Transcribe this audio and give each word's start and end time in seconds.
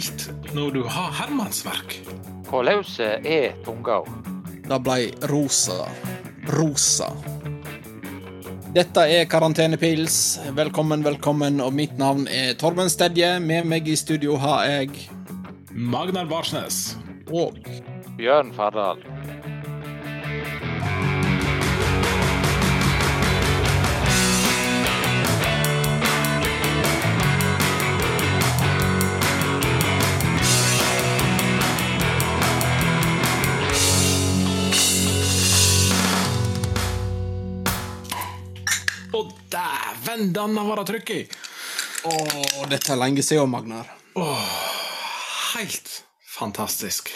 Ilt 0.00 0.30
når 0.56 0.70
du 0.72 0.84
har 0.88 1.10
hermansverk? 1.12 1.98
Hvor 2.48 2.64
løs 2.64 2.94
er 3.04 3.50
tunga? 3.66 3.98
Det 4.64 4.78
blei 4.80 5.10
rosa. 5.28 5.82
Rosa. 6.56 7.10
Dette 8.72 9.04
er 9.04 9.26
Karantenepils. 9.28 10.38
Velkommen, 10.56 11.04
velkommen. 11.04 11.60
Og 11.60 11.74
mitt 11.76 12.00
navn 12.00 12.24
er 12.32 12.54
Torben 12.56 12.88
Stedje. 12.88 13.34
Med 13.44 13.68
meg 13.68 13.92
i 13.92 13.98
studio 13.98 14.38
har 14.40 14.64
jeg 14.70 15.10
Magnar 15.76 16.30
Barsnes. 16.30 16.96
og 17.28 17.60
Bjørn 18.16 18.54
Fardal. 18.56 19.04
Dæven, 40.20 40.32
denne 40.34 40.66
var 40.68 40.76
det 40.80 40.86
trykk 40.90 41.10
i! 41.14 41.20
Å, 42.08 42.66
dette 42.68 42.92
er 42.92 42.98
lenge 43.00 43.22
siden, 43.24 43.50
Magnar. 43.50 43.88
Åh, 44.16 44.50
Helt 45.56 45.88
fantastisk. 46.36 47.10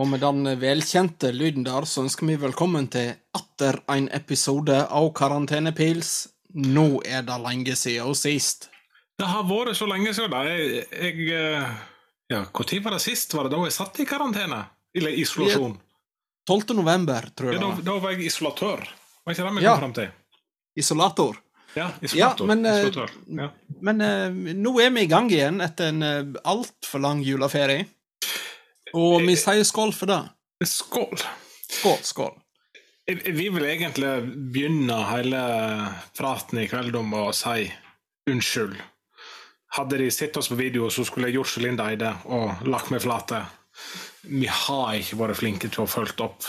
Og 0.00 0.08
med 0.08 0.20
den 0.24 0.44
velkjente 0.58 1.30
lyden 1.32 1.64
der, 1.66 1.84
så 1.86 2.02
ønsker 2.06 2.26
vi 2.26 2.36
velkommen 2.40 2.88
til 2.90 3.12
atter 3.36 3.78
en 3.92 4.08
episode 4.16 4.78
av 4.88 5.10
Karantenepils. 5.16 6.28
Nå 6.54 7.02
er 7.04 7.22
det 7.28 7.36
lenge 7.44 7.76
siden 7.76 8.14
sist. 8.16 8.68
Det 9.20 9.28
har 9.28 9.44
vært 9.46 9.76
så 9.78 9.86
lenge 9.88 10.12
siden. 10.16 10.32
da. 10.32 10.42
Jeg, 10.48 10.86
jeg 10.90 11.28
eh, 11.36 11.76
Ja, 12.32 12.42
når 12.48 12.82
var 12.84 12.96
det 12.96 13.02
sist? 13.04 13.34
Var 13.36 13.44
det 13.46 13.52
da 13.54 13.62
jeg 13.66 13.76
satt 13.76 14.00
i 14.00 14.08
karantene? 14.08 14.64
Eller 14.96 15.14
isolasjon? 15.20 15.76
12. 16.48 16.74
november, 16.80 17.28
tror 17.36 17.52
Ja, 17.52 17.58
jeg. 17.58 17.62
da, 17.62 17.68
var. 17.76 17.82
da 17.86 17.98
var 18.02 18.16
jeg 18.16 18.26
isolatør. 18.32 18.82
Var 19.22 19.36
ikke 19.36 19.44
det 19.46 19.54
vi 19.60 19.62
Ja. 19.68 19.76
fram 19.78 19.92
til? 19.94 20.10
Isolator. 20.76 21.36
Ja, 21.74 21.88
i 22.00 22.44
men, 22.44 22.66
eh. 22.66 22.88
Ja. 23.38 23.48
Men 23.80 24.00
uh, 24.04 24.54
nå 24.56 24.74
er 24.82 24.92
vi 24.92 25.06
i 25.06 25.10
gang 25.10 25.30
igjen 25.32 25.62
etter 25.64 25.88
en 25.92 26.04
uh, 26.04 26.40
altfor 26.44 27.00
lang 27.00 27.22
juleferie. 27.24 27.86
Og 28.92 29.22
vi 29.24 29.36
sier 29.40 29.64
skål 29.64 29.94
for 29.96 30.10
det. 30.10 30.20
Skål. 30.68 31.22
Skål, 31.72 32.00
skål. 32.04 32.34
Vi 33.08 33.46
vil 33.50 33.64
egentlig 33.66 34.10
begynne 34.52 34.98
hele 35.08 35.40
praten 36.16 36.60
i 36.62 36.68
kveld 36.70 36.94
om 37.00 37.16
å 37.18 37.24
si 37.34 37.64
unnskyld. 38.30 38.76
Hadde 39.72 39.98
de 40.02 40.10
sett 40.12 40.36
oss 40.36 40.50
på 40.52 40.58
video, 40.60 40.90
så 40.92 41.06
skulle 41.08 41.30
jeg 41.30 41.40
gjort 41.40 41.50
som 41.54 41.64
Linda 41.64 41.88
Eide 41.88 42.12
og 42.28 42.66
lagt 42.68 42.92
meg 42.92 43.00
flate. 43.02 43.40
Vi 44.28 44.44
har 44.46 45.00
ikke 45.00 45.18
vært 45.22 45.40
flinke 45.40 45.72
til 45.72 45.86
å 45.86 45.90
følge 45.90 46.28
opp, 46.28 46.44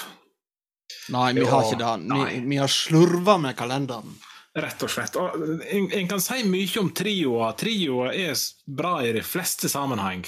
Nei, 1.11 1.33
vi 1.35 1.43
har 1.47 1.65
ikke 1.67 1.79
det. 1.81 1.93
Vi, 2.07 2.39
vi 2.47 2.59
har 2.61 2.71
slurva 2.71 3.35
med 3.41 3.57
kalenderen. 3.59 4.13
Rett 4.55 4.83
og 4.85 4.91
slett. 4.93 5.15
Og 5.17 5.33
en, 5.65 5.89
en 5.97 6.07
kan 6.11 6.21
si 6.21 6.43
mye 6.45 6.79
om 6.81 6.91
trioer. 6.95 7.55
Trioer 7.57 8.13
er 8.13 8.37
bra 8.69 8.99
i 9.05 9.11
de 9.15 9.23
fleste 9.25 9.69
sammenheng. 9.71 10.25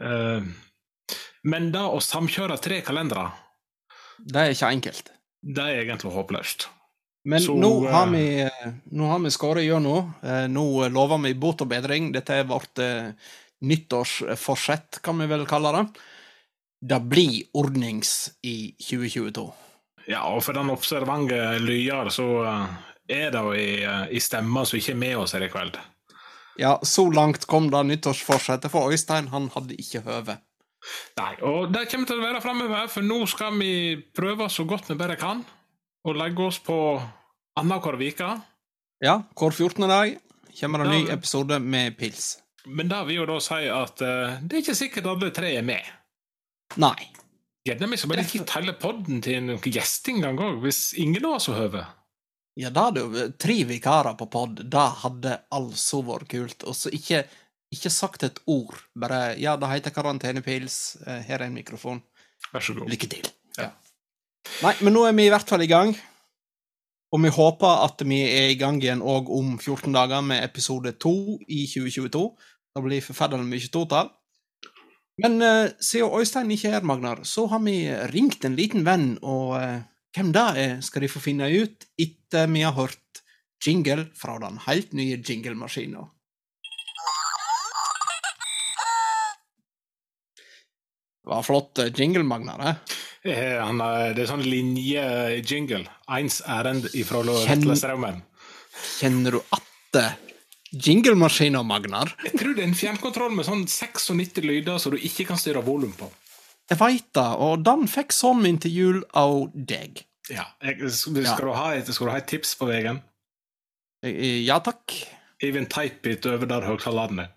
Uh, 0.00 0.44
men 1.48 1.70
det 1.72 1.80
å 1.84 2.00
samkjøre 2.04 2.58
tre 2.60 2.80
kalendere, 2.84 3.30
Det 4.20 4.36
er 4.36 4.50
ikke 4.52 4.68
enkelt. 4.68 5.10
det 5.40 5.62
er 5.64 5.82
egentlig 5.84 6.12
håpløst. 6.12 6.68
Men 7.24 7.40
Så, 7.40 7.54
nå 7.56 7.86
har 7.88 8.06
eh, 8.06 8.12
vi, 8.12 8.40
eh, 8.40 8.72
nå 8.96 9.08
har 9.08 9.18
vi 9.20 9.30
skåret 9.32 9.64
gjennom. 9.64 10.12
Eh, 10.24 10.46
Nå 10.48 10.88
lover 10.88 11.18
vi 11.24 11.34
bot 11.34 11.60
og 11.60 11.68
bedring. 11.68 12.12
Dette 12.12 12.32
er 12.40 12.44
vårt 12.48 12.80
nyttårsforsett, 13.60 15.02
kan 15.02 15.18
vi 15.20 15.26
vel 15.28 15.44
kalle 15.48 15.72
det. 15.76 15.82
Det 16.80 17.00
blir 17.12 17.42
ordnings 17.52 18.30
i 18.42 18.72
2022. 18.80 19.44
Ja, 20.08 20.22
og 20.32 20.40
for 20.44 20.56
den 20.56 20.72
observante 20.72 21.58
lyder, 21.60 22.08
så 22.08 22.26
er 23.10 23.32
da 23.34 23.44
i, 23.54 23.82
eh, 23.84 24.04
i 24.16 24.20
stemma 24.22 24.64
som 24.66 24.78
ikke 24.78 24.94
er 24.94 25.02
med 25.02 25.16
oss 25.22 25.34
her 25.36 25.46
i 25.46 25.50
kveld. 25.52 25.78
Ja, 26.60 26.78
så 26.82 27.06
langt 27.10 27.46
kom 27.48 27.70
det 27.72 27.82
nyttårsforsettet 27.88 28.72
for 28.72 28.92
Øystein. 28.92 29.30
Han 29.32 29.48
hadde 29.54 29.78
ikke 29.80 30.02
høve. 30.04 30.40
Nei, 31.20 31.32
og 31.44 31.72
det 31.72 31.86
kommer 31.90 32.08
til 32.08 32.20
å 32.20 32.24
være 32.24 32.40
framover, 32.44 32.88
for 32.88 33.04
nå 33.04 33.20
skal 33.28 33.56
vi 33.60 33.72
prøve 34.16 34.48
så 34.52 34.64
godt 34.68 34.88
vi 34.90 34.96
bare 35.00 35.16
kan, 35.20 35.42
å 36.04 36.14
legge 36.16 36.46
oss 36.46 36.60
på 36.64 36.76
annenhver 37.60 38.00
uke. 38.00 38.30
Ja, 39.04 39.20
hver 39.36 39.52
14. 39.52 39.88
dag 39.88 40.16
kommer 40.60 40.82
det 40.82 40.86
en 40.86 40.94
ny 40.96 41.12
episode 41.12 41.60
med 41.60 41.96
pils. 42.00 42.38
Men 42.66 42.90
det 42.90 43.00
vil 43.08 43.22
jo 43.22 43.28
da 43.28 43.38
si 43.44 43.62
at 43.72 44.02
uh, 44.04 44.36
det 44.44 44.56
er 44.56 44.64
ikke 44.64 44.76
sikkert 44.76 45.08
alle 45.12 45.30
tre 45.36 45.54
er 45.56 45.64
med. 45.64 45.84
Nei. 46.80 47.08
Gjerne 47.66 47.90
vi 47.92 48.00
skal 48.00 48.12
bare 48.12 48.24
ikke 48.24 48.48
telle 48.48 48.74
podden 48.80 49.20
til 49.24 49.42
noen 49.44 49.64
gjesting 49.64 50.22
engang, 50.24 50.60
hvis 50.64 50.90
ingen 51.00 51.24
av 51.28 51.38
oss 51.38 51.48
har 51.52 51.60
høve. 51.60 51.84
Ja, 52.60 52.70
da 52.74 52.90
jo 52.92 53.28
tre 53.40 53.56
vikarer 53.64 54.16
på 54.18 54.28
pod. 54.30 54.60
Det 54.68 54.86
hadde 55.02 55.38
altså 55.56 56.02
vært 56.04 56.28
kult. 56.32 56.66
Og 56.68 56.76
så 56.76 56.92
ikke, 56.92 57.22
ikke 57.72 57.92
sagt 57.94 58.26
et 58.26 58.40
ord. 58.50 58.76
Bare 58.98 59.34
ja, 59.40 59.56
det 59.60 59.70
heter 59.70 59.94
karantenepils. 59.94 60.98
eh, 61.06 61.22
Her 61.28 61.40
er 61.40 61.48
en 61.48 61.56
mikrofon. 61.56 62.02
Vær 62.52 62.64
så 62.64 62.76
god. 62.76 62.90
Lykke 62.90 63.08
til. 63.12 63.30
Ja. 63.56 63.70
Nei, 64.64 64.74
men 64.80 64.96
nå 64.96 65.06
er 65.06 65.16
vi 65.16 65.28
i 65.28 65.32
hvert 65.32 65.48
fall 65.48 65.64
i 65.64 65.70
gang. 65.70 65.94
Og 67.10 67.22
vi 67.24 67.32
håper 67.34 67.84
at 67.88 68.02
vi 68.06 68.20
er 68.22 68.52
i 68.52 68.58
gang 68.58 68.78
igjen 68.82 69.02
òg 69.02 69.30
om 69.34 69.56
14 69.58 69.90
dager 69.94 70.22
med 70.22 70.44
episode 70.44 70.92
2 71.02 71.12
i 71.48 71.64
2022. 71.66 72.24
Det 72.70 72.82
blir 72.84 73.02
forferdelig 73.02 73.48
mye 73.48 73.70
totall. 73.72 74.12
Men 75.20 75.40
uh, 75.42 75.72
siden 75.82 76.14
Øystein 76.16 76.52
ikke 76.54 76.70
er 76.70 76.78
her, 76.78 76.86
Magnar, 76.86 77.24
så 77.28 77.48
har 77.50 77.60
vi 77.64 77.82
ringt 78.12 78.44
en 78.46 78.54
liten 78.56 78.86
venn, 78.86 79.18
og 79.26 79.56
eh, 79.58 79.82
hvem 80.16 80.32
det 80.34 80.46
er, 80.58 80.78
skal 80.82 81.04
de 81.04 81.10
få 81.10 81.22
finne 81.22 81.46
ut 81.50 81.86
etter 82.00 82.48
vi 82.50 82.64
har 82.66 82.74
hørt 82.74 83.22
jingle 83.62 84.08
fra 84.16 84.38
den 84.42 84.58
helt 84.66 84.94
nye 84.96 85.18
jinglemaskina. 85.20 86.06
Var 91.30 91.44
flott 91.46 91.78
eh, 91.78 91.92
jingle, 91.94 92.24
Magnar. 92.26 92.62
Eh? 92.64 92.96
Eh, 93.30 93.58
han, 93.60 93.78
det 94.16 94.24
er 94.24 94.30
sånn 94.30 94.42
linje-jingle. 94.42 95.84
Eins 96.10 96.40
ærend 96.48 96.88
ifra 96.96 97.20
Vetle 97.26 97.76
Straumen. 97.78 98.22
Kjenner 98.98 99.36
du 99.36 99.42
atte 99.54 100.06
jinglemaskina, 100.70 101.62
Magnar? 101.66 102.16
Jeg 102.24 102.34
tror 102.40 102.56
det 102.56 102.64
er 102.64 102.70
en 102.70 102.78
fjernkontroll 102.78 103.36
med 103.36 103.46
sånn 103.46 103.66
96 103.68 104.42
lyder 104.46 104.80
som 104.82 104.96
du 104.96 104.98
ikke 104.98 105.28
kan 105.28 105.38
styre 105.38 105.62
volum 105.66 105.92
på. 105.98 106.08
Jeg 106.70 106.78
veit 106.78 107.06
det, 107.18 107.26
og 107.42 107.64
den 107.66 107.86
fikk 107.90 108.12
sånn 108.14 108.42
min 108.44 108.58
til 108.62 108.70
jul 108.70 108.98
av 109.18 109.48
deg. 109.54 110.04
Ja. 110.30 110.44
Jeg, 110.62 110.78
skal, 110.94 111.16
Ja. 111.24 111.34
Du 111.36 111.50
ha 111.52 111.72
et, 111.74 111.88
skal 111.90 112.06
du 112.06 112.12
ha 112.12 112.18
et 112.20 112.28
tips 112.30 112.54
på 112.54 112.68
veien? 112.70 113.00
Eh, 114.06 114.44
Ja 114.46 114.60
takk. 114.60 114.94
Even 115.42 115.66
type 115.66 116.06
it 116.06 116.26
over 116.26 116.46
der 116.46 116.62
høyttaleren 116.68 117.18
er. 117.24 117.30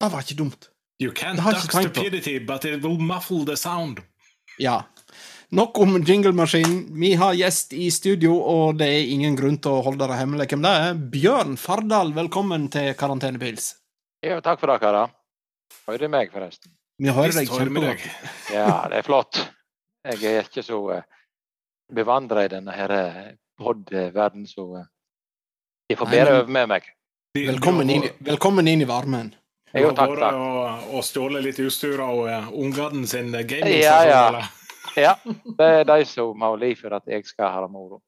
Det 0.00 0.12
var 0.12 0.22
ikke 0.22 0.36
dumt. 0.36 0.68
You 1.00 1.12
can't 1.12 1.40
duck 1.40 1.72
stupidity, 1.72 2.38
på. 2.38 2.46
but 2.46 2.64
it 2.64 2.82
will 2.84 2.98
muffle 2.98 3.44
the 3.44 3.56
sound. 3.56 4.02
Ja. 4.58 4.82
Nok 5.50 5.78
om 5.80 5.96
jinglemaskinen. 6.04 6.86
Vi 7.00 7.14
har 7.14 7.32
gjest 7.34 7.72
i 7.72 7.90
studio, 7.90 8.36
og 8.38 8.76
det 8.78 8.86
er 8.86 9.08
ingen 9.10 9.34
grunn 9.36 9.56
til 9.58 9.72
å 9.72 9.82
holde 9.82 10.06
det 10.06 10.18
hemmelig 10.20 10.46
hvem 10.52 10.62
det 10.62 10.70
er. 10.70 10.94
Bjørn 10.94 11.56
Fardal, 11.58 12.12
velkommen 12.14 12.68
til 12.70 12.92
Karantenepils. 12.94 13.72
Ja, 14.22 14.38
takk 14.44 14.60
for 14.60 14.70
det, 14.70 14.78
karer. 14.84 15.10
Hører 15.88 16.04
du 16.04 16.08
meg, 16.12 16.30
forresten? 16.30 16.70
Vi 17.00 17.08
hører 17.16 17.32
deg 17.32 17.48
kjempegodt. 17.48 18.06
Ja, 18.52 18.66
det 18.92 19.00
er 19.00 19.06
flott. 19.06 19.38
Jeg 20.04 20.24
er 20.34 20.46
ikke 20.48 20.64
så 20.64 20.78
uh, 20.98 21.02
bevandra 21.92 22.44
i 22.46 22.50
denne 22.52 22.72
her 22.76 22.92
uh, 22.92 23.20
pod-verden, 23.60 24.46
så 24.48 24.64
uh, 24.82 24.86
jeg 25.90 25.98
får 26.00 26.10
bedre 26.12 26.38
øve 26.42 26.52
med 26.56 26.68
meg. 26.74 26.88
Velkommen 27.36 27.90
inn, 27.92 28.04
i- 28.08 28.12
velkommen 28.30 28.68
inn 28.68 28.82
i 28.84 28.88
varmen. 28.88 29.32
Jo, 29.70 29.92
takk, 29.94 30.16
takk. 30.18 30.34
og, 30.34 30.86
og 30.98 31.04
stjålet 31.06 31.44
litt 31.46 31.60
utstyr 31.62 32.00
av 32.02 32.20
uh, 32.26 32.48
ungene 32.58 33.06
sin 33.06 33.28
Ja, 33.32 33.42
gamingstasjon. 33.46 34.40
ja. 34.40 34.46
Ja, 34.98 35.12
det 35.60 35.66
er 35.80 35.84
de 35.86 35.98
som 36.10 36.40
har 36.42 36.56
liv 36.58 36.80
for 36.80 36.96
at 36.96 37.06
jeg 37.06 37.24
skal 37.28 37.52
ha 37.54 37.60
det 37.64 37.70
moro. 37.72 38.00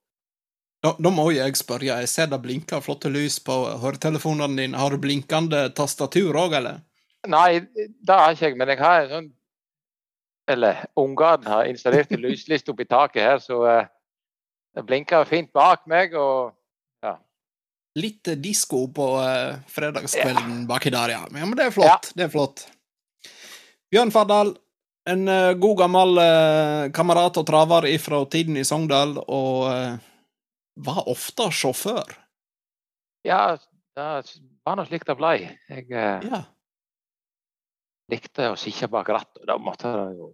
Da, 0.83 0.97
da 0.99 1.13
må 1.15 1.29
jeg 1.31 1.55
spørre, 1.55 1.87
jeg 1.93 2.09
ser 2.11 2.27
det 2.33 2.41
blinker 2.43 2.81
flotte 2.83 3.09
lys 3.15 3.37
på 3.47 3.55
høretelefonene 3.85 4.57
dine. 4.59 4.81
Har 4.81 4.91
du 4.91 4.99
blinkende 4.99 5.69
tastatur 5.79 6.35
òg, 6.43 6.57
eller? 6.59 6.81
Nei, 7.31 7.61
det 7.63 8.19
har 8.19 8.35
ikke 8.35 8.49
jeg, 8.49 8.59
men 8.59 8.73
jeg 8.73 8.81
har 8.83 9.05
en 9.05 9.11
sånn 9.13 9.29
Eller 10.51 10.81
ungene 10.99 11.47
har 11.47 11.69
installert 11.71 12.11
en 12.11 12.25
lysliste 12.25 12.73
oppi 12.73 12.85
taket 12.91 13.23
her, 13.23 13.39
så 13.39 13.61
uh, 13.63 13.85
det 14.75 14.83
blinker 14.89 15.29
fint 15.29 15.53
bak 15.55 15.85
meg. 15.91 16.17
og 16.19 16.53
ja. 17.05 17.15
Litt 18.01 18.29
eh, 18.33 18.39
disko 18.41 18.87
på 18.95 19.07
eh, 19.23 19.61
fredagskvelden 19.71 20.65
baki 20.69 20.91
der, 20.91 21.15
ja. 21.15 21.23
ja. 21.29 21.47
Men 21.47 21.55
det 21.59 21.69
er 21.69 21.75
flott. 21.75 22.11
Det 22.17 22.27
er 22.27 22.33
flott. 22.33 22.65
Bjørn 23.93 24.13
Fardal, 24.15 24.55
en 25.13 25.27
eh, 25.29 25.53
god 25.61 25.77
gammel 25.83 26.23
eh, 26.23 26.87
kamerat 26.97 27.37
og 27.41 27.47
traver 27.49 27.89
fra 28.01 28.23
tiden 28.33 28.57
i 28.57 28.65
Sogndal, 28.65 29.19
og 29.27 29.69
eh, 29.69 30.01
var 30.89 31.05
ofte 31.13 31.51
sjåfør. 31.53 32.17
Ja, 33.29 33.59
det 33.95 34.09
var 34.65 34.79
nå 34.79 34.87
slik 34.89 35.05
det 35.07 35.19
blei. 35.21 35.37
Jeg, 35.69 35.87
eh, 35.91 36.29
Ja. 36.31 36.45
Likte 38.11 38.51
å 38.53 38.57
sitte 38.59 38.89
bak 38.91 39.09
rattet. 39.09 39.45
Da 39.47 39.59
måtte 39.59 39.91
det 39.93 40.17
jo 40.19 40.33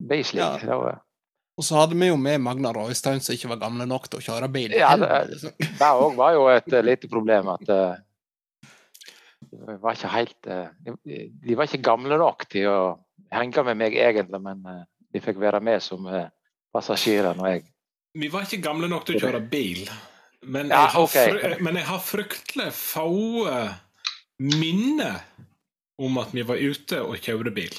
bli 0.00 0.22
slik. 0.24 0.62
Ja. 0.64 0.76
Var- 0.78 1.00
Og 1.58 1.64
så 1.66 1.74
hadde 1.74 1.96
vi 1.98 2.06
jo 2.06 2.16
med 2.16 2.40
Magna 2.40 2.70
Røystein, 2.72 3.18
som 3.20 3.34
ikke 3.34 3.48
var 3.50 3.58
gamle 3.64 3.86
nok 3.86 4.06
til 4.08 4.20
å 4.20 4.22
kjøre 4.22 4.48
bil. 4.52 4.72
Ja, 4.78 4.92
det- 4.96 5.54
òg 5.82 6.14
var 6.20 6.32
jo 6.36 6.46
et 6.48 6.72
eh, 6.72 6.82
lite 6.86 7.08
problem 7.10 7.48
at 7.48 7.68
eh, 7.68 7.96
de 9.50 9.78
var 9.82 9.94
ikke 9.96 10.12
helt 10.12 10.46
eh, 10.46 10.68
de, 11.04 11.54
var 11.56 11.66
ikke 11.66 11.82
gamle 11.82 12.18
nok 12.18 12.46
til 12.48 12.68
å 12.70 12.78
henge 13.34 13.64
med 13.64 13.76
meg 13.76 13.96
egentlig, 13.98 14.40
men 14.40 14.62
de 15.12 15.20
fikk 15.20 15.38
være 15.42 15.60
med 15.60 15.82
som 15.82 16.06
passasjerer 16.72 17.34
når 17.36 17.48
jeg 17.56 17.64
Vi 18.18 18.28
var 18.32 18.46
ikke 18.46 18.62
gamle 18.64 18.88
nok 18.88 19.04
til 19.06 19.18
å 19.18 19.20
kjøre 19.26 19.40
bil, 19.50 19.82
men, 20.46 20.68
Ja, 20.70 20.86
jeg, 20.86 20.94
har 20.94 21.02
ok. 21.02 21.18
fry, 21.18 21.52
men 21.64 21.76
jeg 21.76 21.86
har 21.90 21.98
fryktelig 22.00 22.70
få 22.72 23.08
minner 24.38 25.20
om 25.98 26.18
at 26.22 26.34
vi 26.34 26.44
var 26.46 26.60
ute 26.60 27.00
og 27.02 27.18
kjørte 27.22 27.52
bil. 27.54 27.74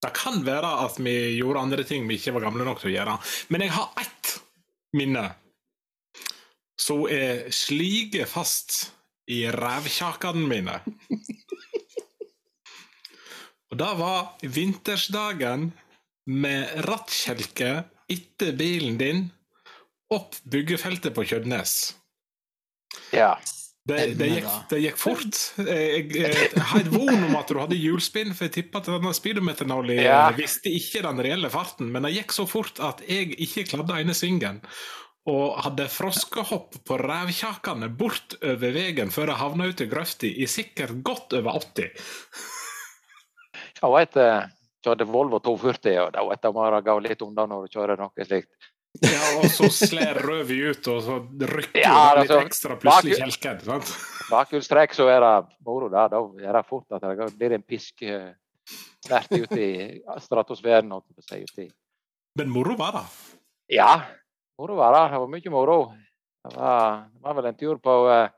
Det 0.00 0.12
kan 0.16 0.40
være 0.46 0.70
at 0.86 0.96
vi 1.02 1.14
gjorde 1.36 1.64
andre 1.66 1.84
ting 1.84 2.06
vi 2.08 2.16
ikke 2.16 2.32
var 2.38 2.46
gamle 2.46 2.64
nok 2.64 2.80
til 2.80 2.92
å 2.92 2.94
gjøre, 2.94 3.18
men 3.52 3.66
jeg 3.66 3.74
har 3.76 3.90
ett 4.00 4.36
minne 4.96 5.26
som 6.80 7.04
er 7.12 7.50
slige 7.52 8.24
fast 8.30 8.94
i 9.30 9.44
rævkjakene 9.52 10.46
mine. 10.48 10.78
Og 13.70 13.78
det 13.78 13.90
var 14.00 14.32
vintersdagen 14.42 15.68
med 16.30 16.72
rattkjelke 16.88 17.84
etter 18.10 18.56
bilen 18.58 18.96
din 18.98 19.28
opp 20.10 20.34
byggefeltet 20.50 21.14
på 21.14 21.22
Kjødnes. 21.30 21.76
Ja. 23.14 23.36
Det, 23.90 24.04
det, 24.20 24.28
gikk, 24.36 24.48
det 24.70 24.78
gikk 24.84 25.00
fort. 25.00 25.40
Jeg, 25.66 26.04
jeg, 26.14 26.30
jeg 26.54 26.62
har 26.70 26.80
et 26.84 26.92
von 26.92 27.26
om 27.26 27.36
at 27.38 27.50
du 27.50 27.58
hadde 27.60 27.78
hjulspinn, 27.78 28.32
for 28.36 28.46
jeg 28.48 28.54
tippa 28.58 28.80
at 28.82 28.88
denne 28.92 29.12
speedometeren 29.16 29.74
Ja. 29.98 30.22
visste 30.38 30.72
ikke 30.72 31.02
den 31.06 31.20
reelle 31.26 31.50
farten, 31.52 31.90
men 31.92 32.06
det 32.06 32.14
gikk 32.16 32.34
så 32.36 32.46
fort 32.50 32.80
at 32.84 33.02
jeg 33.08 33.34
ikke 33.36 33.66
kladde 33.72 33.98
ene 34.00 34.16
svingen. 34.16 34.62
Og 35.30 35.58
hadde 35.66 35.84
froskehopp 35.92 36.78
på 36.88 36.96
rævkjakene 36.96 37.90
bortover 37.92 38.72
veien 38.72 39.12
før 39.12 39.34
jeg 39.34 39.40
havna 39.42 39.68
ut 39.68 39.82
i 39.84 39.88
grøfta 39.90 40.30
i 40.30 40.48
sikkert 40.48 41.02
godt 41.06 41.36
over 41.36 41.60
80. 41.60 41.92
Jeg 43.80 43.92
vet, 43.94 44.16
eh, 44.20 44.48
hadde 44.88 45.06
Volvo 45.08 45.38
240, 45.44 45.98
og 46.00 46.32
jeg 46.32 46.54
bare 46.56 46.80
gå 46.84 46.96
litt 47.04 47.22
unna 47.24 47.46
når 47.48 47.66
du 47.66 47.76
kjører 47.76 48.00
noe 48.00 48.26
slikt. 48.26 48.50
Ja, 49.00 49.38
og 49.38 49.44
så 49.54 49.68
slår 49.70 50.18
røvet 50.26 50.50
ut, 50.74 50.88
og 50.90 51.02
så 51.06 51.18
rykker 51.46 51.78
Ja, 51.78 52.14
det 52.16 52.24
litt 52.24 52.30
altså, 52.32 52.40
ekstra 52.42 52.76
plutselig 52.76 53.14
bak- 53.20 53.30
kjelken. 53.30 53.60
sant? 53.64 53.92
Bakhjulstrekk 54.30 54.94
så 54.98 55.06
er 55.08 55.20
det 55.22 55.34
moro 55.66 55.88
Da, 55.88 56.08
Da 56.10 56.18
er 56.42 56.52
det 56.58 56.64
fort 56.66 56.90
at 56.92 57.02
det 57.06 57.28
blir 57.38 57.54
en 57.54 57.62
pisk 57.62 58.02
tvert 59.06 59.30
ut 59.32 59.52
i 59.56 60.00
stratosfæren. 60.20 60.90
i. 61.58 61.70
Men 62.36 62.50
moro 62.50 62.74
var 62.76 62.92
det. 62.92 63.06
Ja, 63.76 64.02
moro 64.58 64.74
var 64.76 64.92
det. 64.98 65.12
Det 65.14 65.20
var 65.20 65.26
mye 65.28 65.50
moro. 65.50 65.78
Det 66.44 66.56
var, 66.56 67.06
det 67.14 67.22
var 67.22 67.34
vel 67.34 67.46
en 67.46 67.54
tur 67.54 67.76
på 67.78 67.94
uh, 68.10 68.28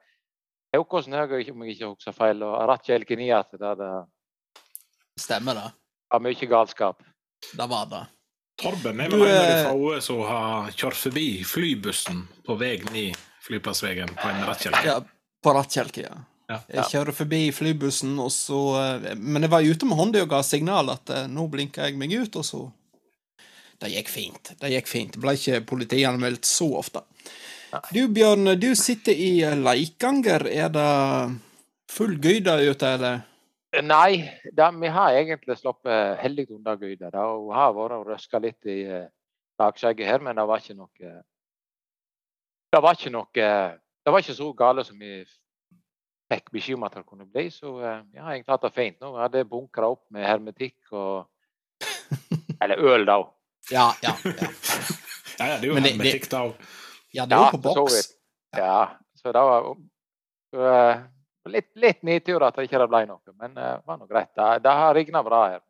Haukåsen 0.74 1.12
òg, 1.14 1.32
om 1.50 1.62
jeg 1.64 1.76
ikke 1.76 1.88
husker 1.94 2.12
feil, 2.12 2.42
og 2.42 2.68
Rattkjelken 2.68 3.20
i 3.20 3.30
at 3.30 3.50
det, 3.52 3.78
det 3.78 3.90
Stemmer 5.20 5.54
det. 5.54 5.72
var 6.10 6.20
mye 6.20 6.46
galskap. 6.48 7.02
Det 7.56 7.68
var 7.68 7.86
det. 7.90 8.06
Torben 8.62 9.00
er 9.02 9.10
Du, 9.10 9.18
vel 9.18 9.28
en 9.28 9.38
av 9.38 9.48
de 9.48 9.54
eh, 9.58 9.70
få 9.70 10.00
som 10.04 10.20
har 10.26 10.70
kjørt 10.76 10.98
forbi 10.98 11.28
flybussen 11.46 12.26
på 12.46 12.56
vei 12.60 12.76
ned 12.92 13.18
flyplassveien 13.42 14.12
på 14.14 14.28
en 14.30 14.44
rattkjelke. 14.46 14.84
Ja, 14.86 15.00
på 15.42 15.54
rattkjelke, 15.56 16.04
ja. 16.06 16.20
Ja. 16.50 16.58
Jeg 16.68 16.84
kjører 16.92 17.16
forbi 17.16 17.40
flybussen, 17.54 18.12
og 18.20 18.28
så 18.34 18.60
eh, 18.80 19.12
Men 19.16 19.46
jeg 19.46 19.52
var 19.52 19.64
ute 19.64 19.88
med 19.88 19.98
hånda 19.98 20.22
og 20.24 20.30
ga 20.34 20.42
signal 20.46 20.90
at 20.92 21.10
eh, 21.14 21.28
nå 21.30 21.46
blinka 21.50 21.86
jeg 21.88 21.98
meg 21.98 22.12
ut, 22.14 22.38
og 22.38 22.46
så 22.46 22.62
Det 23.82 23.90
gikk 23.90 24.12
fint. 24.12 24.52
Det 24.60 24.70
gikk 24.70 24.90
fint. 24.90 25.16
Det 25.16 25.22
ble 25.22 25.34
ikke 25.38 25.62
politianmeldt 25.66 26.46
så 26.46 26.68
ofte. 26.78 27.02
Du, 27.90 28.04
Bjørn, 28.12 28.52
du 28.60 28.74
sitter 28.76 29.16
i 29.16 29.40
Leikanger. 29.58 30.44
Er 30.46 30.68
det 30.70 30.90
full 31.90 32.18
gøyde 32.20 32.58
ute, 32.68 32.90
eller? 32.98 33.22
Nei, 33.80 34.28
da, 34.52 34.68
vi 34.76 34.88
har 34.92 35.16
egentlig 35.16 35.56
sluppet 35.56 36.18
heldig 36.20 36.50
unna 36.52 36.74
Gyda. 36.76 37.08
da, 37.10 37.22
har 37.56 37.72
vært 37.72 37.94
og 37.96 38.08
røska 38.10 38.40
litt 38.42 38.68
i 38.68 38.82
uh, 38.84 39.06
bakskjegget 39.56 40.06
her, 40.10 40.20
men 40.20 40.36
det 40.36 40.44
var 40.48 40.60
ikke 40.60 40.76
noe 40.76 41.12
Det 42.72 42.82
var 42.84 42.98
ikke 42.98 43.12
noe 43.14 43.30
Det 43.32 44.12
var 44.12 44.18
ikke 44.20 44.36
så 44.36 44.50
gale 44.52 44.84
som 44.84 44.98
vi 45.00 45.22
fikk 46.32 46.50
beskjed 46.52 46.76
om 46.76 46.84
at 46.88 46.94
det 46.96 47.04
kunne 47.06 47.26
bli. 47.28 47.50
Så 47.52 47.74
vi 47.78 48.18
har 48.18 48.32
egentlig 48.32 48.52
hatt 48.52 48.62
det 48.64 48.72
fint 48.76 49.00
nå. 49.00 49.10
Jeg 49.16 49.22
hadde 49.26 49.44
bunkra 49.48 49.88
opp 49.92 50.04
med 50.10 50.24
hermetikk 50.26 50.92
og 50.92 51.28
Eller 52.62 52.80
øl, 52.80 53.04
da. 53.08 53.18
Ja, 53.72 53.88
ja. 54.04 54.16
ja. 54.24 54.50
Ja, 55.38 55.46
ja, 55.48 55.54
det 55.58 55.64
er 55.64 55.68
jo 55.72 55.74
det- 55.80 55.90
hermetikk, 55.92 56.28
da. 56.30 56.42
Ja, 57.14 57.24
det 57.26 57.36
er 57.36 57.46
jo 57.46 57.56
på 57.56 57.62
boks. 57.64 58.12
Ja, 58.56 58.96
så 59.16 59.32
det 59.32 59.42
var 59.48 59.64
så, 60.52 60.66
eh, 60.72 61.00
litt, 61.50 61.70
litt 61.74 62.02
nedtur 62.06 62.42
at 62.46 62.56
det 62.56 62.68
ikke 62.68 62.86
ble 62.88 63.04
noe, 63.10 63.20
men 63.40 63.56
eh, 63.58 63.76
det 63.78 63.86
var 63.86 63.98
nå 63.98 64.06
greit. 64.10 64.30
Det, 64.36 64.48
det 64.64 64.74
har 64.82 64.94
rigna 64.94 65.22
bra 65.26 65.42
her. 65.50 65.60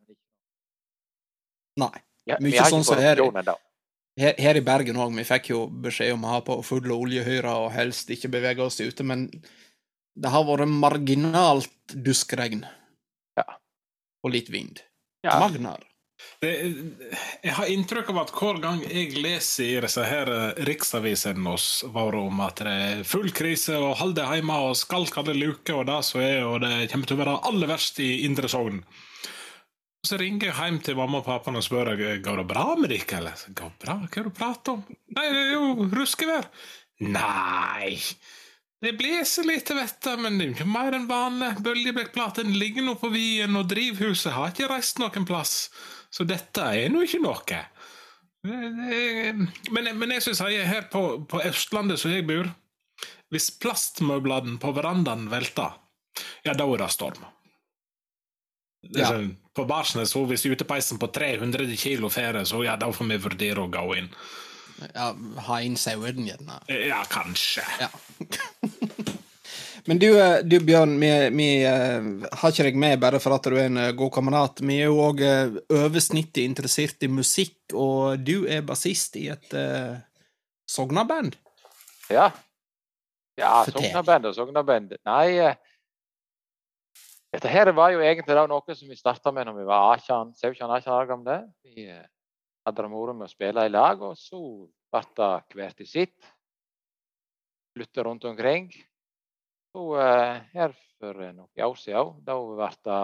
Nei. 1.81 1.95
Ja, 2.29 2.37
Mye 2.41 2.65
sånn 2.71 2.85
som 2.87 2.99
her- 3.03 3.19
Her, 4.21 4.35
her 4.39 4.57
i 4.57 4.61
Bergen 4.61 4.99
òg, 5.01 5.15
vi 5.17 5.25
fikk 5.25 5.49
jo 5.55 5.63
beskjed 5.67 6.13
om 6.13 6.25
å 6.29 6.35
ha 6.35 6.41
på 6.45 6.59
fulle 6.63 6.93
oljehyrer 6.93 7.49
og 7.49 7.71
helst 7.73 8.11
ikke 8.13 8.29
bevege 8.29 8.61
oss 8.61 8.77
ute, 8.85 9.03
men 9.03 9.25
det 10.15 10.29
har 10.29 10.45
vært 10.45 10.69
marginalt 10.69 11.95
duskregn. 11.97 12.67
Ja. 13.41 13.47
Og 14.23 14.35
litt 14.35 14.51
vind. 14.53 14.83
Ja. 15.25 15.39
Magnar. 15.41 15.81
Det, 16.43 16.51
jeg 17.45 17.55
har 17.55 17.71
inntrykk 17.71 18.09
av 18.11 18.19
at 18.25 18.33
hver 18.35 18.59
gang 18.63 18.81
jeg 18.83 19.13
leser 19.23 19.69
i 19.69 19.83
disse 19.85 20.07
her 20.07 20.31
eh, 20.33 20.65
riksavisene 20.67 21.55
våre 21.95 22.25
om 22.27 22.43
at 22.43 22.65
det 22.65 22.75
er 22.89 23.05
full 23.07 23.31
krise 23.37 23.79
og 23.79 23.95
hold 24.01 24.17
deg 24.19 24.41
hjemme 24.41 24.59
og 24.67 24.75
skalk 24.79 25.21
alle 25.23 25.37
luker 25.39 25.79
og 25.79 25.87
det 25.91 26.01
som 26.09 26.25
er, 26.25 26.43
og 26.43 26.61
det 26.65 26.91
kommer 26.91 27.11
til 27.11 27.19
å 27.19 27.23
være 27.23 27.39
aller 27.53 27.71
verst 27.71 28.03
i 28.03 28.11
Indre 28.27 28.51
Sogn. 28.51 28.83
Så 30.03 30.19
ringer 30.19 30.49
jeg 30.49 30.59
hjem 30.59 30.81
til 30.83 30.99
mamma 30.99 31.21
og 31.21 31.29
pappa 31.29 31.53
og 31.55 31.63
spør 31.63 31.93
om 31.93 32.01
går 32.25 32.41
det 32.41 32.47
bra 32.51 32.65
med 32.75 32.91
dere. 32.91 33.21
eller? 33.21 33.43
Går 33.55 33.71
det 33.71 33.85
bra? 33.85 33.95
Hva 34.03 34.09
er 34.09 34.17
det 34.17 34.25
du 34.33 34.35
prater 34.35 34.73
om? 34.75 34.81
Nei, 35.15 35.27
det 35.31 35.43
er 35.45 35.53
jo 35.53 35.91
ruskevær. 35.95 36.49
Nei, 37.07 37.93
det 38.83 38.97
blåser 38.99 39.47
litt, 39.47 39.71
vet 39.71 39.99
du, 40.03 40.13
men 40.19 40.39
det 40.39 40.47
er 40.47 40.55
ikke 40.57 40.67
mer 40.67 40.97
enn 40.97 41.05
vanlig. 41.07 41.53
Bølgebrekkplaten 41.63 42.51
ligger 42.59 42.83
nå 42.83 42.97
på 42.99 43.13
vien, 43.15 43.55
og 43.55 43.69
drivhuset 43.71 44.35
har 44.35 44.51
ikke 44.51 44.71
reist 44.73 44.99
noen 44.99 45.27
plass. 45.29 45.69
Så 46.11 46.27
dette 46.27 46.65
er 46.67 46.91
nå 46.91 47.05
ikke 47.07 47.21
noe. 47.23 47.61
Men, 48.43 49.93
men 50.01 50.15
jeg 50.17 50.25
synes 50.27 50.41
jeg 50.51 50.67
her 50.67 50.89
på, 50.91 51.03
på 51.31 51.45
Østlandet, 51.47 52.01
som 52.03 52.11
jeg 52.11 52.25
bor 52.27 52.49
Hvis 53.31 53.53
plastmøblene 53.63 54.57
på 54.59 54.73
verandaen 54.75 55.29
velter, 55.31 55.77
ja, 56.43 56.51
da 56.51 56.67
er 56.67 56.83
det 56.83 56.89
storm. 56.93 57.23
Ja. 58.91 59.13
sånn, 59.13 59.37
På 59.55 59.63
Barsnes, 59.71 60.11
så 60.11 60.25
hvis 60.27 60.43
utepeisen 60.51 60.99
på 60.99 61.07
300 61.15 61.71
kilo 61.79 62.11
fære, 62.11 62.43
så 62.51 62.65
ja, 62.67 62.75
da 62.77 62.91
får 62.93 63.13
vi 63.13 63.21
vurdere 63.29 63.63
å 63.63 63.71
gå 63.71 63.85
inn. 64.01 64.11
Ja, 64.91 65.13
ha 65.47 65.61
inn 65.63 65.79
sauen, 65.79 66.27
gjerne. 66.27 66.59
Ja, 66.67 67.05
kanskje. 67.07 67.63
Ja. 67.79 67.93
Men 69.87 69.99
du, 69.99 70.09
eh, 70.21 70.39
du 70.47 70.61
Bjørn, 70.63 70.95
vi, 71.01 71.11
vi 71.35 71.49
eh, 71.67 72.05
har 72.39 72.53
ikke 72.53 72.67
deg 72.69 72.79
med 72.79 73.01
bare 73.03 73.19
for 73.23 73.35
at 73.35 73.47
du 73.51 73.57
er 73.57 73.67
en 73.67 73.81
eh, 73.83 73.95
god 73.99 74.13
kamerat. 74.15 74.63
Vi 74.63 74.77
er 74.79 74.93
jo 74.93 75.01
òg 75.09 75.23
over 75.75 76.03
snittet 76.03 76.45
interessert 76.45 77.03
i 77.03 77.11
musikk, 77.11 77.57
og 77.75 78.23
du 78.23 78.45
er 78.47 78.63
bassist 78.67 79.17
i 79.19 79.27
et 79.33 79.57
uh, 79.57 79.97
sognaband. 80.69 81.35
Ja. 82.13 82.29
Ja. 83.41 83.65
Sognaband 83.67 84.29
og 84.31 84.37
Sognaband. 84.37 84.95
Nei, 85.09 85.51
dette 87.33 87.51
her 87.51 87.73
var 87.75 87.95
jo 87.95 88.05
egentlig 88.05 88.37
noe 88.53 88.77
som 88.77 88.93
vi 88.93 89.01
starta 89.01 89.33
med 89.35 89.49
når 89.49 89.59
vi 89.59 89.67
var 89.67 90.05
17-18 90.05 90.93
år 90.93 91.11
gamle. 91.11 91.41
Vi 91.65 91.89
hadde 91.89 92.79
det 92.79 92.93
moro 92.93 93.17
med 93.17 93.27
å 93.27 93.35
spille 93.35 93.67
i 93.67 93.73
lag, 93.73 94.05
og 94.05 94.15
så 94.21 94.39
ble 94.93 95.05
det 95.19 95.35
hvert 95.57 95.83
i 95.83 95.91
sitt. 95.91 96.33
Flytte 97.73 98.05
rundt 98.05 98.29
omkring. 98.29 98.69
Og 99.79 99.95
eh, 100.01 100.43
her 100.53 100.75
for 101.01 101.23
eh, 101.23 101.33
noen 101.33 101.65
år 101.67 101.79
siden, 101.81 102.19
da 102.27 102.37
ble 102.37 102.69
det 102.85 103.01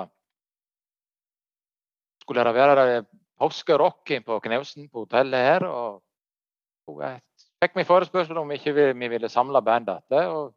Skulle 2.23 2.45
det 2.45 2.55
være 2.55 3.05
påskerock 3.41 4.11
på 4.27 4.41
Knausen 4.45 4.89
på 4.89 5.07
hotellet 5.07 5.47
her. 5.47 5.65
og 5.65 6.03
jeg 6.89 7.21
fikk 7.63 7.77
meg 7.77 7.89
forespørsel 7.89 8.39
om 8.41 8.53
ikke 8.53 8.73
vi, 8.77 9.09
ville 9.09 9.29
samle 9.29 9.61
bandet 9.65 10.05
og 10.29 10.53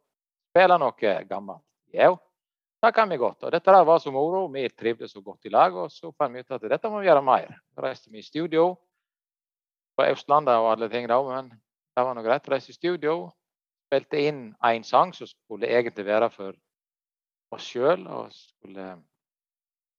spille 0.52 0.78
noe 0.80 1.14
gammelt. 1.28 1.64
Ja, 1.92 2.12
det 2.82 2.92
kan 2.94 3.08
vi 3.08 3.16
godt. 3.16 3.44
Og 3.44 3.52
dette 3.52 3.72
var 3.72 3.98
så 4.00 4.10
moro. 4.10 4.46
Vi 4.52 4.68
trivdes 4.68 5.12
så 5.12 5.20
godt 5.20 5.44
i 5.44 5.52
lag. 5.52 5.74
Og 5.76 5.90
så 5.92 6.12
fant 6.18 6.34
vi 6.34 6.40
ut 6.40 6.50
at 6.50 6.64
dette 6.68 6.90
må 6.90 7.00
vi 7.00 7.08
gjøre 7.08 7.24
mer. 7.24 7.52
Så 7.74 7.84
reiste 7.84 8.10
vi 8.10 8.18
i 8.18 8.26
studio 8.26 8.72
på 9.96 10.06
Østlandet 10.08 10.56
og 10.56 10.70
alle 10.72 10.88
ting 10.88 11.08
da, 11.08 11.20
men 11.22 11.50
det 11.52 12.04
var 12.04 12.16
nå 12.16 12.24
greit. 12.24 12.48
Reiste 12.48 12.72
i 12.72 12.76
studio, 12.76 13.30
spilte 13.92 14.20
inn 14.24 14.44
én 14.64 14.84
sang 14.88 15.12
som 15.12 15.28
skulle 15.28 15.68
egentlig 15.68 16.06
være 16.08 16.30
for 16.32 16.56
oss 17.52 17.66
sjøl, 17.68 18.06
og 18.08 18.32
skulle 18.32 18.94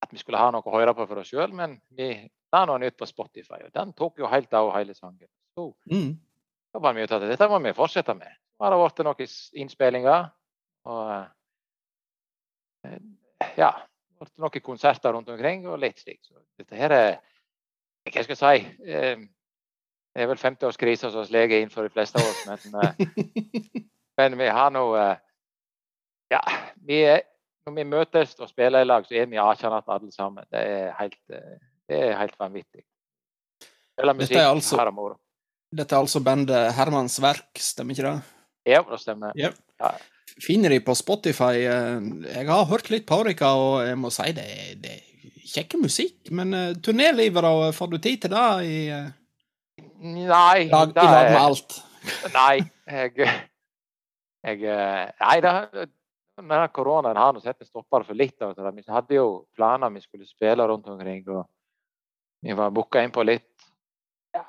at 0.03 0.11
vi 0.11 0.17
skulle 0.19 0.39
ha 0.41 0.49
noe 0.51 0.65
å 0.65 0.73
høre 0.73 0.95
på 0.97 1.05
for 1.07 1.21
oss 1.21 1.29
sjøl, 1.29 1.53
men 1.53 1.77
vi 1.95 2.09
la 2.53 2.65
noe 2.65 2.81
nytt 2.81 2.97
på 2.97 3.05
Spotify, 3.07 3.61
og 3.63 3.71
den 3.73 3.93
tok 3.93 4.17
jo 4.19 4.27
helt 4.29 4.53
av 4.53 4.71
hele 4.75 4.93
sangen. 4.97 5.29
Så 5.55 5.73
Mm. 5.89 6.17
da 6.73 6.79
var 6.79 6.93
vi 6.93 7.03
ute 7.03 7.15
etter 7.15 7.29
dette 7.29 7.47
må 7.47 7.61
vi 7.63 7.73
fortsette 7.73 8.15
med. 8.17 8.33
Så 8.57 8.63
har 8.65 8.71
det 8.71 8.79
blitt 8.81 9.05
noen 9.05 9.61
innspillinger. 9.61 10.31
Og 10.85 11.11
eh, 12.85 12.99
ja, 13.57 13.69
det 13.71 14.19
har 14.19 14.31
noen 14.37 14.61
konserter 14.65 15.13
rundt 15.13 15.29
omkring 15.29 15.67
og 15.67 15.79
litt 15.79 15.99
slik. 15.99 16.19
Så 16.25 16.33
dette 16.57 16.75
her 16.75 16.91
er 16.91 17.19
Hva 18.03 18.23
skal 18.23 18.35
jeg 18.35 18.63
si? 18.83 19.29
Det 20.13 20.21
er 20.21 20.29
vel 20.29 20.37
50-årskrise 20.37 21.09
som 21.09 21.25
vi 21.25 21.33
leger 21.33 21.59
innenfor 21.59 21.81
for 21.81 21.89
de 21.89 21.93
fleste 21.95 22.21
av 22.21 22.27
oss, 22.29 22.41
men, 22.45 22.81
eh, 22.83 23.83
men 24.21 24.35
vi 24.37 24.49
har 24.53 24.73
nå 24.73 24.83
eh, 24.99 25.15
Ja, 26.33 26.41
vi 26.85 26.99
er, 27.05 27.23
når 27.65 27.75
vi 27.79 27.85
møtes 27.89 28.35
og 28.39 28.49
spiller 28.49 28.85
i 28.85 28.87
lag, 28.87 29.05
så 29.05 29.17
er 29.17 29.27
vi 29.29 29.37
akjanatt 29.41 29.89
alle 29.93 30.09
sammen. 30.13 30.45
Det 30.53 30.61
er 30.61 30.91
helt, 30.97 31.19
eh, 31.33 31.57
det 31.89 31.99
er 32.07 32.17
helt 32.17 32.37
vanvittig. 32.41 32.81
Spiller 33.93 34.17
Dette 34.17 34.39
er 34.39 34.49
altså- 34.49 34.77
har 34.79 34.89
det 34.89 34.95
moro. 34.97 35.17
Dette 35.73 35.95
er 35.95 35.99
altså 36.05 36.21
bandet 36.23 36.73
Hermans 36.77 37.19
Verk, 37.21 37.49
stemmer 37.57 37.93
ikke 37.93 38.05
det? 38.05 38.21
Ja, 38.69 38.81
det 38.89 38.99
stemmer. 39.01 39.33
Ja. 39.35 39.49
Ja. 39.81 39.91
Finner 40.41 40.69
de 40.69 40.79
på 40.79 40.95
Spotify. 40.95 41.65
Jeg 41.65 42.47
har 42.47 42.65
hørt 42.69 42.89
litt 42.89 43.05
på 43.09 43.23
dere, 43.25 43.49
og 43.49 43.81
jeg 43.85 43.97
må 43.97 44.11
si 44.13 44.31
det, 44.31 44.45
det 44.81 44.93
er 44.93 45.41
kjekke 45.53 45.81
musikk. 45.81 46.31
Men 46.31 46.53
turnélivet, 46.81 47.41
da? 47.41 47.71
Får 47.73 47.89
du 47.91 47.97
tid 47.97 48.21
til 48.21 48.33
det 48.33 48.65
i, 48.65 48.77
Nei, 49.77 50.67
lag, 50.69 50.89
i 50.89 50.93
lag 50.93 51.31
med 51.31 51.39
alt? 51.39 51.75
Nei, 52.37 52.57
jeg, 52.85 53.27
jeg 54.43 54.59
Nei, 55.21 55.37
det, 55.45 55.87
denne 56.37 56.67
koronaen 56.75 57.17
har 57.17 57.39
sett 57.41 57.61
en 57.61 57.69
stopper 57.69 58.05
for 58.07 58.17
litt 58.17 58.41
av 58.41 58.55
det. 58.57 58.73
Vi 58.75 58.85
hadde 58.91 59.17
jo 59.17 59.27
planer 59.55 59.93
vi 59.93 60.03
skulle 60.03 60.27
spille 60.27 60.67
rundt 60.67 60.89
omkring, 60.91 61.23
og 61.29 61.45
vi 62.43 62.57
var 62.57 62.73
booka 62.75 63.03
inn 63.03 63.13
på 63.13 63.23
litt 63.23 63.67
ja, 64.33 64.43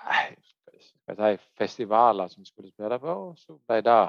si, 1.15 1.37
festivaler 1.61 2.29
som 2.29 2.43
vi 2.43 2.51
skulle 2.51 2.73
spille 2.73 2.99
på, 2.99 3.17
og 3.29 3.39
så 3.39 3.57
ble 3.57 3.81
det 3.85 4.01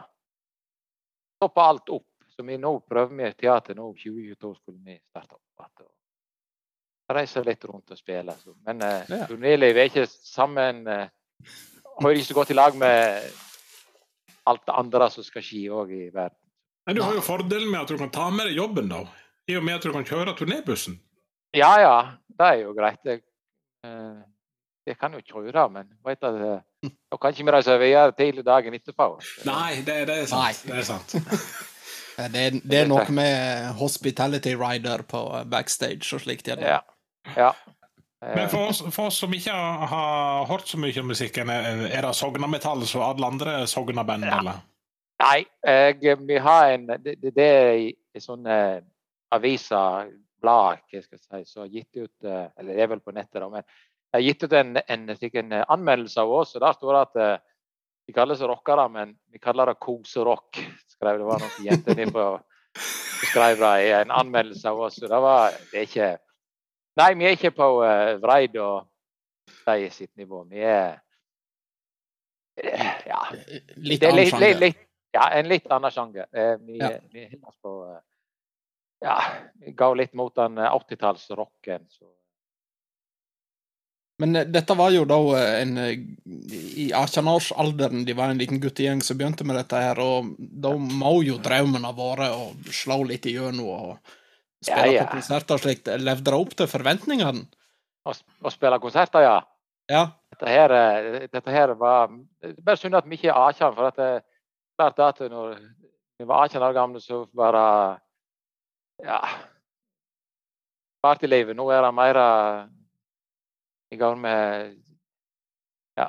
stoppa 1.37 1.69
alt 1.69 1.91
opp. 1.99 2.09
Så 2.35 2.43
vi 2.43 2.57
nå 2.59 2.79
prøver 2.83 3.15
vi 3.15 3.31
teater 3.45 3.77
nå, 3.77 3.91
2022 4.01 4.55
skulle 4.57 4.81
vi 4.83 4.97
starte 5.11 5.37
opp 5.37 5.45
Reise 7.11 7.43
litt 7.45 7.63
rundt 7.69 7.91
og 7.93 7.97
spille. 7.99 8.33
Så. 8.41 8.55
Men 8.65 8.81
eh, 8.81 9.03
Ja. 9.09 9.25
er 9.29 9.83
ikke 9.85 10.07
sammen 10.09 10.87
eh, 10.87 11.07
Hører 12.01 12.17
ikke 12.17 12.27
så 12.27 12.33
godt 12.35 12.49
i 12.51 12.55
lag 12.57 12.75
med 12.75 13.21
alt 14.45 14.65
det 14.67 14.73
andre 14.75 15.07
som 15.13 15.23
skal 15.23 15.41
skje 15.45 15.61
òg 15.71 15.91
i 15.95 16.09
verden. 16.13 16.37
Men 16.85 16.95
du 16.97 17.01
har 17.01 17.13
jo 17.15 17.21
fordelen 17.25 17.71
med 17.71 17.81
at 17.85 17.87
du 17.93 17.97
kan 17.97 18.11
ta 18.13 18.29
med 18.29 18.49
deg 18.49 18.57
jobben, 18.59 18.89
da. 18.91 19.03
I 19.49 19.55
og 19.57 19.63
med 19.65 19.75
at 19.79 19.85
du 19.87 19.91
kan 19.93 20.05
kjøre 20.05 20.33
turnébussen. 20.37 20.97
Ja 21.55 21.71
ja, 21.79 21.95
det 22.27 22.45
er 22.51 22.59
jo 22.65 22.73
greit. 22.77 22.99
Jeg, 23.07 23.21
eh, 23.87 24.19
jeg 24.85 24.97
kan 24.99 25.13
jo 25.15 25.21
kjøre, 25.23 25.69
men 25.71 25.87
vet 26.05 26.23
at, 26.27 26.41
da 26.85 27.17
kan 27.21 27.31
ikke 27.33 27.45
vi 27.47 27.55
reise 27.55 27.77
videre 27.81 28.11
tidlig 28.17 28.43
dagen 28.45 28.75
etterpå. 28.77 29.07
Nei, 29.47 29.79
det, 29.87 29.95
det 30.09 30.17
er 30.25 30.27
sant. 30.29 30.65
Nei. 30.65 30.73
Det 30.73 30.81
er 30.83 30.89
sant. 30.89 31.15
Det, 32.15 32.39
er- 32.39 32.61
det 32.63 32.77
er 32.79 32.85
noe 32.87 33.11
med 33.11 33.73
hospitality 33.75 34.53
rider 34.55 35.01
på 35.03 35.19
backstage 35.51 36.13
og 36.15 36.21
slikt. 36.23 36.47
Ja. 36.47 36.77
Ja. 37.35 37.49
ja. 37.49 37.53
Eh, 38.21 38.35
Men 38.35 38.49
for 38.49 38.69
oss, 38.69 38.81
for 38.95 39.09
oss 39.11 39.19
som 39.21 39.33
ikke 39.33 39.53
har, 39.53 39.87
har 39.91 40.45
hørt 40.49 40.67
så 40.67 40.79
mye 40.81 40.99
om 41.01 41.07
musikken, 41.11 41.49
er 41.49 42.01
det 42.05 42.13
Sognametall 42.15 42.85
som 42.87 43.05
alle 43.05 43.27
andre 43.27 43.57
Sogna-band, 43.67 44.25
Ja. 44.25 44.39
eller? 44.39 44.63
Nei, 45.23 45.45
jeg, 45.63 46.17
vi 46.27 46.37
har 46.43 46.73
en 46.73 46.87
Det, 46.99 47.15
det, 47.23 47.39
er 47.39 47.73
en 47.79 48.21
sånn 48.21 48.43
sånne 48.43 48.57
aviser, 49.31 50.11
blad, 50.43 50.81
hva 50.91 51.01
skal 51.01 51.17
jeg 51.17 51.45
si, 51.45 51.51
som 51.51 51.63
har 51.63 51.71
gitt 51.71 51.95
ut 51.95 52.27
eh, 52.27 52.47
Eller 52.59 52.75
det 52.75 52.83
er 52.83 52.89
vel 52.91 53.03
på 53.03 53.13
nettet, 53.15 53.39
da, 53.41 53.49
men 53.49 53.63
jeg 53.63 54.17
har 54.17 54.25
gitt 54.25 54.43
ut 54.43 54.53
en, 54.53 54.77
en, 54.77 55.09
en 55.09 55.53
anmeldelse 55.75 56.21
av 56.21 56.31
oss, 56.31 56.55
og 56.55 56.61
der 56.63 56.75
står 56.77 56.93
det 56.93 57.01
at 57.01 57.21
eh, 57.23 57.37
vi 58.05 58.13
kaller 58.13 58.35
oss 58.35 58.43
rockere, 58.45 58.85
men 58.89 59.15
vi 59.33 59.39
kaller 59.41 59.71
det 59.71 59.79
koserock. 59.81 60.59
Skrev 60.93 61.17
det 61.19 61.25
var 61.27 61.41
noen 61.41 61.65
jenter 61.65 61.97
nede 61.97 62.13
på 62.13 62.27
skrev 63.25 63.59
det 63.59 63.73
i 63.87 63.91
en 63.97 64.11
anmeldelse 64.13 64.69
av 64.69 64.79
oss. 64.85 64.99
Så 64.99 65.09
det 65.09 65.19
var 65.23 65.55
det 65.71 65.79
er 65.81 65.87
ikke 65.89 66.11
Nei, 66.95 67.09
vi 67.19 67.25
er 67.27 67.35
ikke 67.35 67.51
på 67.55 67.65
uh, 67.83 68.15
Vreid 68.23 68.55
og 68.61 68.85
de 69.65 69.89
sitt 69.91 70.11
nivå. 70.17 70.43
Vi 70.49 70.61
er 70.63 70.99
eh, 72.61 72.91
Ja. 73.07 73.21
Litt 73.75 74.03
annen 74.03 74.15
litt, 74.21 74.29
sjanger. 74.31 74.59
litt, 74.61 74.83
ja, 75.15 75.29
en 75.39 75.49
litt 75.51 75.67
annen 75.71 75.91
sjanger. 75.91 76.27
Eh, 76.31 76.55
vi, 76.65 76.77
Ja. 76.79 76.91
vi 77.11 77.25
på 77.61 77.73
eh, 77.91 78.01
Ja, 79.03 79.17
vi 79.59 79.71
går 79.75 79.95
litt 79.99 80.13
mot 80.13 80.35
den 80.35 80.57
eh, 80.57 80.71
80-tallsrocken. 80.71 81.85
så- 81.89 82.13
Men 84.19 84.35
eh, 84.35 84.45
dette 84.47 84.73
var 84.73 84.91
jo 84.91 85.03
da 85.05 85.17
eh, 85.37 85.61
en 85.61 85.77
eh, 85.77 85.97
I 86.79 86.91
18-årsalderen 86.95 88.05
de 88.05 88.13
var 88.13 88.29
en 88.31 88.37
liten 88.37 88.59
guttegjeng 88.63 89.01
som 89.03 89.17
begynte 89.17 89.43
med 89.43 89.57
dette 89.59 89.75
her, 89.75 89.99
og 89.99 90.35
da 90.39 90.71
må 90.77 91.17
jo 91.27 91.37
drømmen 91.37 91.83
ha 91.83 91.91
vært 91.91 92.31
å 92.31 92.53
slå 92.71 93.03
litt 93.07 93.25
igjennom 93.25 93.67
og 93.67 93.97
spille 94.65 94.91
Ja, 94.91 94.99
ja. 94.99 95.05
på 95.07 95.17
konserter 95.19 95.61
slik. 95.61 95.83
Levde 96.01 96.27
det 96.31 96.37
opp 96.37 96.53
til 96.59 96.69
forventningene? 96.71 97.45
Å, 98.05 98.13
å 98.45 98.51
spille 98.53 98.79
konserter, 98.83 99.25
ja. 99.25 99.35
Ja. 99.89 100.03
Dette 100.33 100.49
her, 100.49 100.73
eh, 100.73 101.27
dette 101.29 101.51
her 101.53 101.71
var 101.77 102.09
Det 102.09 102.49
er 102.51 102.61
bare 102.65 102.79
synd 102.81 102.97
at 102.97 103.05
vi 103.05 103.19
ikke 103.19 103.29
er 103.29 103.37
18, 103.53 103.75
for 103.77 103.89
at 103.91 103.99
det, 104.01 104.11
klart 104.79 105.01
at 105.05 105.19
når 105.31 105.59
vi 106.19 106.25
var 106.25 106.47
18 106.49 106.63
år 106.65 106.73
gamle, 106.77 107.01
så 107.03 107.25
var 107.37 107.57
det 107.57 107.67
Ja. 109.05 109.19
Partylivet. 111.05 111.55
Nå 111.55 111.67
er 111.69 111.83
det 111.85 111.93
mer 111.93 112.17
eh, 112.17 112.63
i 113.93 113.97
gang 113.99 114.17
med 114.21 114.71
ja, 115.99 116.07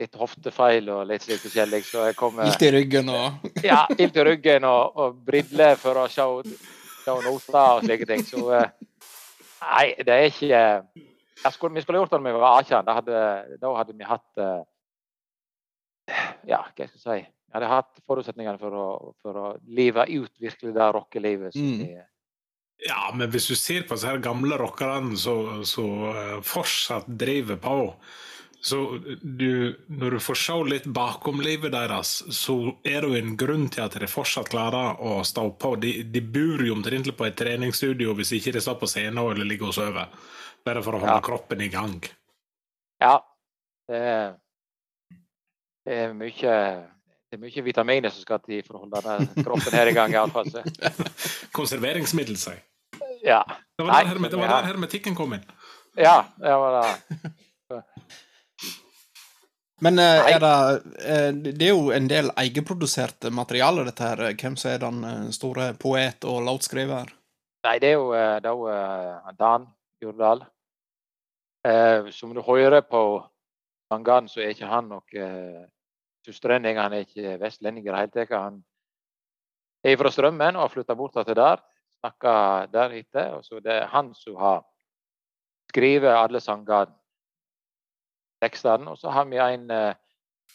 litt 0.00 0.14
hoftefeil 0.20 0.90
og 0.92 1.06
litt 1.08 1.24
slikt 1.24 1.46
forskjellig, 1.46 1.80
så 1.88 2.04
jeg 2.10 2.16
kommer 2.18 2.46
Ilt 2.50 2.62
i 2.62 2.70
ryggen 2.74 3.08
og 3.10 3.48
ja, 3.64 3.84
ilt 3.96 4.16
i 4.20 4.24
ryggen 4.28 4.66
og, 4.68 4.98
og 5.00 5.16
briller 5.26 5.78
for 5.80 6.02
å 6.02 6.04
se, 6.12 6.26
se 7.04 7.16
noter 7.26 7.60
og 7.60 7.84
slike 7.84 8.08
ting. 8.08 8.24
Så 8.26 8.44
eh, 8.56 8.70
nei, 9.62 9.86
det 10.00 10.14
er 10.14 10.30
ikke 10.30 10.62
jeg 11.44 11.52
skulle, 11.52 11.74
Vi 11.74 11.84
skulle 11.84 12.00
gjort 12.00 12.14
det 12.14 12.20
når 12.22 12.32
vi 12.32 12.40
var 12.40 12.62
18. 12.62 12.86
Da 12.86 12.96
hadde, 13.00 13.20
da 13.60 13.74
hadde 13.76 13.98
vi 13.98 14.08
hatt 14.08 14.42
eh, 14.42 14.64
Ja, 16.48 16.62
hva 16.62 16.72
skal 16.72 16.86
jeg 16.86 17.02
si 17.02 17.20
Vi 17.20 17.56
hadde 17.58 17.70
hatt 17.70 18.02
forutsetningene 18.08 18.60
for 18.60 18.80
å, 18.80 18.88
for 19.24 19.40
å 19.40 19.46
leve 19.68 20.06
ut 20.14 20.32
virkelig 20.40 20.74
det 20.76 20.90
rockelivet 20.98 21.56
som 21.56 21.70
Mm. 21.74 22.02
Ja, 22.84 23.06
men 23.14 23.30
hvis 23.30 23.46
du 23.46 23.54
ser 23.54 23.84
på 23.86 23.94
disse 23.94 24.10
gamle 24.20 24.56
rockerne 24.58 25.14
som 25.16 26.42
fortsatt 26.44 27.06
driver 27.06 27.56
på 27.62 27.76
så 28.64 28.78
du, 29.20 29.74
Når 29.92 30.14
du 30.16 30.20
får 30.24 30.38
se 30.40 30.54
litt 30.70 30.86
bakom 30.96 31.42
livet 31.44 31.74
deres, 31.74 32.14
så 32.32 32.54
er 32.80 33.04
det 33.04 33.10
jo 33.10 33.18
en 33.18 33.34
grunn 33.36 33.66
til 33.68 33.82
at 33.84 33.98
de 34.00 34.08
fortsatt 34.08 34.48
klarer 34.48 35.02
å 35.04 35.18
stå 35.26 35.50
på. 35.60 35.74
De, 35.82 35.90
de 36.08 36.22
bor 36.24 36.62
jo 36.64 36.72
omtrent 36.78 37.10
på 37.18 37.26
et 37.28 37.36
treningsstudio 37.36 38.14
hvis 38.16 38.32
ikke 38.38 38.54
de 38.56 38.62
står 38.64 38.78
på 38.80 38.88
scenen 38.88 39.20
eller 39.20 39.44
ligger 39.44 39.68
og 39.68 39.76
sover. 39.76 40.08
Bare 40.64 40.80
for 40.86 40.96
å 40.96 41.02
holde 41.02 41.18
Ja. 41.18 41.26
kroppen 41.26 41.60
i 41.60 41.68
gang. 41.68 41.98
Ja. 43.04 43.18
Det 43.84 44.00
er, 44.00 44.32
det 45.84 46.00
er 46.06 46.16
mye 46.16 46.56
det 47.34 47.36
er 47.36 47.42
mye 47.42 47.62
vitaminer 47.66 48.12
som 48.14 48.22
skal 48.24 48.40
til 48.46 48.62
for 48.64 48.78
å 48.78 48.84
holde 48.86 49.00
den 49.04 49.44
kroppen 49.44 49.74
her 49.76 49.90
i 49.90 49.92
gang, 49.96 50.12
iallfall. 50.14 50.48
Konserveringsmiddel, 51.58 52.36
sier 52.40 52.60
jeg. 52.62 52.64
Ja. 53.26 53.42
Det 53.76 53.84
var 53.84 54.04
Nei, 54.06 54.28
der 54.30 54.68
hermetikken 54.70 55.16
kom 55.18 55.34
inn. 55.36 55.44
ja, 55.98 56.22
det 56.40 56.54
var 56.64 56.80
det. 56.80 57.34
Men 59.84 60.00
eh, 60.00 60.32
er 60.32 60.40
det 60.40 60.54
eh, 61.04 61.30
Det 61.34 61.66
er 61.66 61.74
jo 61.74 61.90
en 61.92 62.08
del 62.08 62.30
egenprodusert 62.40 63.28
materiale, 63.34 63.84
dette 63.88 64.08
her. 64.08 64.24
Hvem 64.40 64.56
som 64.60 64.72
er 64.72 64.80
den 64.84 65.04
eh, 65.04 65.28
store 65.36 65.72
poet 65.80 66.24
og 66.28 66.40
låtskriver? 66.46 67.12
Nei, 67.64 67.78
det 67.80 67.94
er 67.94 67.96
jo 67.98 68.10
det 68.12 68.48
er 68.48 68.58
jo 68.60 69.36
Dan 69.38 69.68
Jordal. 70.02 70.44
Eh, 71.64 72.10
som 72.12 72.34
du 72.36 72.42
hører 72.44 72.84
på 72.84 73.02
sangene, 73.88 74.28
så 74.28 74.42
er 74.42 74.52
ikke 74.52 74.68
han 74.68 74.90
nok 74.92 75.14
eh, 75.16 75.62
sustrending. 76.26 76.78
Han 76.80 76.92
er 76.92 77.06
ikke 77.06 77.38
vestlending 77.40 77.86
i 77.86 77.90
det 77.90 78.02
hele 78.02 78.12
tatt. 78.12 78.34
Han 78.36 78.60
er 79.84 79.96
fra 80.00 80.12
Strømmen 80.12 80.58
og 80.58 80.66
har 80.66 80.74
flytta 80.74 80.96
bort 80.98 81.16
til 81.16 81.38
der. 81.38 81.62
Snakka 82.00 82.34
der 82.72 82.98
etter. 83.00 83.38
Og 83.38 83.44
så 83.44 83.60
det 83.64 83.78
er 83.80 83.88
han 83.92 84.12
som 84.18 84.36
har 84.40 84.60
skrevet 85.72 86.12
alle 86.12 86.40
sangene, 86.40 86.92
tekstene. 88.44 88.90
Og 88.92 89.00
så 89.00 89.12
har 89.12 89.28
vi 89.30 89.40
en 89.40 89.70
eh, 89.70 89.94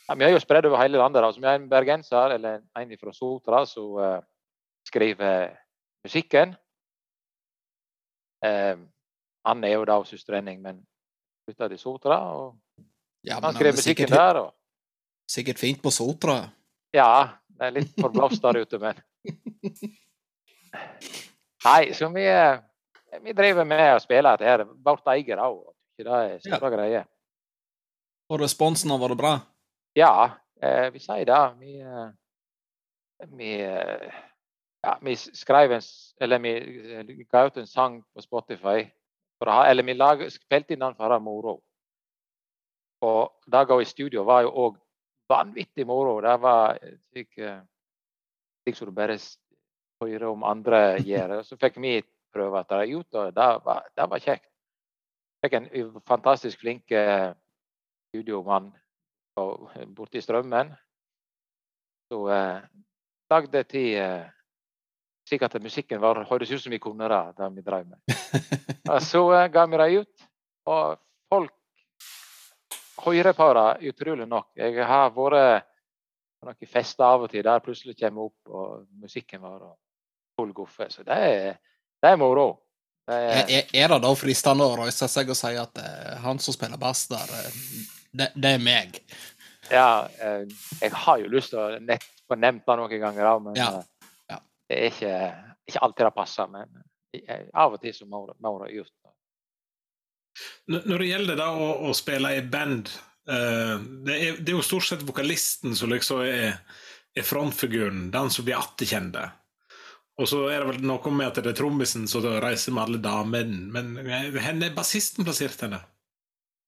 ja, 0.07 0.15
Vi 0.15 0.25
har 0.25 0.33
jo 0.33 0.41
spredd 0.41 0.65
over 0.69 0.81
hele 0.81 0.97
landet. 1.01 1.23
altså 1.23 1.37
Så 1.37 1.43
vi 1.43 1.47
har 1.47 1.59
en 1.59 1.69
bergenser, 1.69 2.35
eller 2.37 2.61
en 2.77 2.97
fra 2.97 3.13
Sotra, 3.13 3.65
som 3.65 3.97
eh, 3.99 4.21
skriver 4.87 5.57
musikken. 6.05 6.55
Eh, 8.45 8.77
han 9.45 9.63
er 9.63 9.75
jo 9.75 9.85
da 9.85 9.99
søstrending, 10.03 10.61
men 10.61 10.85
flytta 11.45 11.69
til 11.69 11.79
Sotra. 11.79 12.19
Og 12.35 12.55
Ja, 13.27 13.39
han 13.43 13.53
skrev 13.53 13.73
er 13.73 13.77
musikken 13.77 14.07
sikkert, 14.07 14.17
der. 14.17 14.39
Og, 14.39 14.53
sikkert 15.29 15.59
fint 15.59 15.83
på 15.83 15.91
Sotra. 15.91 16.49
ja, 16.93 17.29
det 17.59 17.67
er 17.67 17.75
litt 17.75 17.93
forblåst 17.99 18.41
der 18.41 18.61
ute, 18.61 18.79
men 18.79 18.95
Nei, 21.65 21.91
så 21.93 22.07
vi 22.13 22.23
vi 23.23 23.33
driver 23.33 23.65
med 23.67 23.95
å 23.95 24.01
spille 24.01 24.33
dette 24.35 24.47
her. 24.47 24.65
Vårt 24.85 25.07
eget 25.15 25.41
òg. 25.41 25.63
Det 25.99 26.07
er 26.07 26.37
store 26.43 26.71
greier. 26.71 27.07
Og 28.29 28.37
responsen 28.43 28.91
har 28.93 28.99
vært 29.01 29.17
bra? 29.17 29.33
Ja, 29.97 30.37
eh, 30.61 30.89
vi 30.93 30.99
sier 31.01 31.25
det. 31.25 31.39
Vi, 31.57 31.79
eh, 31.81 32.09
vi, 33.37 33.53
eh, 33.65 34.19
ja, 34.85 34.97
vi 35.01 35.15
skrev 35.15 35.71
en 35.71 35.81
Eller 36.21 36.39
vi 36.39 36.51
eh, 36.93 37.25
ga 37.31 37.45
ut 37.47 37.57
en 37.57 37.67
sang 37.67 38.03
på 38.13 38.21
Spotify. 38.21 38.85
Ha, 39.45 39.65
eller 39.65 39.83
vi 39.83 40.29
spilte 40.29 40.73
inn 40.73 40.79
den 40.79 40.95
for 40.95 41.07
å 41.07 41.13
ha 41.13 41.19
moro. 41.19 41.61
Og 43.01 43.31
gå 43.49 43.81
i 43.81 43.85
studio 43.85 44.23
var 44.23 44.41
jo 44.43 44.51
òg 44.51 44.77
vanvittig 45.29 45.87
moro. 45.87 46.21
Det 46.21 46.41
var 46.41 46.77
slik, 46.77 47.29
slik 48.63 48.75
som 48.75 48.87
du 48.87 48.91
bare 48.91 49.17
hører 50.03 50.27
om 50.27 50.43
andre 50.43 50.99
gjør. 50.99 51.41
Så 51.43 51.55
fikk 51.55 51.77
vi 51.77 52.01
prøve 52.33 52.65
det 52.69 52.95
ut, 52.95 53.15
og 53.15 53.33
det 53.33 53.47
var, 53.65 53.87
det 53.95 54.09
var 54.09 54.19
kjekt. 54.19 54.49
Fikk 55.41 55.53
en 55.53 55.69
fantastisk 56.05 56.59
flink 56.59 56.91
studiomann 58.09 58.71
borti 59.95 60.21
Strømmen. 60.21 60.73
Så 62.09 62.23
eh, 62.33 62.61
lagde 63.31 63.61
til 63.69 63.93
eh, 64.01 64.25
slik 65.29 65.43
at 65.45 65.55
musikken 65.61 66.01
var, 66.01 66.23
høres 66.29 66.51
ut 66.51 66.63
som 66.63 66.73
vi 66.73 66.79
kunne 66.81 67.07
det, 67.11 67.19
det 67.37 67.49
vi 67.55 67.63
drev 67.65 67.85
med. 67.87 67.99
Og 68.93 69.01
så 69.05 69.21
eh, 69.37 69.47
ga 69.53 69.65
vi 69.69 69.77
det 69.83 69.89
ut, 70.01 70.25
og 70.69 70.97
folk 71.29 71.53
hører 73.05 73.33
på 73.37 73.47
det 73.55 73.91
utrolig 73.93 74.25
nok. 74.27 74.49
Jeg 74.57 74.85
har 74.89 75.11
vært 75.15 75.67
på 76.39 76.47
noen 76.49 76.69
fester 76.71 77.05
av 77.05 77.23
og 77.27 77.31
til 77.31 77.43
der 77.45 77.61
plutselig 77.63 77.95
kommer 77.99 78.27
opp 78.29 78.49
og 78.55 78.83
musikken 79.01 79.41
var 79.43 79.63
full 80.39 80.51
guffe. 80.55 80.87
Så 80.93 81.03
det 81.07 81.15
er, 81.15 81.55
det 82.01 82.11
er 82.13 82.19
moro. 82.19 82.49
Det 83.09 83.15
Er, 83.15 83.29
er, 83.39 83.53
er- 83.59 83.71
er 83.83 83.93
det 83.93 84.01
da 84.03 84.11
fristende 84.17 84.65
å 84.69 84.75
røyse 84.81 85.07
seg 85.09 85.29
og 85.33 85.37
si 85.37 85.53
at 85.57 85.79
eh, 85.81 86.17
han 86.25 86.39
som 86.41 86.53
spiller 86.57 86.77
bass 86.81 87.05
der, 87.11 87.31
eh, 87.39 87.61
det, 88.11 88.31
det 88.35 88.53
er 88.55 88.63
meg? 88.63 88.99
ja, 89.69 90.07
eh, 90.21 90.45
jeg 90.81 90.91
har 90.91 91.19
jo 91.21 91.29
lyst 91.29 91.51
til 91.53 91.59
å 91.61 91.79
nett 91.83 92.05
få 92.29 92.37
nevnt 92.39 92.65
det 92.65 92.77
noen 92.79 93.01
ganger, 93.01 93.23
da, 93.23 93.39
men 93.39 93.55
Ja. 93.55 93.69
eh, 93.79 94.07
Ja. 94.29 94.39
det 94.69 94.77
er 94.79 94.89
ikke, 94.91 95.13
ikke 95.69 95.83
alltid 95.85 96.05
det 96.05 96.15
passer. 96.15 96.47
Men 96.47 96.83
eh, 97.13 97.43
av 97.53 97.73
og 97.73 97.81
til 97.81 97.93
så 97.93 98.05
må 98.05 98.25
det- 98.27 98.79
ut. 98.79 98.91
Når 100.69 100.97
det 100.99 101.07
gjelder 101.09 101.35
da 101.35 101.49
å, 101.51 101.69
å 101.89 101.93
spille 101.97 102.35
i 102.37 102.41
band, 102.41 102.89
eh, 103.27 103.77
det, 104.05 104.15
er, 104.15 104.37
det 104.37 104.49
er 104.53 104.57
jo 104.57 104.61
stort 104.65 104.83
sett 104.87 105.01
vokalisten 105.05 105.75
som 105.75 105.89
liksom 105.89 106.21
er, 106.21 106.59
er 107.17 107.25
frontfiguren, 107.25 108.11
den 108.11 108.29
som 108.29 108.45
blir 108.45 108.57
attekjente. 108.59 109.31
Og 110.19 110.27
så 110.27 110.41
er 110.51 110.59
det 110.59 110.67
vel 110.75 110.81
noe 110.85 111.11
med 111.15 111.27
at 111.27 111.35
det 111.39 111.53
er 111.53 111.57
trommisen 111.61 112.07
som 112.07 112.25
reiser 112.43 112.73
med 112.75 112.83
alle 112.83 112.99
damene. 113.03 113.71
Men 113.71 113.93
hvor 114.33 114.41
er 114.43 114.75
bassisten 114.75 115.25
plassert 115.25 115.61
henne? 115.63 115.79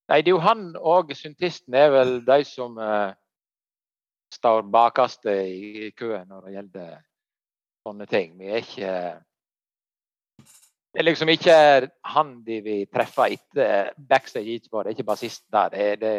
Nei, 0.10 0.22
det 0.22 0.32
er 0.32 0.36
jo 0.36 0.44
han 0.44 0.72
og 0.76 1.12
syntisten 1.16 1.76
er 1.78 1.92
vel 1.94 2.18
de 2.26 2.42
som 2.48 2.78
eh, 2.82 3.14
står 4.34 4.64
bakerst 4.72 5.28
i, 5.32 5.88
i 5.88 5.92
køen 5.96 6.30
når 6.30 6.48
det 6.48 6.56
gjelder 6.56 6.96
sånne 7.86 8.08
ting. 8.10 8.34
Vi 8.40 8.50
er 8.50 8.64
ikke 8.64 8.96
Det 10.92 11.00
er 11.00 11.08
liksom 11.08 11.30
ikke 11.32 11.58
han 12.14 12.34
de 12.44 12.58
vil 12.66 12.88
treffe 12.92 13.30
etter 13.32 13.94
backstage 13.96 14.58
etterpå. 14.58 14.82
Det 14.82 14.92
er 14.92 14.98
ikke 14.98 15.08
bassisten 15.08 15.54
der. 15.56 15.70
Det, 15.72 15.86
det, 16.02 16.16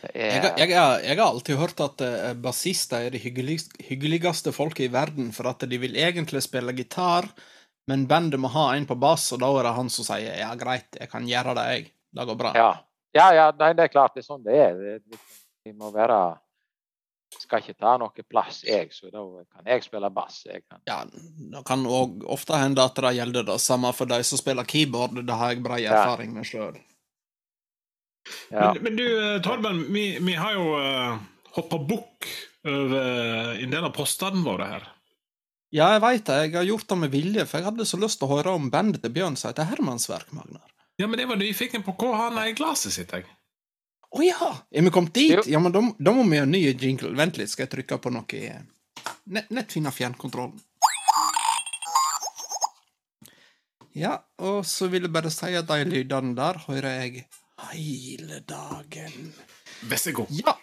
det 0.00 0.14
Jeg, 0.14 0.54
jeg, 0.60 0.70
jeg 0.70 1.18
har 1.18 1.26
alltid 1.26 1.60
hørt 1.60 1.82
at 1.84 2.06
eh, 2.06 2.32
bassister 2.40 3.04
er 3.04 3.12
de 3.12 3.20
hyggeligste, 3.20 3.76
hyggeligste 3.84 4.52
folket 4.52 4.88
i 4.88 4.92
verden, 4.92 5.28
for 5.36 5.48
at 5.52 5.64
de 5.68 5.80
vil 5.80 5.96
egentlig 5.96 6.42
spille 6.44 6.72
gitar, 6.76 7.28
men 7.88 8.08
bandet 8.08 8.40
må 8.40 8.48
ha 8.52 8.70
en 8.74 8.88
på 8.88 8.96
bass, 8.98 9.28
og 9.32 9.40
da 9.44 9.52
er 9.56 9.68
det 9.68 9.76
han 9.76 9.92
som 9.92 10.08
sier 10.08 10.40
'ja, 10.40 10.54
greit, 10.58 10.88
jeg 11.00 11.08
kan 11.12 11.28
gjøre 11.28 11.54
det, 11.54 11.66
jeg'. 11.72 11.92
Det 12.16 12.26
går 12.30 12.38
bra. 12.40 12.52
Ja, 12.56 12.72
ja, 13.16 13.28
ja 13.36 13.46
nei, 13.58 13.72
det 13.76 13.86
er 13.86 13.92
klart. 13.92 14.16
Det 14.16 14.24
er 14.24 14.28
sånn 14.30 14.44
det 14.44 14.56
er. 14.56 14.74
Det, 14.80 14.98
det, 15.04 15.20
vi 15.66 15.74
må 15.76 15.90
være 15.94 16.18
Skal 17.36 17.60
ikke 17.60 17.74
ta 17.76 17.96
noe 18.00 18.24
plass, 18.30 18.62
jeg, 18.64 18.92
så 18.94 19.10
da 19.12 19.20
kan 19.50 19.66
jeg 19.68 19.82
spille 19.84 20.08
bass. 20.14 20.38
Jeg 20.46 20.62
kan. 20.64 20.80
Ja, 20.88 21.02
det 21.04 21.62
kan 21.68 21.82
òg 21.84 22.22
ofte 22.32 22.56
hende 22.56 22.84
at 22.86 22.96
det 23.02 23.16
gjelder 23.18 23.48
det 23.50 23.58
samme 23.60 23.90
for 23.92 24.08
de 24.08 24.20
som 24.24 24.40
spiller 24.40 24.64
keyboard, 24.64 25.18
det 25.26 25.36
har 25.36 25.52
jeg 25.52 25.64
bred 25.66 25.88
erfaring 25.90 26.32
med 26.36 26.46
sjøl. 26.48 26.78
Ja. 28.50 28.72
Men, 28.72 28.82
men 28.86 28.96
du, 28.98 29.04
eh, 29.06 29.40
Torben, 29.42 29.82
vi, 29.92 30.06
vi 30.22 30.34
har 30.38 30.54
jo 30.56 30.70
uh, 30.78 31.18
hoppa 31.58 31.78
bukk 31.78 32.30
over 32.66 33.58
en 33.58 33.74
del 33.74 33.84
av 33.86 33.92
postene 33.94 34.42
våre 34.46 34.70
her. 34.70 34.86
Ja, 35.74 35.90
jeg 35.96 36.02
veit 36.02 36.24
det, 36.28 36.38
jeg 36.46 36.54
har 36.56 36.66
gjort 36.70 36.88
det 36.88 36.98
med 37.02 37.12
vilje, 37.12 37.44
for 37.46 37.58
jeg 37.58 37.68
hadde 37.68 37.86
så 37.90 37.98
lyst 38.00 38.20
til 38.20 38.30
å 38.30 38.36
høre 38.36 38.54
om 38.56 38.70
bandet 38.72 39.02
til 39.02 39.12
Bjørn 39.14 39.36
som 39.38 39.50
heter 39.50 39.66
Hermansverk, 39.70 40.30
Magnar. 40.34 40.70
Ja, 40.96 41.06
men 41.06 41.20
jeg 41.20 41.28
var 41.28 41.36
nyfiken 41.36 41.82
på 41.84 41.92
hva 42.00 42.12
han 42.24 42.38
er 42.40 42.52
i 42.52 42.54
glasset 42.56 42.94
sitt. 42.94 43.12
jeg. 43.12 43.26
Å 44.16 44.22
ja! 44.24 44.48
Er 44.72 44.86
vi 44.86 44.92
kommet 44.94 45.12
dit? 45.16 45.34
Jo. 45.34 45.42
Ja, 45.50 45.60
men 45.60 45.74
da, 45.74 45.82
da 45.98 46.14
må 46.16 46.24
vi 46.30 46.38
ha 46.40 46.46
ny 46.48 46.62
jingle. 46.72 47.12
Vent 47.18 47.36
litt, 47.36 47.52
skal 47.52 47.66
jeg 47.66 47.74
trykke 47.74 47.98
på 48.00 48.12
noe 48.14 48.38
i 48.38 48.48
Nett, 49.26 49.50
nett 49.54 49.74
finne 49.74 49.90
fjernkontrollen. 49.94 50.56
Ja, 53.96 54.16
og 54.44 54.64
så 54.68 54.88
vil 54.92 55.06
jeg 55.06 55.12
bare 55.14 55.30
si 55.32 55.52
at 55.56 55.68
de 55.68 55.84
lydene 55.88 56.34
der 56.36 56.58
hører 56.66 56.98
jeg 57.02 57.26
hele 57.72 58.40
dagen. 58.48 59.30
Vær 59.88 60.00
så 60.00 60.12
god. 60.16 60.32
Ja. 60.36 60.56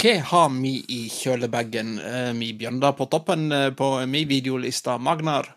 Hva 0.00 0.12
har 0.30 0.52
vi 0.56 0.74
i 0.94 1.00
kjølebagen? 1.12 1.96
uh, 2.00 2.30
Vi 2.38 2.52
Bjønda, 2.56 2.92
på 2.96 3.06
toppen 3.12 3.50
uh, 3.52 3.70
på 3.76 3.92
min 4.10 4.28
videoliste. 4.30 4.94
Magnar. 4.98 5.50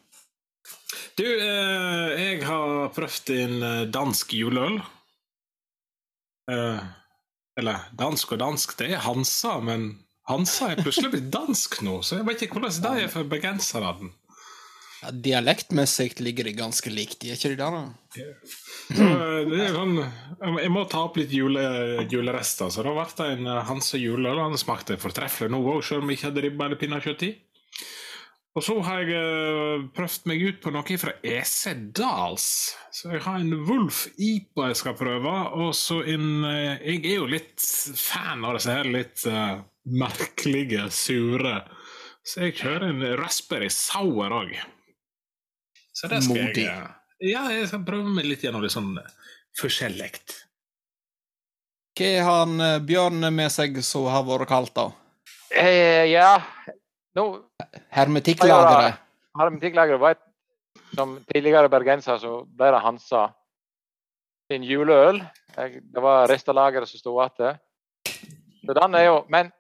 Du, 1.20 1.26
eh, 1.26 2.10
jeg 2.20 2.42
har 2.48 2.90
prøvd 2.96 3.32
en 3.38 3.56
eh, 3.68 3.86
dansk 3.94 4.34
juleøl. 4.38 4.80
Eh, 6.52 6.82
eller 7.60 7.86
dansk 7.98 8.34
og 8.36 8.42
dansk, 8.42 8.76
det 8.80 8.94
er 8.96 9.06
Hansa, 9.06 9.60
men 9.62 9.92
Hansa 10.30 10.72
er 10.72 10.82
plutselig 10.82 11.14
blitt 11.14 11.32
dansk 11.34 11.82
nå, 11.86 12.00
så 12.02 12.20
jeg 12.20 12.28
vet 12.30 12.46
ikke 12.46 12.60
hvordan 12.60 12.84
det 12.84 13.06
er 13.06 13.12
for 13.12 13.30
bergenserne. 13.30 14.12
Ja, 15.04 15.12
dialektmessig 15.12 16.22
ligger 16.24 16.48
de 16.48 16.54
ganske 16.56 16.92
likt, 16.94 17.26
er 17.28 17.36
ikke 17.36 17.52
de 17.52 17.58
der? 17.60 17.76
da? 17.76 18.28
Så, 18.88 19.04
eh, 19.04 19.40
det 19.52 19.60
er 19.66 19.76
sånn, 19.76 19.98
jeg 20.64 20.72
må 20.72 20.86
ta 20.88 21.04
opp 21.10 21.20
litt 21.20 21.34
jule, 21.36 21.64
julerester, 22.12 22.72
så 22.72 22.86
da 22.86 22.94
ble 22.96 23.08
det 23.18 23.28
en 23.36 23.50
eh, 23.52 23.66
Hansa 23.68 24.00
juleøl. 24.00 24.40
Han 24.40 24.56
smakte 24.60 25.00
fortreffelig 25.02 25.52
nå 25.52 25.60
òg, 25.60 25.82
selv 25.84 26.06
om 26.06 26.12
jeg 26.12 26.22
ikke 26.22 26.30
hadde 26.30 26.46
ribba 26.48 26.70
eller 26.70 26.80
pinnekjøtt 26.80 27.28
i. 27.28 27.34
Og 28.54 28.62
så 28.62 28.76
har 28.86 29.02
jeg 29.02 29.18
uh, 29.18 29.86
prøvd 29.98 30.28
meg 30.30 30.44
ut 30.46 30.60
på 30.62 30.72
noe 30.76 30.98
fra 31.02 31.16
EC 31.26 31.56
Dals. 31.98 32.48
Så 32.94 33.10
jeg 33.16 33.24
har 33.26 33.40
en 33.42 33.56
Wolf 33.66 34.04
IPA 34.14 34.68
jeg 34.70 34.80
skal 34.84 34.98
prøve, 35.00 35.34
og 35.58 35.72
så 35.78 36.04
en 36.06 36.46
uh, 36.46 36.78
Jeg 36.78 37.02
er 37.02 37.18
jo 37.18 37.30
litt 37.32 37.66
fan 37.98 38.46
av 38.46 38.60
disse 38.60 38.76
her 38.78 38.90
litt 38.94 39.26
uh, 39.26 39.58
merkelige, 39.90 40.86
sure. 40.94 41.56
Så 42.24 42.46
jeg 42.46 42.60
kjører 42.62 42.92
en 42.92 43.02
Raspberry 43.18 43.72
Sour 43.74 44.38
òg. 44.44 44.54
Så 45.94 46.10
det 46.12 46.22
skal 46.26 46.46
Modig. 46.46 46.68
jeg 46.70 47.34
Ja, 47.34 47.48
jeg 47.50 47.68
skal 47.72 47.86
prøve 47.88 48.14
meg 48.14 48.30
litt 48.30 48.46
gjennom 48.46 48.62
litt 48.62 48.76
sånn 48.76 48.94
forskjellig. 49.58 50.14
Hva 51.98 52.14
har 52.26 52.46
han 52.46 52.86
Bjørn 52.86 53.30
med 53.34 53.50
seg 53.54 53.78
som 53.86 54.08
har 54.10 54.26
vært 54.28 54.50
kaldt, 54.50 54.74
da? 54.78 54.88
Eh, 55.54 56.10
ja, 56.10 56.38
nå 57.16 57.26
Hermetikklageret. 57.94 59.00
Hermetikklageret 59.40 60.02
var 60.02 60.16
et 60.18 60.30
Som 60.94 61.20
tidligere 61.30 61.70
bergenser 61.70 62.18
så 62.22 62.44
ble 62.46 62.70
det 62.74 62.82
Hansa 62.82 63.28
sin 64.52 64.64
juleøl. 64.66 65.22
Det 65.56 66.02
var 66.02 66.28
restelageret 66.30 66.90
som 66.90 67.02
sto 67.02 67.14
igjen. 67.22 67.58
Så 68.66 68.76
den 68.78 68.96
er 68.96 69.06
jo 69.08 69.26
Men 69.30 69.52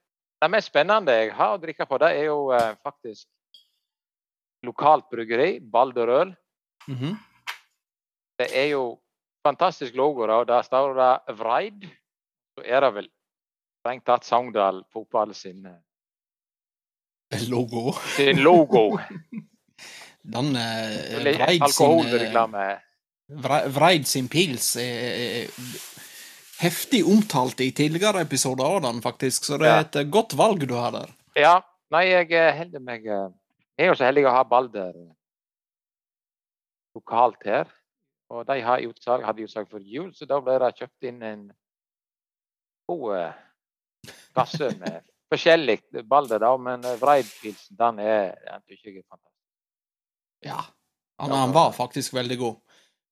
det 0.44 0.52
mest 0.52 0.68
spennende 0.68 1.13
jeg 1.16 1.32
har 1.34 1.56
å 1.56 1.62
drikke 1.62 1.86
på, 1.88 1.98
det 2.02 2.10
er 2.18 2.26
jo 2.28 2.52
eh, 2.52 2.76
faktisk 2.84 3.28
lokalt 4.68 5.06
bryggeri, 5.12 5.60
Balderøl. 5.60 6.34
Mhm. 6.88 7.16
Det 8.39 8.50
er 8.52 8.68
jo 8.74 9.00
fantastisk 9.46 9.96
logo, 9.96 10.28
da. 10.28 10.44
Der 10.44 10.66
står 10.68 10.96
det 10.98 11.38
Vreid. 11.39 11.86
Så 12.58 12.66
er 12.66 12.84
det 12.84 12.92
vel 12.98 13.10
strengt 13.80 14.06
tatt 14.06 14.28
Sogndal 14.28 14.84
fotball 14.92 15.34
sin, 15.36 15.66
eh, 15.66 15.80
Logo. 17.54 17.93
sin 18.15 18.41
logo. 18.43 19.00
Den 20.24 20.56
eh, 20.56 21.19
Vreid 21.24 21.67
sin 21.74 22.13
eh, 22.56 22.78
Vreid 23.74 24.08
sin 24.08 24.30
pils 24.32 24.76
er, 24.80 25.43
er 25.43 25.48
heftig 26.63 27.04
omtalt 27.10 27.60
i 27.62 27.72
tidligere 27.76 28.24
episoder 28.24 28.65
av 28.78 28.82
den, 28.86 29.02
faktisk, 29.04 29.46
så 29.46 29.58
det 29.60 29.67
er 29.67 29.82
et 29.84 30.00
ja. 30.00 30.08
godt 30.08 30.36
valg 30.39 30.63
du 30.69 30.76
har 30.78 30.96
der. 30.96 31.13
Ja. 31.36 31.60
Nei, 31.93 32.08
jeg 32.10 32.32
eh, 32.34 32.56
holder 32.58 32.82
meg 32.82 33.04
eh, 33.06 33.30
Jeg 33.78 33.86
er 33.86 33.91
jo 33.91 33.98
så 34.00 34.08
heldig 34.08 34.24
å 34.26 34.34
ha 34.34 34.43
Balder 34.50 34.96
eh, 34.98 35.12
lokalt 36.98 37.46
her. 37.46 37.69
Og 38.34 38.46
de 38.48 38.56
har 38.65 38.86
utsalg, 38.88 39.26
hadde 39.28 39.46
utsalg 39.46 39.69
for 39.69 39.84
jul, 39.84 40.10
så 40.17 40.26
da 40.26 40.39
ble 40.41 40.56
det 40.63 40.72
kjøpt 40.80 41.10
inn 41.10 41.19
en 41.28 41.43
god 42.89 43.17
eh, 43.19 44.15
kasse 44.34 44.72
med 44.80 45.04
forskjellig 45.34 45.80
Balder, 46.10 46.41
da. 46.43 46.54
Men 46.58 46.86
eh, 46.88 46.98
Vreidpilsen, 47.02 47.78
den 47.80 48.02
er 48.04 48.34
den 48.48 48.65
tykker 48.67 48.89
jeg 48.91 49.04
er 49.04 49.08
fantastisk. 49.08 49.39
Ja. 50.43 50.62
Han, 51.22 51.32
han 51.32 51.54
var 51.56 51.72
faktisk 51.76 52.15
veldig 52.17 52.38
god. 52.41 52.60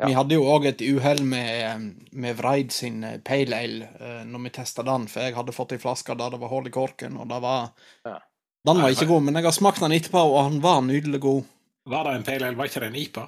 Ja. 0.01 0.07
Vi 0.09 0.15
hadde 0.17 0.33
jo 0.33 0.47
òg 0.49 0.65
et 0.65 0.81
uhell 0.81 1.19
med, 1.29 1.83
med 2.17 2.37
Vreid 2.39 2.71
sin 2.73 3.03
eh, 3.05 3.19
Pale 3.21 3.59
Ale 3.61 3.89
eh, 4.01 4.23
når 4.25 4.47
vi 4.47 4.53
testa 4.55 4.85
den, 4.87 5.05
for 5.11 5.21
jeg 5.21 5.35
hadde 5.37 5.53
fått 5.53 5.75
ei 5.75 5.81
flaske 5.81 6.15
der 6.17 6.33
det 6.33 6.39
var 6.41 6.49
hull 6.49 6.65
i 6.67 6.73
korken, 6.73 7.19
og 7.21 7.29
det 7.29 7.41
var 7.43 7.71
Ja. 8.07 8.17
Den 8.65 8.77
var 8.77 8.93
ikke 8.93 9.07
god, 9.09 9.23
men 9.25 9.37
jeg 9.37 9.45
har 9.47 9.53
smakt 9.55 9.81
den 9.81 9.93
etterpå, 9.95 10.21
og 10.21 10.43
han 10.45 10.59
var 10.61 10.83
nydelig 10.85 11.19
god. 11.21 11.45
Var 11.89 12.03
det 12.05 12.11
en 12.13 12.25
pale 12.27 12.45
ale? 12.45 12.57
Var 12.59 12.67
ikke 12.69 12.81
det 12.83 12.89
en 12.91 12.97
IPA? 13.01 13.23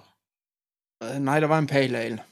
Eh, 1.03 1.15
Nei, 1.25 1.37
det 1.41 1.49
var 1.49 1.61
en 1.61 1.69
Pale 1.69 2.03
Ale. 2.07 2.25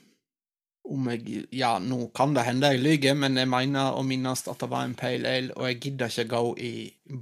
Om 0.92 1.10
jeg 1.14 1.46
Ja, 1.56 1.76
nå 1.80 2.10
kan 2.16 2.36
det 2.36 2.46
hende 2.48 2.74
jeg 2.74 2.84
lyver, 2.84 3.18
men 3.24 3.40
jeg 3.40 3.50
mener 3.50 3.98
å 3.98 4.04
minnes 4.06 4.46
at 4.48 4.60
det 4.60 4.70
var 4.72 4.86
en 4.88 4.96
Pale 5.00 5.36
Ale, 5.38 5.56
og 5.56 5.68
jeg 5.70 5.82
gidder 5.88 6.12
ikke 6.12 6.30
gå 6.36 6.46
i 6.60 6.74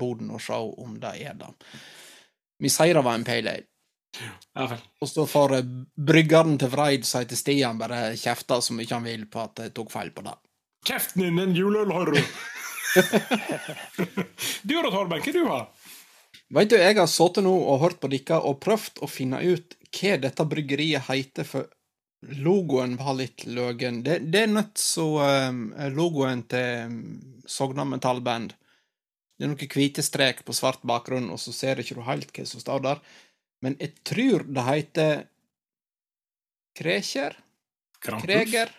boden 0.01 0.32
og 0.34 0.41
se 0.43 0.58
om 0.58 0.99
det 1.01 1.15
er 1.21 1.38
det. 1.39 1.51
Vi 2.60 2.71
sier 2.73 2.97
det 2.97 3.05
var 3.05 3.19
en 3.19 3.27
Pale 3.27 3.55
Ale. 3.58 3.67
Ja. 4.58 4.77
Og 4.99 5.10
så 5.10 5.25
får 5.29 5.60
bryggeren 5.95 6.58
til 6.60 6.71
Vreid, 6.73 7.05
som 7.05 7.21
heter 7.21 7.38
Stian, 7.38 7.77
bare 7.79 8.15
kjefte 8.17 8.58
så 8.65 8.73
mye 8.75 8.89
han 8.89 9.05
vil 9.05 9.27
på 9.29 9.43
at 9.43 9.62
jeg 9.65 9.75
tok 9.77 9.91
feil 9.93 10.10
på 10.15 10.25
det. 10.25 10.34
Kjeften 10.88 11.25
din, 11.25 11.39
en 11.43 11.55
juleøl 11.55 11.91
har 11.93 12.10
du! 12.10 12.19
du 14.63 14.73
da, 14.82 14.89
Torben, 14.89 15.21
hva 15.21 15.34
du 15.36 15.43
har 15.45 15.67
Veit 16.49 16.71
du, 16.71 16.79
jeg 16.79 16.95
har 16.97 17.10
sittet 17.10 17.45
nå 17.45 17.51
og 17.53 17.84
hørt 17.84 17.99
på 18.01 18.10
dere 18.10 18.39
og 18.41 18.58
prøvd 18.63 19.03
å 19.05 19.10
finne 19.10 19.41
ut 19.45 19.75
hva 19.93 20.15
dette 20.23 20.45
bryggeriet 20.49 21.05
heter, 21.05 21.45
for 21.45 21.69
logoen 22.21 22.97
var 22.99 23.15
litt 23.15 23.45
løgen. 23.47 24.03
Det, 24.03 24.19
det 24.32 24.43
er 24.43 24.51
nødt 24.51 24.79
så 24.82 25.08
um, 25.49 25.69
logoen 25.95 26.43
til 26.51 26.89
um, 26.89 26.97
Sogna 27.47 27.86
Metallband. 27.88 28.53
Det 29.39 29.47
er 29.47 29.53
noen 29.53 29.71
hvite 29.71 30.03
strek 30.03 30.43
på 30.43 30.55
svart 30.55 30.82
bakgrunn, 30.84 31.29
og 31.32 31.39
så 31.39 31.53
ser 31.55 31.79
ikke 31.79 31.95
du 31.95 32.03
helt 32.03 32.34
hva 32.36 32.45
som 32.47 32.60
står 32.60 32.84
der. 32.84 33.03
Men 33.63 33.77
jeg 33.79 33.95
tror 34.08 34.43
det 34.47 34.65
heter 34.67 35.13
Krekjer? 36.79 37.38
Krampus? 38.03 38.27
Kreger? 38.27 38.73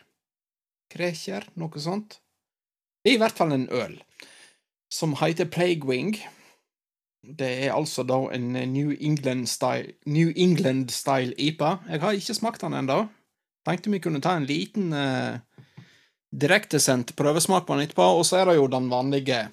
Krekjer? 0.92 1.48
Noe 1.60 1.80
sånt. 1.80 2.18
Det 3.00 3.12
er 3.12 3.16
i 3.16 3.22
hvert 3.22 3.40
fall 3.40 3.54
en 3.56 3.68
øl 3.72 3.96
som 4.92 5.14
heter 5.20 5.48
Plaguewing. 5.48 6.18
Det 7.20 7.48
er 7.66 7.74
altså 7.76 8.02
da 8.04 8.18
en 8.34 8.52
New 8.72 8.92
England-style 8.92 9.94
England-style 10.06 11.36
IPA. 11.36 11.76
Jeg 11.88 12.00
har 12.04 12.16
ikke 12.16 12.36
smakt 12.36 12.64
den 12.64 12.76
ennå. 12.76 13.04
Tenkte 13.70 13.90
vi 13.94 14.00
kunne 14.02 14.20
ta 14.20 14.34
en 14.34 14.46
liten 14.48 14.92
eh, 14.92 15.38
direktesendt 16.30 17.14
prøvesmak 17.18 17.66
på 17.66 17.76
den 17.76 17.86
etterpå, 17.86 18.06
og 18.18 18.24
så 18.26 18.40
er 18.40 18.50
det 18.50 18.56
jo 18.58 18.68
den 18.70 18.90
vanlige 18.90 19.48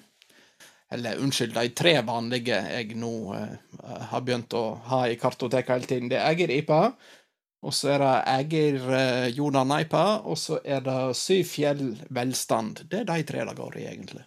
Eller 0.90 1.18
unnskyld, 1.20 1.52
de 1.52 1.68
tre 1.76 1.92
vanlige 2.00 2.56
jeg 2.64 2.94
nå 2.96 3.12
eh, 3.36 3.56
har 4.08 4.22
begynt 4.24 4.54
å 4.56 4.62
ha 4.88 5.02
i 5.06 5.18
kartoteket 5.20 5.74
hele 5.74 5.88
tiden. 5.90 6.08
Det 6.08 6.16
er 6.16 6.30
Eger 6.32 6.50
IPA, 6.54 6.78
og 7.68 7.74
så 7.76 7.90
er 7.92 8.00
det 8.00 8.12
Eger 8.32 8.78
eh, 8.96 9.26
Jordan 9.36 9.74
IPA, 9.82 10.04
og 10.24 10.38
så 10.40 10.56
er 10.64 10.80
det 10.86 10.96
Syfjell 11.20 11.90
Velstand. 12.08 12.86
Det 12.88 13.02
er 13.02 13.10
de 13.10 13.26
tre 13.28 13.44
det 13.50 13.56
går 13.58 13.76
i, 13.82 13.84
egentlig. 13.90 14.24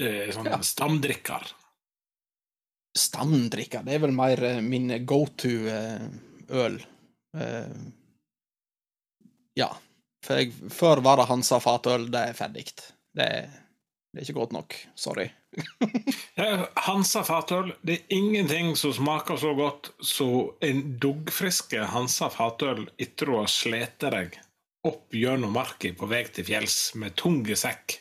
Det 0.00 0.14
er 0.24 0.32
sånn 0.32 0.48
Ja. 0.48 0.62
stamdrikker. 0.64 1.52
Stamdrikker, 2.96 3.84
det 3.84 3.98
er 3.98 4.02
vel 4.06 4.16
mer 4.16 4.42
eh, 4.48 4.62
min 4.64 4.88
go 5.04 5.26
to-øl. 5.36 6.80
Eh, 7.34 7.76
ja. 9.58 9.70
For 10.24 10.40
jeg, 10.40 10.54
før 10.72 11.02
var 11.04 11.20
det 11.20 11.28
Hansa 11.30 11.60
fatøl. 11.62 12.08
Det 12.12 12.22
er 12.30 12.38
ferdig. 12.38 12.66
Det, 13.14 13.28
det 14.14 14.20
er 14.20 14.26
ikke 14.26 14.38
godt 14.40 14.54
nok. 14.56 14.76
Sorry. 14.98 15.28
Hansa 16.86 17.24
fatøl. 17.26 17.74
Det 17.82 17.98
er 17.98 18.16
ingenting 18.16 18.72
som 18.78 18.94
smaker 18.96 19.38
så 19.40 19.52
godt 19.58 19.92
som 20.00 20.54
en 20.64 20.82
duggfriske 21.02 21.84
Hansa 21.92 22.30
fatøl 22.32 22.86
etter 22.98 23.30
å 23.30 23.44
ha 23.44 23.50
slitt 23.50 24.00
deg 24.04 24.40
opp 24.84 25.14
gjennom 25.16 25.54
marka 25.56 25.92
på 25.96 26.08
vei 26.10 26.24
til 26.28 26.44
fjells 26.44 26.78
med 27.00 27.14
tung 27.16 27.40
sekk, 27.56 27.98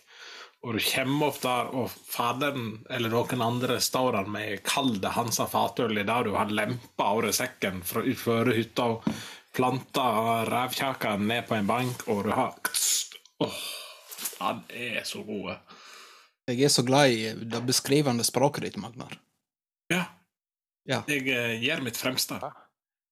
og 0.63 0.77
du 0.77 0.79
kommer 0.79 1.27
opp 1.27 1.39
der, 1.43 1.69
og 1.75 1.91
faderen 1.91 2.67
eller 2.89 3.11
noen 3.11 3.41
andre 3.43 3.79
står 3.83 4.15
der 4.15 4.29
med 4.31 4.61
kald 4.63 5.03
Hansa 5.11 5.47
fatøl 5.51 5.97
i 5.99 6.05
det 6.07 6.19
du 6.23 6.31
har 6.37 6.51
lempa 6.51 7.09
av 7.11 7.23
deg 7.25 7.35
sekken 7.35 7.81
fra 7.87 8.03
utfor 8.07 8.53
hytta 8.55 8.85
og 8.93 9.09
planta 9.53 10.05
revkjaka 10.47 11.17
ned 11.19 11.49
på 11.49 11.57
en 11.59 11.67
bank, 11.67 12.07
og 12.07 12.23
du 12.27 12.31
har 12.31 12.55
Åh, 13.43 13.57
han 14.39 14.61
er 14.71 15.01
så 15.03 15.19
gode. 15.27 15.57
Jeg 16.47 16.63
er 16.63 16.71
så 16.71 16.83
glad 16.87 17.11
i 17.11 17.33
det 17.35 17.59
beskrivende 17.67 18.23
språket 18.23 18.67
ditt, 18.67 18.79
Magnar. 18.79 19.17
Ja. 19.91 20.05
Ja. 20.87 21.01
Jeg 21.11 21.27
eh, 21.31 21.57
gjør 21.63 21.83
mitt 21.83 21.99
fremste. 21.99 22.39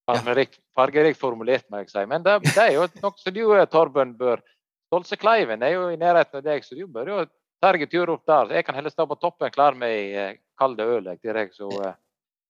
Fargerikt, 0.07 0.59
fargerikt 0.75 1.19
formulert, 1.19 1.67
må 1.71 1.81
jeg 1.81 1.91
si. 1.91 2.03
Men 2.07 2.23
det, 2.23 2.37
det 2.47 2.63
er 2.63 2.73
jo 2.77 2.87
noe 3.03 3.19
som 3.19 3.35
du, 3.35 3.43
eh, 3.57 3.67
Torben, 3.71 4.15
bør 4.19 4.43
Stolsekleiven 4.91 5.63
er 5.63 5.75
jo 5.77 5.85
i 5.91 5.99
nærheten 5.99 6.41
av 6.41 6.47
deg, 6.47 6.65
så 6.67 6.75
du 6.75 6.83
bør 6.91 7.11
jo 7.13 7.19
ta 7.61 7.71
jeg 7.75 7.85
en 7.85 7.91
tur 7.91 8.09
opp 8.15 8.25
der. 8.27 8.51
Jeg 8.57 8.65
kan 8.65 8.75
heller 8.75 8.89
stå 8.93 9.05
på 9.09 9.17
toppen 9.21 9.51
klar 9.53 9.75
med 9.77 9.89
ei 9.93 10.13
eh, 10.17 10.37
kald 10.59 10.79
øl 10.81 11.05
jeg, 11.11 11.21
til 11.21 11.33
deg. 11.37 11.51
Så 11.53 11.69
eh, 11.85 11.93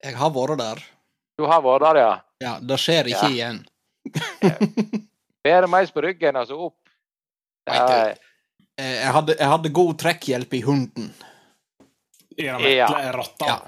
Jeg 0.04 0.16
har 0.18 0.32
vært 0.36 0.58
der. 0.62 0.84
du 1.38 1.46
har 1.50 1.62
vært 1.66 1.82
der, 1.88 2.00
ja. 2.02 2.14
Ja, 2.42 2.54
det 2.60 2.78
skjer 2.82 3.12
ikke 3.12 3.30
Ja. 3.30 3.36
igjen. 3.36 3.62
Bære 5.46 5.68
meis 5.70 5.92
på 5.94 6.02
ryggen, 6.06 6.36
altså 6.38 6.58
opp. 6.70 6.78
Eh, 7.70 8.16
Jeg 8.82 9.12
hadde, 9.14 9.36
jeg 9.38 9.50
hadde 9.52 9.70
god 9.74 9.94
trekkhjelp 10.02 10.54
i 10.58 10.62
hunden. 10.66 11.12
I 12.38 12.48
den 12.48 12.66
Ja. 12.78 12.88
rotta. 13.14 13.46
Ja. 13.46 13.60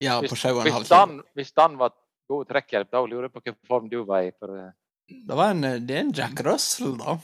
Ja, 0.00 0.16
på 0.20 0.28
hvis, 0.28 0.38
sju 0.40 0.48
og 0.52 0.58
en 0.60 0.62
hvis, 0.66 0.72
halv 0.74 0.84
kilo. 0.86 0.98
den, 1.06 1.22
hvis 1.34 1.52
den 1.58 1.78
var 1.78 1.92
god 2.30 2.44
trekkhjelp, 2.50 2.90
da 2.92 3.00
lurer 3.06 3.22
jeg 3.26 3.32
på 3.32 3.40
hvilken 3.40 3.66
form 3.66 3.88
du 3.90 4.04
var 4.04 4.22
i. 4.28 4.30
For, 4.38 4.52
eh, 4.58 4.70
Det, 5.08 5.34
var 5.36 5.50
en, 5.54 5.60
det 5.86 5.90
er 5.96 6.00
en 6.04 6.12
Jack 6.12 6.40
Russell, 6.44 6.96
da. 6.98 7.16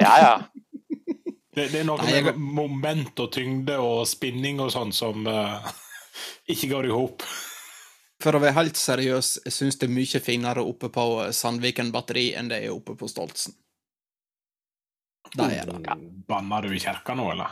Ja, 0.00 0.14
ja. 0.18 0.32
Det, 1.56 1.66
det 1.72 1.80
er 1.82 1.86
noe 1.88 1.98
Nei, 2.04 2.12
jeg- 2.18 2.24
med 2.28 2.38
moment 2.60 3.20
og 3.24 3.30
tyngde 3.34 3.76
og 3.82 4.04
spinning 4.10 4.60
og 4.60 4.70
sånn 4.74 4.92
som 4.94 5.26
uh, 5.26 5.64
ikke 6.52 6.68
går 6.74 6.88
i 6.90 6.94
hop. 6.94 7.24
For 8.22 8.36
å 8.36 8.40
være 8.40 8.56
helt 8.56 8.78
seriøs, 8.80 9.34
jeg 9.44 9.52
syns 9.52 9.76
det 9.80 9.88
er 9.90 9.92
mye 9.92 10.20
finere 10.24 10.62
oppe 10.64 10.88
på 10.92 11.02
Sandviken 11.36 11.90
batteri 11.92 12.30
enn 12.38 12.48
det 12.48 12.62
er 12.64 12.72
oppe 12.72 12.94
på 12.96 13.08
Stoltsen. 13.12 13.52
Det 15.36 15.48
er 15.58 15.68
det. 15.68 15.96
Banner 16.28 16.64
du 16.64 16.72
i 16.76 16.80
kirka 16.80 17.14
nå, 17.18 17.26
eller? 17.34 17.50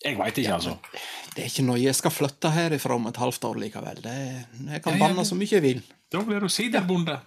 Jeg 0.00 0.16
veit 0.16 0.38
ikke, 0.40 0.54
altså. 0.56 0.72
Det 1.36 1.42
er 1.44 1.50
ikke 1.50 1.64
noe 1.68 1.76
jeg 1.78 1.94
skal 1.94 2.10
flytte 2.14 2.50
herifra 2.54 2.96
om 2.96 3.06
et 3.10 3.18
halvt 3.20 3.44
år 3.50 3.58
likevel. 3.60 4.00
Det, 4.02 4.14
jeg 4.72 4.82
kan 4.82 4.94
Ja, 4.96 4.96
ja, 4.96 5.02
banne 5.04 5.20
ja. 5.22 5.26
så 5.28 5.36
mye 5.38 5.52
jeg 5.52 5.62
vil. 5.66 5.82
Da 6.10 6.22
blir 6.26 6.40
du 6.40 6.48
siderbonde. 6.50 7.18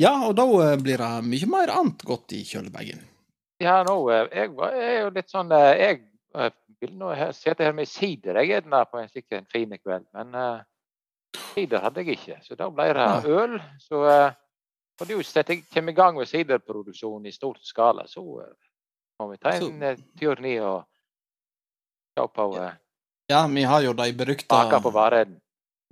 Ja, 0.00 0.14
og 0.26 0.32
da 0.40 0.46
eh, 0.64 0.78
blir 0.80 0.96
det 1.02 1.10
mye 1.28 1.50
mer 1.52 1.74
annet 1.76 2.02
godt 2.08 2.32
i 2.34 2.40
kjølebagen. 2.48 3.04
Ja 3.60 3.80
nå, 3.86 3.96
eh, 4.10 4.26
jeg, 4.32 4.52
jeg 4.56 4.88
er 4.88 4.98
jo 5.04 5.12
litt 5.14 5.30
sånn 5.32 5.52
eh, 5.52 5.70
Jeg 5.76 6.00
eh, 6.34 6.52
vil 6.80 6.94
nå 6.96 7.12
sitte 7.36 7.66
her 7.66 7.76
med 7.76 7.88
sider 7.88 8.40
jeg 8.40 8.62
er 8.62 8.84
på 8.88 9.00
en 9.00 9.10
sikkert 9.10 9.42
en 9.42 9.50
fin 9.52 9.74
kveld, 9.76 10.06
men 10.16 10.32
uh, 10.32 10.62
sider 11.52 11.82
hadde 11.84 12.00
jeg 12.00 12.16
ikke. 12.16 12.38
Så 12.40 12.56
da 12.56 12.70
ble 12.72 12.86
det 12.96 13.08
øl. 13.28 13.58
Så 13.84 14.00
uh, 14.00 14.30
når 15.00 15.10
du 15.10 15.20
setter, 15.28 15.60
kommer 15.74 15.92
i 15.92 15.98
gang 15.98 16.16
med 16.16 16.30
siderproduksjon 16.30 17.28
i 17.28 17.34
stor 17.36 17.58
skala, 17.60 18.06
så 18.08 18.24
uh, 18.24 18.48
må 19.20 19.28
vi 19.34 19.36
ta 19.42 19.52
en 19.58 19.84
uh, 19.84 20.00
tur 20.16 20.40
ned 20.40 20.64
og 20.64 20.80
se 22.16 22.26
på 22.40 22.48
uh, 22.56 22.72
Ja, 23.28 23.44
vi 23.46 23.66
har 23.68 23.84
jo 23.84 23.92
de 24.00 24.08
berykta 24.16 24.48
baka 24.48 24.80
på 24.80 24.94
vareden. 24.96 25.36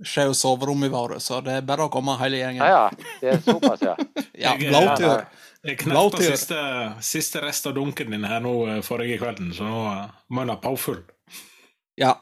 Sjau 0.05 0.33
soverommet 0.33 0.91
vårt, 0.91 1.21
så 1.21 1.41
det 1.43 1.57
er 1.59 1.65
bare 1.67 1.87
å 1.87 1.91
komme 1.93 2.15
hele 2.21 2.39
gjengen. 2.39 2.63
Ja, 2.63 2.87
ja. 2.89 3.11
Det 3.21 3.33
er 3.33 3.41
såpass, 3.43 3.81
ja. 3.83 3.95
Ja, 4.39 4.53
blåtur. 4.59 5.25
Jeg 5.67 5.75
Blåtur. 5.83 6.21
knekta 6.21 6.37
siste, 6.37 6.59
siste 7.03 7.41
rest 7.43 7.67
av 7.67 7.73
dunken 7.75 8.13
din 8.13 8.23
her 8.23 8.39
nå 8.39 8.53
eh, 8.71 8.77
forrige 8.85 9.17
kvelden, 9.19 9.49
så 9.53 9.67
nå 9.67 9.81
eh, 9.91 10.05
må 10.31 10.45
en 10.45 10.53
ha 10.53 10.55
påfyll. 10.63 11.01
Ja. 11.99 12.13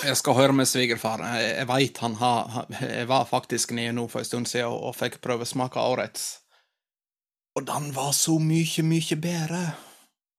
Jeg 0.00 0.16
skal 0.18 0.34
høre 0.38 0.54
med 0.56 0.66
svigerfar. 0.66 1.20
Jeg, 1.36 1.50
jeg 1.60 1.68
veit 1.68 2.00
han 2.02 2.16
har 2.18 2.64
Jeg 2.80 3.04
var 3.06 3.28
faktisk 3.28 3.70
nede 3.76 3.92
nå 3.94 4.06
for 4.10 4.24
en 4.24 4.26
stund 4.26 4.48
siden 4.50 4.72
og, 4.72 4.88
og 4.88 4.96
fikk 4.96 5.20
prøvesmake 5.22 5.78
årets. 5.78 6.24
Og 7.56 7.68
den 7.68 7.92
var 7.96 8.10
så 8.16 8.38
mye, 8.40 8.82
mye 8.84 9.20
bedre. 9.20 9.60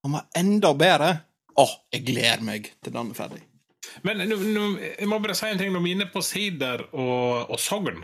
Han 0.05 0.17
var 0.17 0.25
enda 0.37 0.73
bedre. 0.77 1.13
Å, 1.57 1.67
jeg 1.93 2.03
gleder 2.09 2.43
meg 2.45 2.67
til 2.85 2.93
den 2.97 3.13
er 3.13 3.17
ferdig. 3.17 3.39
Men 4.05 4.23
nå, 4.29 4.37
nu, 4.41 4.63
jeg 4.79 5.09
må 5.09 5.19
bare 5.23 5.35
si 5.37 5.49
en 5.49 5.59
ting 5.59 5.73
når 5.73 5.83
vi 5.83 5.93
er 5.93 5.99
inne 5.99 6.09
på 6.13 6.23
sider 6.25 6.85
og, 6.91 7.51
og 7.51 7.59
sogn. 7.61 8.03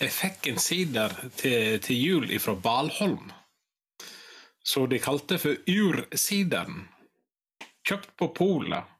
Jeg 0.00 0.12
fikk 0.14 0.48
en 0.48 0.60
sider 0.62 1.12
til, 1.36 1.78
til 1.84 2.00
jul 2.00 2.30
fra 2.40 2.54
Balholm, 2.56 3.32
så 4.64 4.86
de 4.88 5.00
kalte 5.02 5.36
for 5.42 5.60
Ursideren. 5.68 6.86
Kjøpt 7.84 8.14
på 8.16 8.30
polet. 8.32 8.92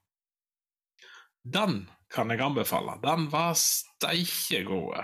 Den 1.45 1.87
kan 2.13 2.31
jeg 2.31 2.43
anbefale. 2.45 2.99
Den 3.03 3.31
var 3.33 3.55
steikegod. 3.57 4.99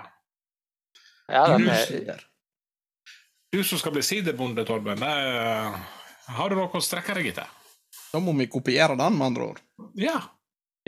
ja 1.28 1.46
den 1.48 1.68
er, 1.68 1.86
Sider. 1.86 2.26
Du 3.50 3.64
som 3.64 3.80
skal 3.80 3.92
bli 3.96 4.02
siderbonde, 4.04 4.64
Torben, 4.64 5.00
det, 5.00 5.14
har 6.36 6.50
du 6.50 6.58
noe 6.58 6.70
å 6.70 6.84
strekke 6.84 7.16
deg 7.18 7.32
etter? 7.32 7.48
Da 8.12 8.20
må 8.22 8.34
vi 8.38 8.46
kopiere 8.50 8.94
den, 8.98 9.16
med 9.18 9.26
andre 9.26 9.48
ord. 9.52 9.64
Ja. 9.98 10.20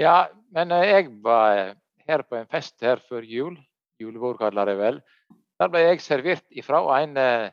Ja, 0.02 0.16
men 0.54 0.72
eh, 0.74 0.88
jeg 0.90 1.10
var 1.24 1.74
her 2.08 2.24
på 2.26 2.38
en 2.38 2.48
fest 2.50 2.74
her 2.82 3.02
før 3.08 3.26
jul, 3.26 3.56
julebord 4.00 4.40
kaller 4.40 4.68
det 4.68 4.78
vel, 4.80 5.00
der 5.60 5.70
ble 5.70 5.84
jeg 5.84 6.02
servert 6.02 6.44
ifra 6.50 6.82
en, 6.98 7.16
eh, 7.20 7.50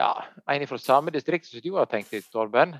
ja, 0.00 0.12
en 0.48 0.66
fra 0.68 0.80
samme 0.80 1.12
distrikt 1.12 1.48
som 1.48 1.60
du 1.60 1.74
har 1.76 1.90
tenkt 1.90 2.14
i, 2.16 2.22
Torben. 2.32 2.76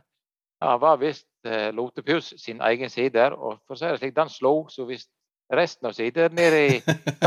Han 0.63 0.81
var 0.81 1.01
visst 1.03 1.27
eh, 1.45 1.71
Lotepus 1.75 2.33
sin 2.41 2.63
egen 2.63 2.91
sider, 2.91 3.35
og 3.37 3.61
for 3.67 3.77
å 3.77 3.81
si 3.81 3.91
det 3.91 4.01
slik, 4.01 4.17
den 4.17 4.33
slo 4.33 4.55
så 4.73 4.87
visst 4.89 5.11
resten 5.53 5.91
av 5.91 5.97
sider 5.97 6.33
nede 6.33 6.63
i 6.65 6.79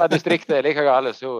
distriktet 0.09 0.57
er 0.57 0.65
like 0.65 0.85
gale, 0.87 1.13
så 1.13 1.37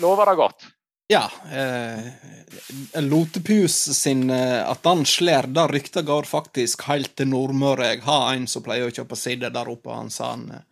lover 0.00 0.32
det 0.32 0.38
godt. 0.40 0.66
Ja. 1.10 1.24
Eh, 1.50 3.00
Lotepus 3.02 3.74
sin 3.98 4.30
eh, 4.30 4.60
At 4.70 4.84
han 4.86 5.04
slår, 5.06 5.48
det 5.50 5.64
ryktet 5.72 6.06
går 6.06 6.28
faktisk 6.28 6.84
helt 6.86 7.14
til 7.18 7.30
Nordmøre. 7.32 7.88
Jeg 7.96 8.04
har 8.06 8.34
en 8.36 8.46
som 8.50 8.62
pleier 8.66 8.86
å 8.90 8.94
kjøpe 8.94 9.18
sider 9.18 9.50
der 9.54 9.70
oppe. 9.72 9.90
Han 9.94 10.10
sa 10.14 10.32
han 10.36 10.46
eh, 10.54 10.62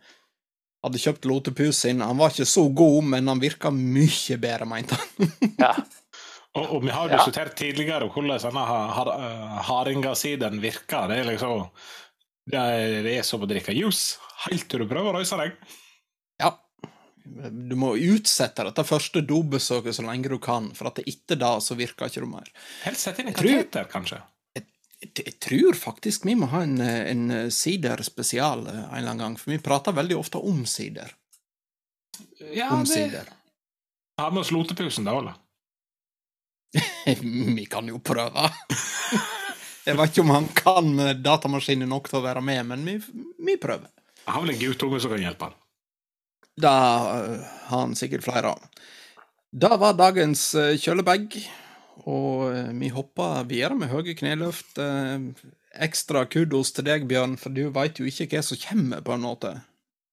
hadde 0.85 1.01
kjøpt 1.03 1.27
Lotepus 1.27 1.81
sin. 1.83 1.99
Han 2.05 2.19
var 2.21 2.31
ikke 2.31 2.47
så 2.47 2.63
god, 2.71 3.03
men 3.11 3.27
han 3.27 3.41
virka 3.43 3.71
mye 3.75 4.37
bedre, 4.39 4.67
mente 4.69 4.95
han. 4.99 5.33
Ja. 5.59 5.73
Og, 6.57 6.63
og 6.65 6.79
vi 6.81 6.89
har 6.89 7.05
jo 7.05 7.11
Ja. 7.13 7.17
diskutert 7.19 7.51
tidligere 7.59 8.07
hvordan 8.09 8.39
denne 8.41 8.61
ha- 8.65 8.87
ha- 8.95 9.17
eh, 9.21 9.59
virker. 10.63 11.05
Det 11.11 11.19
er 11.21 11.27
liksom 11.27 11.67
det 12.49 12.57
er, 12.57 12.95
det 13.05 13.11
er 13.19 13.27
som 13.27 13.43
å 13.45 13.47
drikke 13.47 13.75
juice 13.77 14.17
helt 14.47 14.65
til 14.67 14.81
du 14.81 14.87
prøver 14.89 15.11
å 15.13 15.19
røyse 15.19 15.37
deg. 15.37 15.53
Du 17.23 17.75
må 17.79 17.93
utsette 17.95 18.63
dette 18.65 18.83
første 18.87 19.21
dobesøket 19.27 19.95
så 19.95 20.03
lenge 20.05 20.31
du 20.31 20.37
kan, 20.41 20.71
for 20.77 20.89
at 20.89 21.01
etter 21.03 21.37
det 21.39 21.51
så 21.65 21.75
virker 21.77 22.09
ikke 22.09 22.23
du 22.23 22.29
mer. 22.31 22.49
Helst 22.85 23.05
sette 23.07 23.21
inn 23.23 23.31
en 23.31 23.37
kateter, 23.37 23.87
kanskje. 23.91 24.21
Jeg, 24.57 24.65
jeg 25.15 25.35
tror 25.43 25.77
faktisk 25.79 26.25
vi 26.27 26.33
må 26.39 26.49
ha 26.51 26.63
en, 26.65 26.79
en 26.81 27.51
sider 27.53 28.01
spesial 28.03 28.65
eh, 28.67 28.79
en 28.79 28.87
eller 28.97 29.11
annen 29.13 29.21
gang, 29.25 29.37
for 29.39 29.53
vi 29.53 29.59
prater 29.63 29.95
veldig 29.95 30.17
ofte 30.19 30.41
om 30.41 30.65
sider. 30.67 31.13
Ja, 32.55 32.71
Om 32.75 32.83
det 32.87 32.93
sider. 32.93 33.29
har 34.19 34.31
med 34.31 34.41
oss 34.41 34.51
lotepusen, 34.51 35.05
da, 35.07 35.13
Ola. 35.19 35.35
Vi 37.55 37.65
kan 37.65 37.87
jo 37.89 37.97
prøve. 38.03 38.49
Jeg 39.87 39.97
vet 39.97 40.11
ikke 40.11 40.21
om 40.25 40.33
han 40.35 40.47
kan 40.53 40.91
datamaskinen 41.23 41.89
nok 41.89 42.09
til 42.11 42.19
å 42.19 42.25
være 42.25 42.41
med, 42.45 42.59
men 42.69 42.83
vi, 42.85 42.97
vi 43.41 43.55
prøver. 43.57 43.87
Jeg 44.19 44.33
har 44.35 44.43
vel 44.43 44.51
en 44.53 44.59
guttunge 44.61 44.99
som 45.01 45.09
kan 45.15 45.23
hjelpe 45.23 45.47
han. 45.47 45.55
Da 46.59 46.75
øh, 47.15 47.39
har 47.69 47.85
han 47.85 47.95
sikkert 47.95 48.25
flere 48.25 48.53
av. 48.55 48.85
Det 49.49 49.71
var 49.81 49.95
dagens 49.97 50.43
øh, 50.55 50.75
kjølebag, 50.77 51.37
og 52.05 52.49
øh, 52.51 52.73
vi 52.79 52.91
hopper 52.93 53.43
videre 53.49 53.77
med 53.79 53.91
høye 53.93 54.15
kneløft. 54.17 54.77
Eh, 54.77 55.29
Ekstra 55.79 56.25
kudos 56.25 56.71
til 56.73 56.87
deg, 56.87 57.05
Bjørn, 57.07 57.37
for 57.37 57.53
du 57.53 57.69
veit 57.73 57.99
jo 58.01 58.07
ikke 58.09 58.27
hva 58.33 58.41
som 58.43 58.57
kommer, 58.59 59.03
på 59.05 59.13
en 59.15 59.23
måte. 59.23 59.53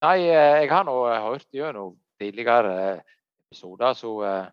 Nei, 0.05 0.19
eh, 0.29 0.63
jeg 0.63 0.71
har 0.71 0.85
nå 0.87 0.97
hørt 1.09 1.49
gjennom 1.55 1.97
tidligere 2.21 2.75
eh, 2.85 3.17
episoder, 3.49 3.97
så 3.97 4.13
eh, 4.29 4.53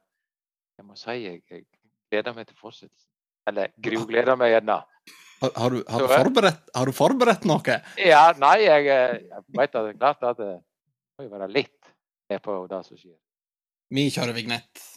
jeg 0.79 0.87
må 0.87 0.97
si 0.97 1.17
jeg, 1.19 1.41
jeg 1.51 1.65
gleder 2.11 2.37
meg 2.37 2.47
til 2.47 2.57
fortsettelsen. 2.57 3.09
Eller 3.51 3.73
grugleder 3.83 4.39
meg 4.39 4.55
gjerne. 4.55 4.79
Har, 5.43 5.51
har, 5.59 5.73
du, 5.75 5.83
har, 5.91 6.29
du 6.31 6.39
eh? 6.47 6.59
har 6.79 6.87
du 6.87 6.95
forberedt 6.95 7.47
noe? 7.49 7.79
Ja, 7.99 8.25
nei, 8.39 8.57
jeg, 8.63 8.87
eh, 8.87 9.17
jeg 9.27 9.45
vet 9.59 9.75
at 9.75 9.89
det 9.89 9.93
er 9.93 9.99
klart 9.99 10.29
at 10.31 10.39
det 10.39 10.53
må 11.19 11.27
jo 11.27 11.33
være 11.35 11.51
litt 11.51 11.82
med 12.33 12.43
på 12.43 12.57
det 12.67 12.81
som 12.87 12.97
skjer. 12.97 13.17
Vi 13.93 14.09
kjører 14.09 14.35
vignett. 14.35 14.89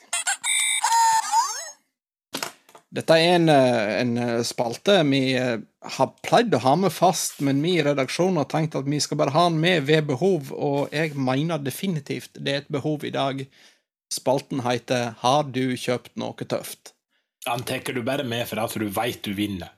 Dette 2.96 3.16
er 3.18 3.35
en, 3.35 3.49
eh, 3.53 4.01
en 4.01 4.18
eh, 4.22 4.42
spalte 4.46 5.01
vi 5.05 5.35
eh, 5.37 5.59
har 5.99 6.12
pleid 6.25 6.55
å 6.55 6.62
ha 6.64 6.77
med 6.81 6.94
fast, 6.94 7.42
men 7.44 7.61
vi 7.61 7.75
i 7.77 7.85
redaksjonen 7.85 8.38
har 8.40 8.49
tenkt 8.49 8.79
at 8.79 8.87
vi 8.88 9.01
skal 9.03 9.18
bare 9.20 9.35
ha 9.35 9.49
den 9.51 9.59
med 9.61 9.85
ved 9.88 10.07
behov, 10.09 10.53
og 10.55 10.94
jeg 10.94 11.12
mener 11.18 11.61
definitivt 11.61 12.38
det 12.38 12.55
er 12.55 12.62
et 12.62 12.72
behov 12.72 13.05
i 13.05 13.12
dag. 13.12 13.42
Spalten 14.12 14.62
heter 14.64 15.16
Har 15.20 15.51
du 15.51 15.75
kjøpt 15.77 16.14
noe 16.22 16.49
tøft? 16.49 16.94
Den 17.44 17.66
tar 17.66 17.92
du 17.92 18.01
bare 18.07 18.25
med 18.25 18.46
for 18.49 18.62
at 18.62 18.72
du 18.79 18.87
veit 18.88 19.20
du 19.27 19.35
vinner. 19.35 19.75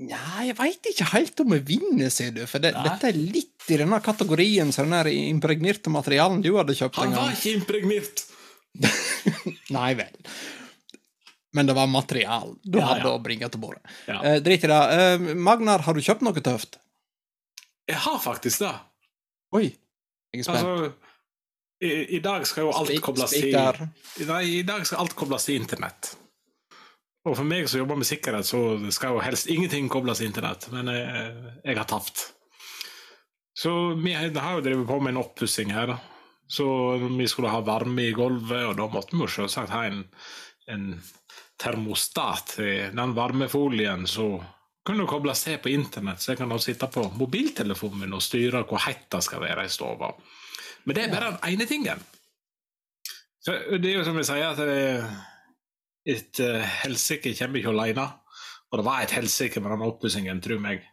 Ja, 0.00 0.20
jeg 0.46 0.54
veit 0.56 0.86
ikke 0.88 1.06
helt 1.12 1.40
om 1.42 1.52
jeg 1.52 1.64
vinner, 1.68 2.08
ser 2.14 2.30
du, 2.32 2.40
for 2.48 2.62
det, 2.64 2.70
dette 2.72 3.10
er 3.10 3.18
litt 3.20 3.66
i 3.68 3.76
denne 3.76 3.98
kategorien 4.00 4.70
som 4.72 4.88
den 4.88 5.10
impregnerte 5.12 5.92
materialen 5.92 6.40
du 6.40 6.54
hadde 6.56 6.72
kjøpt 6.78 6.96
Han 7.02 7.10
en 7.12 7.18
var 7.18 7.34
ikke 7.34 7.52
impregnert! 7.58 8.22
Nei 9.76 9.90
vel. 9.98 10.14
Men 11.52 11.66
det 11.66 11.74
var 11.74 11.88
material 11.90 12.54
du 12.62 12.78
Ja, 12.78 12.86
hadde 12.92 13.08
ja. 13.08 13.12
å 13.16 13.20
bringe 13.22 13.48
til 13.50 13.60
bordet. 13.60 13.82
Ja. 14.06 14.20
Eh, 14.24 14.38
drit 14.44 14.64
i 14.64 14.70
det. 14.70 14.78
Eh, 14.96 15.24
Magnar, 15.34 15.82
har 15.84 15.96
du 15.96 16.00
kjøpt 16.06 16.22
noe 16.24 16.40
tøft? 16.46 16.78
Jeg 17.90 17.98
har 18.06 18.20
faktisk 18.22 18.62
det. 18.62 18.72
Oi, 19.58 19.64
jeg 20.30 20.44
er 20.44 20.46
spent. 20.46 20.62
Altså, 20.62 20.92
i, 21.82 21.90
I 22.16 22.22
dag 22.22 22.44
skal 22.46 22.68
jo 22.68 22.72
alt 22.76 22.88
Spik- 22.92 23.02
kobles 23.02 23.34
i. 23.34 23.50
Nei, 24.30 24.42
I 24.60 24.62
dag 24.68 24.84
skal 24.86 25.02
alt 25.02 25.16
kobles 25.18 25.48
i 25.50 25.56
internett. 25.58 26.12
Og 27.28 27.36
for 27.36 27.44
meg 27.44 27.68
som 27.68 27.82
jobber 27.82 27.98
med 28.00 28.08
sikkerhet, 28.08 28.48
så 28.48 28.60
skal 28.94 29.16
jo 29.16 29.24
helst 29.24 29.50
ingenting 29.52 29.90
kobles 29.92 30.22
til 30.22 30.30
internett. 30.30 30.70
Men 30.72 30.88
jeg, 30.88 31.32
jeg 31.66 31.76
har 31.76 31.88
tapt. 31.88 32.30
Så 33.52 33.72
vi 34.00 34.14
har 34.14 34.30
jo 34.30 34.64
drevet 34.64 34.86
på 34.88 35.00
med 35.04 35.12
en 35.12 35.20
oppussing 35.20 35.72
her. 35.74 35.98
Så 36.50 36.66
vi 37.04 37.26
skulle 37.28 37.52
ha 37.52 37.60
varme 37.62 38.08
i 38.08 38.14
gulvet, 38.16 38.70
og 38.70 38.78
da 38.78 38.88
måtte 38.90 39.14
vi 39.14 39.22
jo 39.22 39.28
selvsagt 39.30 39.70
ha 39.74 39.84
en, 39.86 40.00
en 40.72 40.86
termostat 41.60 42.56
i 42.64 42.72
den 42.96 43.12
varmefolien. 43.14 44.06
Så 44.08 44.32
kunne 44.86 45.06
kobles 45.06 45.44
til 45.44 45.60
på 45.62 45.70
internett, 45.74 46.22
så 46.22 46.32
jeg 46.32 46.40
kan 46.40 46.50
da 46.50 46.58
sitte 46.58 46.88
på 46.90 47.04
mobiltelefonen 47.20 48.06
min 48.06 48.16
og 48.16 48.24
styre 48.24 48.64
hvor 48.64 48.80
hett 48.86 49.04
det 49.12 49.20
skal 49.26 49.44
være 49.44 49.68
i 49.68 49.72
stua. 49.72 50.08
Men 50.88 50.96
det 50.96 51.04
er 51.04 51.12
bare 51.12 51.34
den 51.36 51.52
ene 51.52 51.68
tingen. 51.68 52.00
Så 53.44 53.54
det 53.76 53.92
er 53.92 54.00
jo 54.00 54.06
som 54.08 54.18
jeg 54.20 54.28
sier, 54.28 54.50
at 54.50 54.58
det, 54.58 55.04
et 56.08 56.40
uh, 56.44 56.62
helsike 56.84 57.34
kommer 57.38 57.60
ikke 57.60 57.74
alene. 57.74 58.06
Og 58.70 58.78
det 58.80 58.86
var 58.86 59.02
et 59.02 59.16
helsike 59.16 59.60
med 59.60 59.74
den 59.74 59.84
oppussingen, 59.88 60.40
tro 60.44 60.56
meg. 60.62 60.84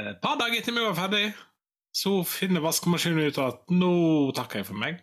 Et 0.00 0.16
par 0.22 0.38
dager 0.40 0.62
etter 0.62 0.72
vi 0.72 0.84
var 0.86 0.96
ferdig, 0.96 1.26
så 1.92 2.20
finner 2.24 2.64
vaskemaskinen 2.64 3.28
ut 3.28 3.40
at 3.42 3.74
nå 3.74 3.92
takker 4.36 4.62
jeg 4.62 4.70
for 4.70 4.80
meg. 4.80 5.02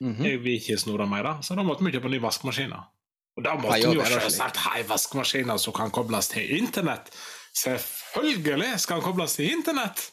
Mhm. 0.00 0.24
Jeg 0.26 0.40
vil 0.44 0.58
ikke 0.58 0.78
snore 0.78 1.06
mer, 1.10 1.40
så 1.42 1.56
da 1.58 1.66
måtte 1.66 1.84
vi 1.84 1.92
kjøpe 1.94 2.10
ny 2.10 2.20
vaskemaskin. 2.22 2.72
Og 3.36 3.44
da 3.44 3.56
måtte 3.58 3.80
vi 3.90 3.98
jo, 3.98 4.06
selvsagt 4.06 4.62
ha 4.64 4.78
en 4.78 4.88
vaskemaskin 4.88 5.52
som 5.58 5.74
kan 5.76 5.92
kobles 5.94 6.30
til 6.32 6.56
internett. 6.58 7.10
Selvfølgelig 7.56 8.78
skal 8.78 9.00
den 9.00 9.04
kobles 9.04 9.36
til 9.38 9.50
internett! 9.50 10.10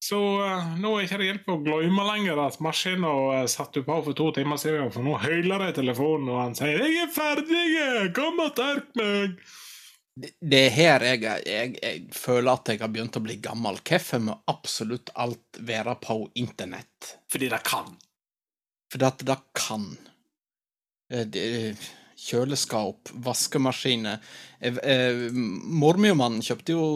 Så 0.00 0.18
uh, 0.38 0.76
nå 0.78 0.92
er 0.94 1.06
ikke 1.08 1.18
det 1.18 1.26
hjelp 1.26 1.48
å 1.50 1.56
glemme 1.66 2.04
lenger 2.06 2.38
at 2.44 2.60
maskinen 2.62 3.02
uh, 3.08 3.46
satte 3.50 3.82
på 3.82 3.96
for 4.06 4.14
to 4.18 4.28
timer 4.36 4.60
siden, 4.62 4.92
for 4.94 5.02
nå 5.02 5.16
høyler 5.18 5.64
det 5.64 5.70
i 5.72 5.78
telefonen, 5.80 6.28
og 6.30 6.38
han 6.44 6.54
sier 6.58 6.78
'Jeg 6.78 7.00
er 7.02 7.10
ferdig! 7.10 8.12
Kom 8.14 8.38
og 8.44 8.54
terk 8.56 8.92
meg!' 9.00 9.34
Det- 10.18 10.34
Det 10.42 10.60
er 10.66 10.70
her 10.74 11.00
jeg, 11.06 11.20
jeg, 11.46 11.74
jeg 11.82 12.06
føler 12.14 12.52
at 12.52 12.68
jeg 12.68 12.80
har 12.80 12.88
begynt 12.90 13.16
å 13.18 13.22
bli 13.22 13.36
gammel. 13.42 13.76
Hvorfor 13.86 14.18
må 14.22 14.34
absolutt 14.50 15.10
alt 15.14 15.58
være 15.62 15.94
på 16.02 16.16
internett? 16.34 17.16
Fordi 17.30 17.48
det 17.50 17.62
kan. 17.64 17.96
Fordi 18.90 19.04
at 19.06 19.18
det 19.26 19.36
kan. 19.54 19.84
Det, 21.10 21.30
det- 21.30 21.76
Kjøleskap, 22.18 23.12
vaskemaskiner 23.22 24.16
eh, 24.60 24.78
eh, 24.82 25.20
Mormor-mannen 25.32 26.42
kjøpte 26.42 26.74
jo 26.74 26.86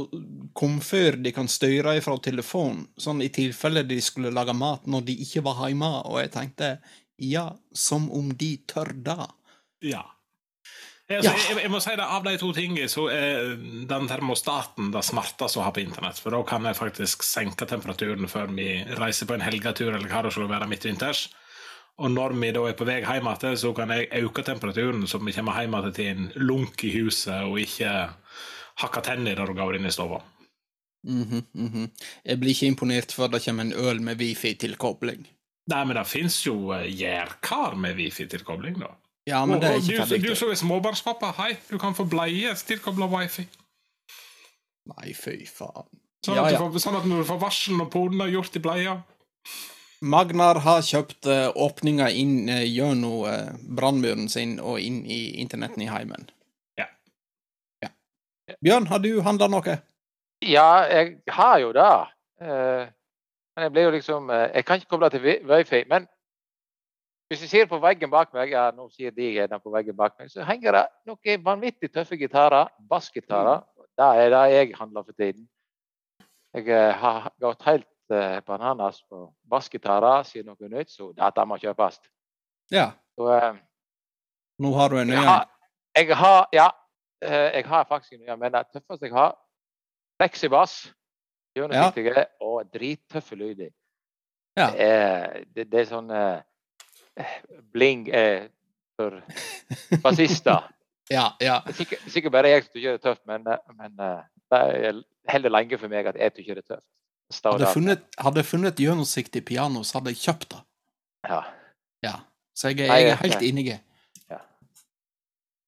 komfyr 0.59 1.21
de 1.23 1.31
kan 1.35 1.51
styre 1.51 1.95
fra 2.03 2.17
telefon, 2.19 2.89
sånn 2.99 3.23
i 3.23 3.31
tilfelle 3.35 3.85
de 3.87 4.01
skulle 4.03 4.35
lage 4.35 4.57
mat 4.57 4.89
når 4.91 5.07
de 5.07 5.15
ikke 5.23 5.45
var 5.47 5.63
hjemme, 5.69 5.93
og 6.11 6.19
jeg 6.25 6.33
tenkte 6.35 6.73
ja, 7.23 7.53
som 7.71 8.11
om 8.11 8.33
de 8.35 8.57
tør 8.67 8.91
det. 9.07 9.31
Ja. 9.93 10.03
Altså, 11.13 11.31
Ja. 11.31 11.39
jeg, 11.51 11.59
jeg 11.67 11.71
må 11.71 11.81
si 11.83 11.93
det, 11.99 12.05
Av 12.07 12.25
de 12.25 12.33
to 12.41 12.53
tingene 12.57 12.89
så 12.89 13.07
er 13.13 13.55
den 13.91 14.09
termostaten 14.09 14.91
det 14.95 15.03
smarteste 15.05 15.61
å 15.61 15.67
ha 15.67 15.73
på 15.75 15.83
internett. 15.83 16.19
For 16.23 16.35
da 16.35 16.41
kan 16.49 16.65
jeg 16.65 16.79
faktisk 16.79 17.23
senke 17.27 17.69
temperaturen 17.69 18.29
før 18.31 18.55
vi 18.57 18.83
reiser 18.99 19.29
på 19.29 19.37
en 19.37 19.45
helgetur 19.45 19.93
eller 19.93 20.09
hva 20.09 20.23
det 20.25 20.33
skulle 20.33 20.51
være 20.51 20.71
midtvinters. 20.71 21.27
Og 22.01 22.11
når 22.11 22.33
vi 22.41 22.51
da 22.57 22.63
er 22.67 22.77
på 22.77 22.87
vei 22.89 23.01
hjem 23.05 23.29
igjen, 23.29 23.59
så 23.61 23.73
kan 23.77 23.91
jeg 23.93 24.09
øke 24.25 24.43
temperaturen 24.47 25.05
så 25.07 25.21
vi 25.21 25.35
kommer 25.37 25.61
hjem 25.61 25.77
igjen 25.77 25.97
til 25.97 26.11
en 26.13 26.31
lunk 26.49 26.85
i 26.89 26.93
huset, 26.97 27.45
og 27.45 27.61
ikke 27.61 27.93
hakke 28.81 29.03
tenner 29.05 29.37
når 29.37 29.53
du 29.53 29.59
går 29.61 29.77
inn 29.77 29.87
i 29.87 29.93
stua. 29.93 30.23
Mhm, 31.03 31.47
mhm. 31.53 31.87
Jeg 32.25 32.39
blir 32.41 32.55
ikke 32.55 32.71
imponert 32.71 33.13
før 33.13 33.31
det 33.33 33.43
kommer 33.45 33.67
en 33.67 33.73
øl 33.75 34.03
med 34.03 34.21
wifi-tilkobling. 34.23 35.27
Nei, 35.71 35.85
men 35.87 35.97
det 35.97 36.07
fins 36.11 36.41
jo 36.47 36.73
eh, 36.75 36.89
gjærkar 36.91 37.77
med 37.79 37.99
wifi-tilkobling, 37.99 38.81
da. 38.83 38.93
Ja, 39.27 39.45
men 39.47 39.61
det 39.63 39.69
er 39.69 39.79
ikke 39.79 40.01
du, 40.01 40.07
ferdig. 40.07 40.31
du 40.31 40.35
som 40.35 40.51
er 40.51 40.59
småbarnspappa, 40.59 41.31
hei, 41.39 41.53
du 41.71 41.77
kan 41.79 41.95
få 41.95 42.07
bleie 42.11 42.55
tilkobla 42.67 43.07
wifi. 43.13 43.45
Nei, 44.91 45.13
fy 45.15 45.45
faen. 45.47 45.87
Sånn, 46.25 46.39
Ja, 46.39 46.47
at 46.47 46.55
ja. 46.55 46.59
Du 46.59 46.65
får, 46.65 46.83
sånn 46.83 46.99
at 46.99 47.07
når 47.07 47.23
du 47.23 47.29
får 47.31 47.39
varsel 47.43 47.79
når 47.79 47.91
poden 47.91 48.23
er 48.23 48.33
gjort 48.33 48.59
i 48.59 48.63
bleia. 48.63 48.97
Magnar 50.03 50.59
har 50.65 50.83
kjøpt 50.83 51.29
uh, 51.31 51.49
åpninga 51.55 52.09
inn 52.11 52.49
uh, 52.51 52.63
gjennom 52.67 53.23
uh, 53.27 53.53
brannmuren 53.79 54.29
sin 54.29 54.57
og 54.61 54.81
inn 54.83 55.05
i 55.07 55.39
internetten 55.43 55.83
i 55.85 55.91
heimen. 55.91 56.27
Ja. 56.81 56.89
ja. 57.85 57.93
Bjørn, 58.61 58.89
har 58.91 58.99
du 59.05 59.13
handla 59.23 59.49
noe? 59.53 59.77
Ja, 60.43 60.83
jeg 60.91 61.21
har 61.31 61.61
jo 61.63 61.71
det. 61.77 61.91
Eh, 62.43 62.89
Men 63.55 63.63
jeg 63.69 63.73
blir 63.73 63.85
jo 63.85 63.91
liksom 63.95 64.31
eh, 64.33 64.49
Jeg 64.57 64.65
kan 64.67 64.81
ikke 64.81 64.89
koble 64.97 65.11
til 65.13 65.23
wi- 65.23 65.43
wifi. 65.47 65.85
Men 65.87 66.09
hvis 67.31 67.45
jeg 67.45 67.51
ser 67.53 67.69
på 67.71 67.79
veggen 67.79 68.11
bak 68.11 68.33
meg, 68.35 68.51
ja, 68.51 68.65
nå 68.75 68.89
sier 68.91 69.15
de 69.15 69.29
gjerne 69.37 69.61
på 69.63 69.71
veggen 69.71 69.95
bak 69.97 70.17
meg, 70.19 70.33
så 70.33 70.43
henger 70.45 70.75
det 70.75 70.83
noen 71.07 71.45
vanvittig 71.47 71.93
tøffe 71.95 72.19
gitarer. 72.19 72.73
Bassgitarer. 72.91 73.63
Det 73.95 74.09
er 74.25 74.35
det 74.35 74.43
jeg 74.57 74.75
handler 74.81 75.07
for 75.07 75.13
tiden. 75.15 75.47
Jeg 76.59 76.67
eh, 76.69 76.91
har 76.99 77.31
gått 77.41 77.63
helt 77.71 77.87
eh, 78.13 78.41
bananas 78.47 79.03
på 79.09 79.27
bassgitarer 79.51 80.25
sier 80.29 80.45
noe 80.47 80.69
nytt, 80.69 80.91
så 80.91 81.11
dette 81.17 81.45
må 81.49 81.59
kjøpes. 81.61 82.01
Ja. 82.73 82.91
Så, 83.17 83.29
eh, 83.35 83.55
Nå 84.63 84.73
har 84.77 84.93
du 84.93 84.99
en 85.01 85.09
ny 85.11 85.17
en. 85.17 85.27
har, 85.27 85.49
jeg 85.97 86.17
har 86.17 86.49
Ja, 86.53 86.71
eh, 87.23 87.51
jeg 87.59 87.67
har 87.67 87.85
faktisk 87.85 88.13
en 88.13 88.21
ny, 88.21 88.37
men 88.37 88.53
det 88.53 88.67
tøffeste 88.73 89.07
jeg 89.07 89.15
har 89.15 89.37
fleksibass. 90.21 90.93
Gjennomsiktige 91.57 92.27
og 92.41 92.71
drittøffe 92.73 93.37
lyder. 93.37 93.69
Ja. 94.57 94.71
Det, 94.71 94.81
er, 94.81 95.45
det, 95.55 95.67
det 95.73 95.81
er 95.81 95.89
sånn 95.91 96.11
eh, 96.17 97.35
bling 97.73 98.07
eh, 98.09 98.49
for 98.97 99.21
bassister. 100.05 100.69
Ja, 101.11 101.35
ja. 101.43 101.59
Er 101.67 101.75
Sikkert, 101.77 102.05
sikkert 102.09 102.33
bare 102.33 102.49
jeg 102.49 102.63
som 102.63 102.71
syns 102.73 102.85
det 102.87 102.93
er 102.93 103.01
tøft, 103.03 103.21
men, 103.29 103.43
eh, 103.51 103.73
men 103.77 103.97
det 103.99 104.61
er 104.61 105.01
heller 105.29 105.53
lenge 105.53 105.77
for 105.77 105.93
meg 105.93 106.07
at 106.09 106.17
jeg 106.17 106.33
syns 106.37 106.47
det 106.47 106.63
er 106.63 106.69
tøft. 106.71 106.87
Hadde 107.31 107.65
jeg 107.65 107.75
funnet, 107.75 108.03
hadde 108.19 108.45
funnet 108.45 108.81
gjennomsiktig 108.81 109.45
piano, 109.49 109.83
så 109.87 109.99
hadde 109.99 110.13
jeg 110.13 110.21
kjøpt 110.27 110.51
det. 110.51 110.61
Ja, 111.29 111.43
Ja. 112.03 112.15
Så 112.55 112.69
jeg, 112.69 112.79
jeg 112.85 113.09
er 113.09 113.17
helt 113.17 113.43
enig. 113.43 113.81
Ja. 114.29 114.39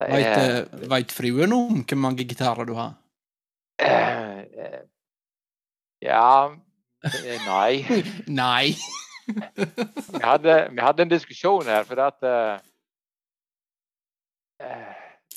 Er, 0.05 0.65
eh, 0.67 0.89
veit 0.91 1.13
fruen 1.15 1.53
om 1.57 1.81
hvor 1.81 1.97
mange 1.97 2.27
gitarer 2.29 2.67
du 2.69 2.75
har? 2.77 2.93
eh, 3.81 4.83
Ja 6.05 6.53
eh, 6.53 7.41
Nei. 7.47 7.87
Nei. 8.43 8.75
Vi 9.25 10.21
hadde, 10.21 10.69
vi 10.77 10.81
hadde 10.85 11.03
en 11.07 11.09
diskusjon 11.15 11.65
her, 11.65 11.85
for 11.89 11.97
at 12.05 12.21
uh, 12.29 12.61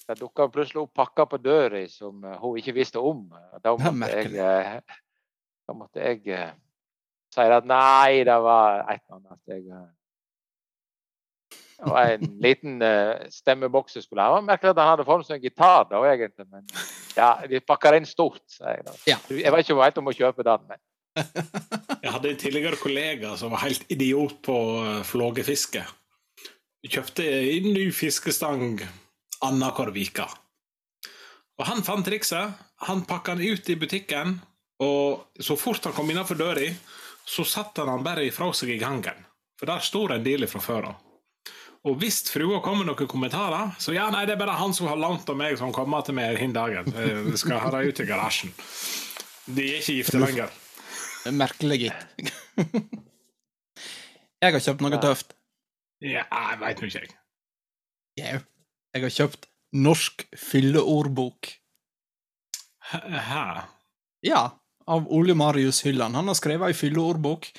Det 0.07 0.19
dukka 0.19 0.49
plutselig 0.51 0.81
opp 0.81 0.93
pakker 0.99 1.25
på 1.31 1.37
døra 1.39 1.85
som 1.87 2.19
hun 2.41 2.57
ikke 2.59 2.75
visste 2.75 2.99
om. 2.99 3.29
Da 3.63 3.71
måtte 3.77 4.11
jeg, 4.11 4.31
merkelig. 4.33 4.81
Da 5.67 5.75
måtte 5.75 6.01
jeg 6.01 6.23
eh, 6.31 6.51
si 7.33 7.45
at 7.59 7.67
nei, 7.67 8.23
det 8.27 8.39
var 8.43 8.83
et 8.87 9.01
eller 9.03 9.19
annet. 9.19 9.41
Jeg, 9.51 9.63
eh, 9.67 9.87
det 11.77 11.91
var 11.93 12.11
en 12.15 12.29
liten 12.41 12.79
uh, 12.81 13.27
stemmeboks 13.29 13.99
jeg 13.99 14.07
skulle 14.07 14.23
ha. 14.25 14.39
Merkelig 14.41 14.71
at 14.73 14.79
han 14.81 14.95
hadde 14.95 15.05
form 15.05 15.21
som 15.21 15.35
en 15.35 15.43
gitar, 15.43 15.85
da, 15.91 15.99
egentlig. 16.09 16.47
Men 16.49 16.65
ja, 17.13 17.35
vi 17.45 17.61
pakker 17.61 17.99
inn 17.99 18.07
stort, 18.09 18.41
sier 18.49 18.79
jeg 18.79 18.87
da. 18.87 18.95
Ja. 19.05 19.17
Jeg 19.29 19.53
vet 19.53 19.67
ikke 19.67 19.83
helt 19.83 20.01
om 20.01 20.09
å 20.09 20.15
kjøpe 20.17 20.45
den, 20.47 20.65
men 20.71 20.81
Jeg 22.03 22.13
hadde 22.13 22.29
en 22.29 22.41
tidligere 22.41 22.79
kollega 22.81 23.35
som 23.37 23.53
var 23.53 23.63
helt 23.65 23.85
idiot 23.93 24.41
på 24.45 24.57
eh, 24.81 24.99
flågefiske. 25.05 25.81
Kjøpte 26.87 27.25
en 27.25 27.71
ny 27.73 27.87
fiskestang 27.91 28.79
annenhver 29.43 29.91
uke. 29.91 30.27
Og 31.57 31.65
han 31.67 31.81
fant 31.85 32.05
trikset. 32.05 32.53
Han 32.85 33.01
pakka 33.09 33.35
den 33.35 33.57
ut 33.57 33.69
i 33.73 33.75
butikken, 33.75 34.37
og 34.83 35.41
så 35.41 35.57
fort 35.57 35.85
han 35.87 35.95
kom 35.95 36.11
innenfor 36.11 36.37
døra, 36.37 36.69
så 37.27 37.43
satte 37.47 37.85
han 37.87 38.05
bare 38.05 38.27
ifra 38.27 38.51
seg 38.55 38.75
i 38.75 38.79
gangen. 38.81 39.25
For 39.57 39.69
der 39.69 39.81
står 39.83 40.15
en 40.15 40.25
del 40.25 40.45
fra 40.49 40.61
før 40.61 40.91
av. 40.91 41.03
Og 41.87 41.95
hvis 42.01 42.19
frua 42.27 42.59
kommer 42.63 42.83
med 42.83 42.91
noen 42.91 43.09
kommentarer, 43.09 43.71
så 43.81 43.93
ja, 43.95 44.07
nei, 44.11 44.25
det 44.27 44.35
er 44.35 44.41
bare 44.41 44.57
han 44.59 44.73
som 44.75 44.89
har 44.89 44.99
lånt 44.99 45.29
av 45.29 45.37
meg, 45.39 45.55
som 45.59 45.71
kommer 45.73 46.03
til 46.05 46.17
meg 46.17 46.37
den 46.39 46.53
dagen. 46.55 46.89
Jeg 46.93 47.39
skal 47.39 47.61
ha 47.63 47.71
det 47.73 47.83
ut 47.87 48.01
i 48.03 48.07
garasjen. 48.09 48.51
De 49.47 49.63
er 49.63 49.79
ikke 49.79 49.97
gifte 50.01 50.19
lenger. 50.19 50.51
Merkelig, 51.31 51.77
gitt. 51.87 52.33
jeg 54.43 54.55
har 54.55 54.63
kjøpt 54.63 54.83
noe 54.83 54.99
tøft. 55.03 55.33
Ja, 56.03 56.25
jeg 56.27 56.59
veit 56.61 56.81
nå 56.81 56.89
ikke, 56.91 57.05
jeg. 57.05 57.15
Jau. 58.17 58.41
Jeg 58.95 59.03
har 59.05 59.13
kjøpt 59.13 59.47
Norsk 59.77 60.23
fylleordbok. 60.39 61.49
Hæ? 62.91 63.45
Ja, 64.25 64.41
av 64.87 65.07
Ole 65.11 65.35
Marius 65.37 65.83
Hylland. 65.85 66.15
Han 66.15 66.31
har 66.31 66.37
skrevet 66.39 66.71
ei 66.71 66.77
fylleordbok. 66.77 67.49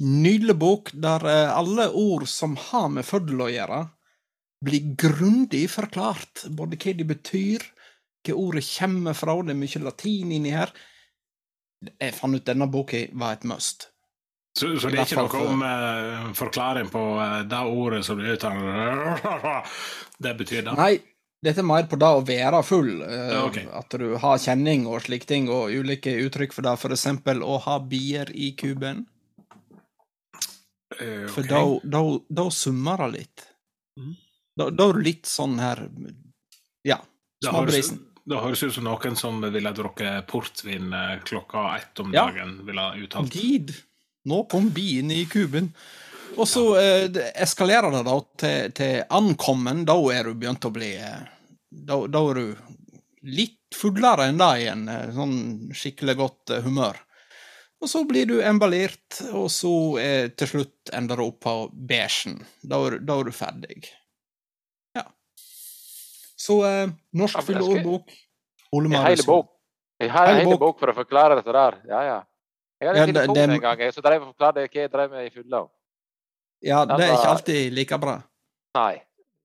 Nydelig 0.00 0.56
bok 0.56 0.90
der 0.96 1.26
eh, 1.28 1.52
alle 1.52 1.90
ord 1.92 2.26
som 2.28 2.56
har 2.70 2.88
med 2.92 3.06
fødsel 3.06 3.44
å 3.44 3.50
gjøre, 3.52 3.82
blir 4.64 4.94
grundig 5.00 5.66
forklart. 5.72 6.46
Både 6.56 6.78
hva 6.80 6.96
de 6.96 7.06
betyr, 7.08 7.64
hva 8.26 8.36
ordet 8.36 8.64
kommer 8.72 9.16
fra. 9.16 9.36
Det 9.44 9.54
er 9.54 9.60
mye 9.60 9.84
latin 9.84 10.34
inni 10.36 10.54
her. 10.56 10.72
Jeg 11.90 12.16
fant 12.16 12.36
ut 12.36 12.44
denne 12.44 12.68
boka 12.68 13.06
var 13.16 13.38
et 13.38 13.46
must. 13.48 13.88
Så, 14.58 14.72
så 14.82 14.90
det 14.90 14.98
er 14.98 15.06
ikke 15.06 15.22
noe 15.22 15.46
om 15.46 15.62
eh, 15.62 16.30
forklaring 16.36 16.88
på 16.90 17.00
eh, 17.22 17.36
det 17.48 17.60
ordet 17.70 18.00
som 18.04 18.18
blir 18.18 18.34
uttalt 18.34 19.22
Det 20.24 20.32
betyr 20.40 20.64
det? 20.66 20.74
Nei, 20.74 20.96
dette 21.42 21.62
er 21.62 21.66
mer 21.66 21.86
på 21.88 21.96
det 22.00 22.08
å 22.08 22.24
være 22.26 22.62
full. 22.66 23.02
eh, 23.02 23.30
Ja, 23.32 23.44
ok. 23.46 23.58
At 23.72 23.96
du 23.98 24.16
har 24.20 24.38
kjenning 24.38 24.86
og 24.86 25.00
slike 25.02 25.26
ting, 25.26 25.48
og 25.48 25.70
ulike 25.72 26.12
uttrykk 26.26 26.52
for 26.52 26.62
det. 26.62 26.74
For 26.78 26.90
eksempel 26.96 27.40
å 27.42 27.58
ha 27.64 27.78
bier 27.80 28.30
i 28.34 28.52
kuben. 28.58 29.06
Eh, 31.00 31.26
For 31.30 31.42
da, 31.46 31.62
da, 31.84 32.02
da 32.28 32.48
summer 32.50 32.96
det 33.06 33.10
litt. 33.18 33.46
Mm. 34.00 34.14
Da, 34.58 34.68
da 34.70 34.88
er 34.90 34.98
du 34.98 35.04
litt 35.06 35.28
sånn 35.30 35.58
her 35.62 35.84
Ja, 36.84 36.98
småbrisen. 37.44 38.00
det 38.28 38.40
høres 38.42 38.62
ut 38.66 38.74
som 38.74 38.84
noen 38.84 39.16
som 39.16 39.40
ville 39.40 39.72
drukket 39.76 40.26
portvin 40.28 40.92
eh, 40.92 41.18
klokka 41.24 41.76
ett 41.78 42.00
om 42.02 42.12
Ja. 42.12 42.26
dagen, 42.26 42.58
ville 42.66 42.80
ha 42.80 42.94
uttalt. 42.96 43.32
Gid, 43.32 43.72
nå 44.26 44.42
kom 44.50 44.68
biene 44.74 45.14
i 45.22 45.24
kuben. 45.30 45.72
Og 46.38 46.46
så 46.48 46.62
eh, 46.80 47.20
eskalerer 47.42 47.90
det 47.94 48.02
da 48.06 48.16
til, 48.42 48.72
til 48.76 49.02
ankommen. 49.10 49.84
Da 49.88 49.96
er 50.14 50.28
du 50.30 50.34
begynt 50.38 50.64
å 50.68 50.72
bli 50.74 50.92
eh, 50.96 51.22
Da, 51.70 52.00
da 52.06 52.22
er 52.30 52.38
du 52.40 52.76
litt 53.30 53.76
fullere 53.76 54.28
enn 54.30 54.38
det 54.40 54.50
igjen. 54.62 54.84
eh, 54.88 55.10
Sånn 55.14 55.36
skikkelig 55.76 56.16
godt 56.20 56.54
eh, 56.56 56.62
humør. 56.64 56.98
Og 57.80 57.88
så 57.88 58.02
blir 58.04 58.26
du 58.28 58.34
emballert, 58.44 59.22
og 59.32 59.46
så 59.52 59.70
eh, 60.02 60.26
til 60.36 60.48
slutt 60.50 60.90
ender 60.92 61.16
du 61.16 61.24
opp 61.30 61.38
på 61.46 61.54
beigen. 61.72 62.40
Da, 62.60 62.80
da 63.00 63.16
er 63.20 63.30
du 63.30 63.32
ferdig. 63.32 63.88
Ja. 64.98 65.06
Så 66.36 66.58
eh, 66.68 66.90
Norsk 67.16 67.40
Ja, 67.40 67.46
fylleordbok. 67.46 68.12
Ole 68.76 68.92
Marius. 68.92 69.24
Jeg 70.00 70.12
har 70.12 70.30
en 70.30 70.42
hel 70.42 70.58
bok. 70.60 70.78
for 70.80 70.92
å 70.92 70.96
forklare 70.96 71.36
dette 71.40 71.52
der. 71.56 71.80
Ja, 71.88 72.02
ja. 72.04 72.18
Jeg 72.80 72.88
hadde 72.88 73.00
en 73.02 73.14
telefon 73.14 73.56
en 73.56 73.60
gang 73.60 73.80
jeg, 73.84 73.92
så 73.92 74.00
drev 74.04 74.22
og 74.24 74.30
forklarte 74.34 74.62
hva 74.64 74.84
jeg 74.84 74.92
drev 74.92 75.10
med 75.12 75.26
i 75.26 75.32
fylla. 75.34 75.64
Ja, 76.62 76.84
det 76.84 77.04
er 77.06 77.14
ikke 77.14 77.32
alltid 77.34 77.72
like 77.76 77.98
bra. 78.02 78.18
Nei. 78.76 79.00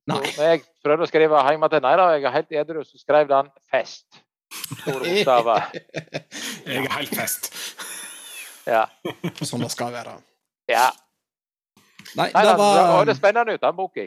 Nei. 0.05 0.19
Når 0.37 0.43
jeg 0.51 0.61
prøvde 0.85 1.05
å 1.07 1.09
skrive 1.09 1.39
hjemme 1.47 1.69
til 1.71 1.81
nei 1.81 1.95
da, 1.97 2.09
jeg 2.13 2.25
er 2.27 2.33
helt 2.35 2.51
edru, 2.61 2.83
så 2.85 2.99
skrev 3.01 3.27
den 3.31 3.47
'fest'. 3.71 4.19
Store 4.55 4.99
bokstaver. 5.01 5.63
Jeg 6.65 6.85
er 6.85 6.91
helt 6.93 7.15
fest. 7.17 7.49
Ja. 8.65 8.85
Som 9.41 9.61
det 9.61 9.71
skal 9.73 9.91
være. 9.93 10.13
ja. 10.69 10.91
Nei, 12.15 12.29
Nei, 12.31 12.43
det 12.45 12.53
var 12.57 12.77
var 12.77 12.91
høres 13.01 13.17
spennende 13.17 13.53
ut, 13.57 13.61
den 13.61 13.75
boka. 13.75 14.05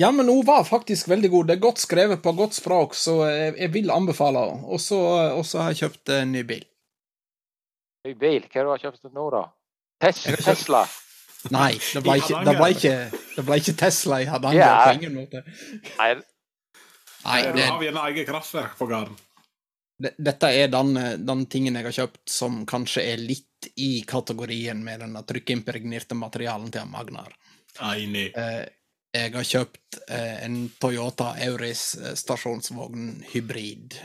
Ja, 0.00 0.10
men 0.10 0.28
hun 0.28 0.42
var 0.46 0.64
faktisk 0.64 1.08
veldig 1.08 1.30
god. 1.30 1.46
Det 1.46 1.54
er 1.56 1.60
godt 1.62 1.78
skrevet 1.78 2.22
på 2.22 2.32
godt 2.32 2.54
språk, 2.56 2.94
så 2.94 3.26
jeg, 3.28 3.54
jeg 3.60 3.72
vil 3.72 3.90
anbefale 3.92 4.38
henne. 4.38 4.64
Og 4.66 4.80
så 4.80 5.60
har 5.60 5.70
jeg 5.70 5.78
kjøpt 5.84 6.12
en 6.16 6.32
ny 6.32 6.42
bil. 6.48 6.64
Ny 8.08 8.14
bil. 8.18 8.48
Hva 8.52 8.64
har 8.64 8.72
du 8.72 8.82
kjøpt 8.88 9.12
nå, 9.12 9.30
da? 9.36 9.44
Tesla. 10.02 10.82
Nei, 11.50 11.72
det 11.94 12.02
ble 12.02 12.16
ikke, 12.18 12.40
det 12.44 12.54
ble 12.58 12.68
ikke, 12.74 12.94
det 13.36 13.44
ble 13.46 13.58
ikke 13.60 13.74
Tesla 13.78 14.20
i 14.22 14.26
Hardanger 14.26 14.58
Ja. 14.58 14.72
på 14.86 14.94
ingen 15.00 15.14
måte. 15.14 15.42
Nei, 15.98 16.14
Nei, 17.26 17.40
Du 17.52 17.60
har 17.62 17.78
vi 17.80 17.88
en 17.88 17.96
eget 17.96 18.28
kraftverk 18.28 18.76
på 18.78 18.86
gården. 18.86 19.16
dette 19.98 20.46
er 20.52 20.68
den, 20.68 20.94
den 21.26 21.46
tingen 21.46 21.74
jeg 21.74 21.84
har 21.84 21.92
kjøpt 21.96 22.28
som 22.30 22.64
kanskje 22.66 23.02
er 23.12 23.16
litt 23.18 23.68
i 23.76 24.02
kategorien 24.06 24.82
med 24.84 25.00
den 25.00 25.14
trykkimpregnerte 25.26 26.14
materialen 26.14 26.70
til 26.70 26.84
Magnar. 26.86 27.32
Enig. 27.80 28.28
Eh, 28.36 28.66
jeg 29.16 29.32
har 29.34 29.42
kjøpt 29.48 29.98
eh, 30.08 30.44
en 30.44 30.68
Toyota 30.80 31.32
Auris 31.48 31.94
eh, 31.98 32.14
stasjonsvogn 32.14 33.24
hybrid. 33.32 33.96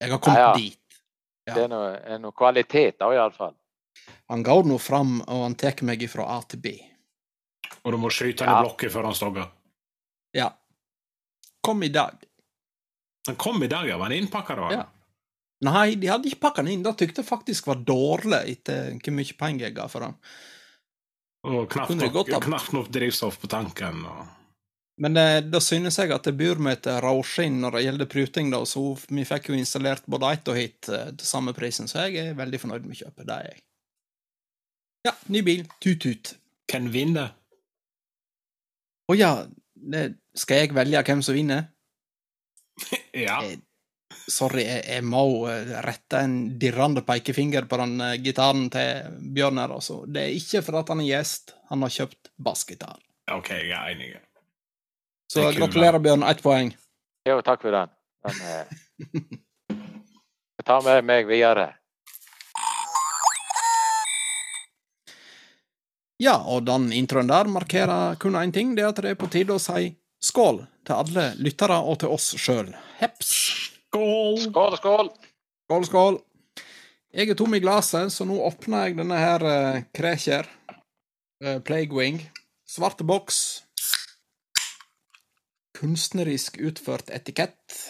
Jeg 0.00 0.10
har 0.10 0.18
kommet 0.18 0.38
Ja, 0.40 0.48
ja. 0.48 0.54
dit. 0.56 0.78
Ja. 1.46 1.54
det 1.54 1.62
er 1.64 1.68
noe, 1.68 1.92
er 2.14 2.18
noe 2.22 2.32
kvalitet 2.32 2.98
da, 2.98 3.10
iallfall. 3.12 3.54
Han 4.32 4.42
går 4.46 4.64
nå 4.68 4.78
fram, 4.80 5.20
og 5.20 5.44
han 5.46 5.54
tar 5.58 5.82
meg 5.86 6.04
fra 6.10 6.26
A 6.36 6.40
til 6.48 6.62
B. 6.62 6.72
Og 7.82 7.92
du 7.92 7.98
må 7.98 8.10
skyte 8.12 8.46
Ja. 8.46 8.58
i 8.58 8.64
blokket 8.64 8.92
før 8.92 9.10
han 9.10 9.14
stogger. 9.18 9.50
Ja. 10.32 10.50
Kom 11.62 11.82
i 11.82 11.88
dag. 11.88 12.16
Han 13.26 13.36
kom 13.36 13.62
i 13.62 13.68
dag, 13.70 13.86
ja. 13.88 13.98
Var 13.98 14.10
han 14.10 14.18
innpakka 14.18 14.56
da? 14.58 14.72
Ja. 14.72 14.86
Nei, 15.62 15.94
de 15.94 16.10
hadde 16.10 16.26
ikke 16.30 16.48
pakka 16.48 16.64
den 16.64 16.72
inn. 16.74 16.82
Det 16.82 16.96
tykte 16.98 17.22
jeg 17.22 17.28
faktisk 17.28 17.68
var 17.70 17.82
dårlig 17.86 18.40
etter 18.56 18.96
hvor 18.98 19.14
mye 19.14 19.36
penger 19.38 19.68
jeg 19.68 19.76
ga 19.76 19.86
for 19.90 20.08
han. 20.08 20.16
Og 21.46 21.66
knapt 21.70 21.90
Kunne 21.90 22.08
nok, 22.10 22.30
knapt 22.46 22.72
nok 22.74 22.88
drivstoff 22.94 23.38
på 23.42 23.50
tanken. 23.50 24.02
Og... 24.06 24.26
Men 25.02 25.16
eh, 25.18 25.40
da 25.42 25.60
synes 25.62 25.98
jeg 25.98 26.10
at 26.14 26.26
det 26.26 26.34
bor 26.38 26.58
med 26.62 26.80
et 26.80 26.88
råskinn 27.02 27.60
når 27.62 27.78
det 27.78 27.84
gjelder 27.86 28.10
pruting, 28.10 28.50
da, 28.54 28.62
så 28.66 28.82
vi 29.08 29.26
fikk 29.26 29.50
jo 29.50 29.58
installert 29.58 30.06
både 30.10 30.32
ett 30.36 30.50
og 30.50 30.58
hit 30.58 30.90
eh, 30.90 31.10
til 31.14 31.26
samme 31.26 31.54
prisen, 31.56 31.90
så 31.90 32.06
jeg 32.06 32.32
er 32.32 32.38
veldig 32.38 32.62
fornøyd 32.62 32.86
med 32.86 32.98
kjøpet. 32.98 33.26
Det 33.26 33.38
er 33.38 33.48
jeg. 33.52 33.62
Ja, 35.02 35.14
ny 35.34 35.42
bil. 35.42 35.66
Tut-tut. 35.82 36.36
Hvem 36.70 36.88
vinner? 36.94 37.34
Å 39.10 39.16
ja, 39.18 39.32
det, 39.74 40.06
skal 40.38 40.62
jeg 40.62 40.76
velge 40.76 41.02
hvem 41.08 41.24
som 41.24 41.38
vinner? 41.38 41.68
Ja. 43.12 43.42
Eh, 43.44 43.58
Sorry, 44.30 44.62
jeg, 44.64 44.84
jeg 44.86 45.04
må 45.04 45.22
eh, 45.50 45.72
rette 45.84 46.20
en 46.24 46.36
dirrende 46.60 47.02
pekefinger 47.04 47.66
på 47.68 47.78
den 47.80 47.96
uh, 48.00 48.12
gitaren 48.22 48.68
til 48.72 49.18
Bjørn 49.34 49.58
her, 49.60 49.74
altså. 49.74 50.02
Det 50.06 50.22
er 50.22 50.36
ikke 50.36 50.62
for 50.64 50.78
at 50.80 50.92
han 50.92 51.02
er 51.02 51.08
gjest, 51.08 51.54
han 51.68 51.82
har 51.84 51.92
kjøpt 51.92 52.30
bassgitar. 52.40 53.00
OK, 53.32 53.50
jeg 53.56 53.74
er 53.76 53.90
enig. 53.92 54.12
Så 55.32 55.46
er 55.48 55.58
gratulerer, 55.58 56.00
Bjørn. 56.04 56.24
Ett 56.28 56.42
poeng. 56.44 56.72
Jo, 57.28 57.40
takk 57.44 57.64
for 57.64 57.74
den. 57.74 57.92
den 58.28 58.40
eh, 58.48 58.72
jeg 60.60 60.68
tar 60.68 60.84
med 60.86 61.08
meg 61.08 61.28
videre. 61.30 61.68
Ja, 66.22 66.36
og 66.46 66.62
den 66.68 66.92
introen 66.94 67.26
der 67.26 67.48
markerer 67.50 68.14
kun 68.22 68.36
én 68.38 68.52
ting, 68.54 68.76
det 68.76 68.84
er 68.84 68.92
at 68.92 69.00
det 69.02 69.10
er 69.10 69.18
på 69.18 69.26
tide 69.32 69.56
å 69.56 69.62
si 69.62 69.88
skål 70.22 70.60
til 70.86 70.94
alle 70.94 71.24
lyttere 71.42 71.80
og 71.82 71.96
til 71.98 72.12
oss 72.14 72.28
sjøl. 72.38 72.68
Heps! 73.00 73.32
Skål! 73.88 74.38
Skål, 74.44 74.76
skål! 74.78 75.10
Skål, 75.66 75.86
skål. 75.88 76.18
Jeg 77.12 77.32
er 77.32 77.38
tom 77.38 77.56
i 77.56 77.60
glasset, 77.60 78.12
så 78.14 78.24
nå 78.28 78.36
åpner 78.46 78.86
jeg 78.86 79.00
denne 79.00 79.18
her 79.18 79.42
uh, 79.44 79.80
Krekjer. 79.96 80.46
Uh, 81.42 81.58
Plaguewing. 81.66 82.22
Svarte 82.70 83.04
boks. 83.04 83.40
Kunstnerisk 85.76 86.60
utført 86.62 87.10
etikett. 87.10 87.80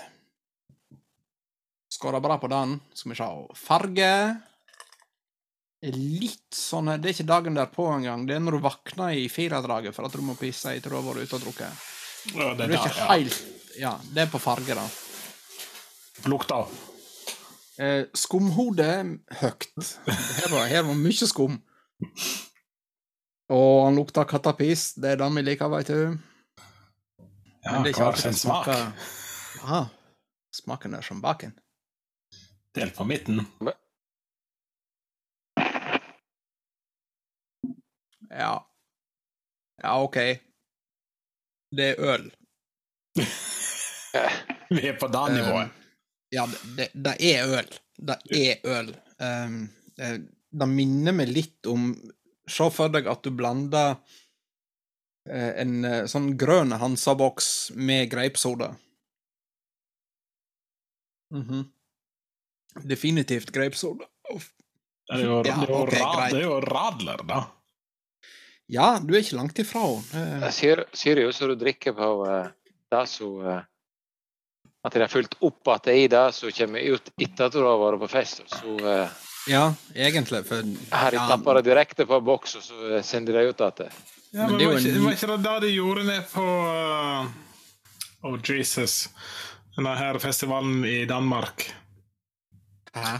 Skåra 1.93 2.23
bra 2.25 2.41
på 2.41 2.49
den. 2.49 2.79
Skal 2.97 3.13
vi 3.13 3.21
sjå 3.21 3.31
Farge. 3.61 4.09
Litt 5.83 6.55
sånn 6.55 6.93
Det 7.03 7.09
er 7.11 7.15
ikke 7.17 7.27
dagen 7.27 7.57
derpå 7.59 7.89
engang. 7.91 8.27
Det 8.29 8.37
er 8.37 8.43
når 8.45 8.55
du 8.59 8.63
våkner 8.63 9.17
i 9.19 9.25
firedraget 9.33 9.97
for 9.97 10.07
at 10.07 10.15
du 10.15 10.23
må 10.23 10.37
pisse 10.39 10.71
etter 10.71 10.93
du 10.93 10.99
har 11.01 11.07
vært 11.09 11.27
ute 11.27 11.39
og 11.41 11.43
drukket. 11.49 11.89
Ja, 12.37 12.53
Det 12.55 12.69
det 12.69 12.69
er 12.69 12.77
ikke 12.79 12.93
der, 12.93 13.01
ja. 13.01 13.09
helt 13.11 13.79
Ja, 13.81 13.93
det 14.15 14.23
er 14.23 14.31
på 14.31 14.39
farge, 14.39 14.77
da. 14.79 14.85
Lukta. 16.31 16.61
Eh, 17.83 18.05
skumhode 18.15 18.87
høgt. 19.41 19.73
Her 20.07 20.53
var, 20.53 20.67
her 20.71 20.85
var 20.87 20.95
mye 21.01 21.27
skum. 21.27 21.57
Og 23.53 23.87
han 23.87 23.97
lukta 23.99 24.27
kattapis. 24.29 24.93
Det 24.95 25.15
er 25.17 25.19
det 25.23 25.31
vi 25.35 25.43
liker, 25.49 25.73
veit 25.73 25.89
du. 25.91 26.19
Ja, 27.65 27.73
Men 27.73 27.83
det 27.83 27.91
er 27.91 27.95
ikke 27.97 28.07
alltid 28.11 28.31
det 28.31 28.39
smak. 28.39 28.65
smaker 28.67 29.65
Aha. 29.65 29.83
Smaken 30.53 30.95
er 30.99 31.03
som 31.07 31.21
baken. 31.25 31.55
Delt 32.77 32.95
på 32.97 33.05
midten. 33.09 33.47
Ja. 38.33 38.55
Ja, 39.83 40.03
OK. 40.03 40.19
Det 41.77 41.89
er 41.93 42.01
øl. 42.15 42.27
Vi 44.73 44.89
er 44.89 44.97
på 45.01 45.09
det 45.09 45.19
Um, 45.19 45.35
nivået. 45.35 45.69
ja, 46.33 46.47
det, 46.77 46.91
det 46.95 47.17
er 47.33 47.59
øl. 47.59 47.71
Det 47.97 48.19
er 48.31 48.67
øl. 48.79 48.93
Um, 49.21 49.69
det, 49.97 50.11
det 50.53 50.69
minner 50.69 51.17
meg 51.17 51.33
litt 51.33 51.67
om 51.71 51.93
Se 52.51 52.67
for 52.75 52.91
deg 52.91 53.07
at 53.07 53.23
du 53.23 53.31
blander 53.31 53.93
eh, 55.31 55.53
en 55.63 55.85
eh, 55.87 56.01
sånn 56.11 56.33
grønn 56.37 56.75
Hansa-boks 56.75 57.71
med 57.79 58.11
grapesoda. 58.11 58.73
-hmm. 61.33 61.63
Definitivt 62.83 63.53
grapesoda. 63.55 64.05
Det 65.07 65.21
er 65.21 65.25
jo, 65.25 65.37
Ja, 65.37 65.43
det 65.43 65.51
er 65.51 65.69
jo, 65.69 65.83
ok, 65.83 65.93
rad, 65.93 66.31
det 66.31 66.39
er 66.41 66.45
jo 66.45 66.61
radler, 66.61 67.25
da. 67.29 67.41
Ja, 68.73 68.97
du 69.03 69.13
er 69.13 69.21
ikke 69.21 69.37
langt 69.37 69.59
ifra. 69.61 69.83
henne. 70.13 70.47
Jeg 70.47 70.57
ser, 70.57 70.85
ser 70.97 71.21
jo 71.21 71.33
så 71.35 71.51
du 71.51 71.57
drikker 71.61 71.93
på 71.97 72.09
uh, 72.25 72.49
det 72.93 73.03
som 73.09 73.43
eh, 73.45 73.61
At 74.83 74.97
det 74.97 75.05
er 75.05 75.13
fulgt 75.13 75.37
opp 75.45 75.69
at 75.71 75.85
det 75.87 75.93
er 75.93 76.01
i 76.05 76.09
det 76.11 76.25
som 76.35 76.51
kommer 76.57 76.81
ut 76.81 77.13
etter 77.21 77.47
at 77.47 77.55
du 77.55 77.61
har 77.63 77.79
vært 77.79 78.01
på 78.03 78.09
fest. 78.11 78.43
Så 78.51 78.79
uh, 78.81 79.13
ja, 79.51 79.67
egentlig, 79.95 80.45
for 80.47 80.63
her 80.95 81.17
ja, 81.17 81.27
tapper 81.31 81.59
det 81.59 81.67
direkte 81.69 82.07
på 82.07 82.19
boks, 82.25 82.57
og 82.59 82.65
så 82.67 82.81
eh, 82.89 83.05
sender 83.07 83.39
de 83.39 83.53
ut 83.53 83.63
at 83.67 83.85
det. 83.85 83.91
Ja, 84.33 84.47
Men 84.47 84.55
men 84.55 84.59
det 84.59 84.69
var, 84.71 84.79
ikke, 84.81 85.05
var 85.05 85.17
ikke 85.17 85.31
det 85.33 85.39
det 85.47 85.57
de 85.67 85.73
gjorde 85.75 86.05
ned 86.09 86.29
på 86.33 86.47
uh, 86.47 87.33
Oh, 88.23 88.39
Jesus. 88.39 89.11
Denne 89.75 89.97
her 89.99 90.19
festivalen 90.23 90.85
i 90.87 91.05
Danmark. 91.11 91.65
Hæ? 92.95 93.19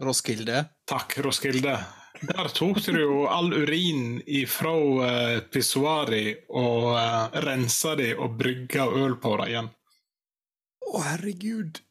Roskilde? 0.00 0.62
Takk, 0.88 1.18
Roskilde. 1.24 1.74
Der 2.20 2.48
tok 2.54 2.80
du 2.82 2.98
jo 2.98 3.18
all 3.30 3.52
urin 3.54 4.18
ifra 4.26 4.72
uh, 4.74 5.40
pissoaret 5.52 6.48
og 6.48 6.94
uh, 6.96 7.40
rensa 7.44 7.94
de 7.98 8.12
og 8.16 8.38
brygga 8.40 8.88
øl 8.90 9.18
på 9.22 9.34
det 9.40 9.50
igjen. 9.52 9.70
Å, 10.88 10.94
herregud. 11.04 11.82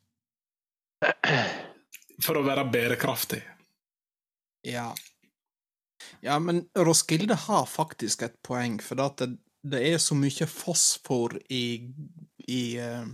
For 2.26 2.40
å 2.40 2.44
være 2.44 2.66
bærekraftig. 2.74 3.44
Ja. 4.68 4.90
Ja, 6.26 6.40
men 6.40 6.66
Roskilde 6.76 7.38
har 7.48 7.68
faktisk 7.70 8.26
et 8.26 8.40
poeng, 8.46 8.80
for 8.84 9.00
det, 9.00 9.30
det 9.64 9.84
er 9.94 10.02
så 10.02 10.18
mye 10.18 10.48
fosfor 10.50 11.38
i 11.54 11.66
i, 12.48 12.78
eh, 12.78 13.06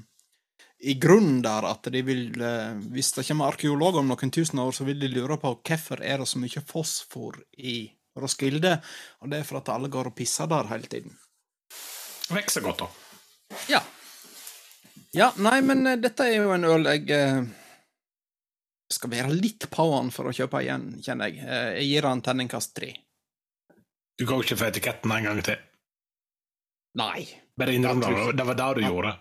i 0.83 0.93
grunnen 0.99 1.41
der 1.43 1.65
at 1.69 1.87
de 1.91 2.01
vil 2.03 2.41
eh, 2.41 2.75
Hvis 2.91 3.13
det 3.15 3.25
kommer 3.27 3.53
arkeologer 3.53 4.01
om 4.01 4.09
noen 4.11 4.31
tusen 4.33 4.59
år, 4.59 4.73
så 4.75 4.85
vil 4.87 4.99
de 4.99 5.09
lure 5.11 5.37
på 5.39 5.53
hvorfor 5.55 6.03
er 6.03 6.19
det 6.19 6.27
så 6.29 6.41
mye 6.41 6.63
fosfor 6.67 7.39
i 7.57 7.87
Roskilde, 8.19 8.75
og 9.23 9.31
det 9.31 9.39
er 9.39 9.47
for 9.47 9.61
at 9.61 9.71
alle 9.73 9.89
går 9.89 10.11
og 10.11 10.15
pisser 10.17 10.49
der 10.51 10.67
hele 10.69 10.89
tiden. 10.89 11.15
Vokser 12.29 12.61
godt, 12.61 12.83
da. 12.83 13.57
Ja. 13.71 13.81
Ja, 15.13 15.31
nei, 15.41 15.59
men 15.65 15.87
eh, 15.87 15.99
dette 16.01 16.27
er 16.27 16.43
jo 16.43 16.53
en 16.53 16.67
øl 16.67 16.89
jeg 16.91 17.09
eh, 17.15 17.41
skal 18.93 19.13
være 19.15 19.33
litt 19.33 19.69
på 19.71 19.87
den 19.95 20.11
for 20.13 20.29
å 20.29 20.35
kjøpe 20.35 20.61
igjen, 20.61 20.91
kjenner 21.01 21.31
jeg. 21.31 21.41
Jeg 21.79 21.89
gir 21.89 22.09
den 22.09 22.25
terningkast 22.27 22.75
tre. 22.77 22.91
Du 24.19 24.27
går 24.29 24.43
ikke 24.43 24.59
for 24.59 24.69
etiketten 24.69 25.15
en 25.15 25.29
gang 25.31 25.39
til. 25.45 25.61
Nei. 27.01 27.23
Bare 27.57 27.73
innrøm 27.73 28.03
det. 28.03 28.11
Det 28.37 28.45
var 28.45 28.59
det 28.59 28.73
du 28.77 28.83
gjorde. 28.85 29.13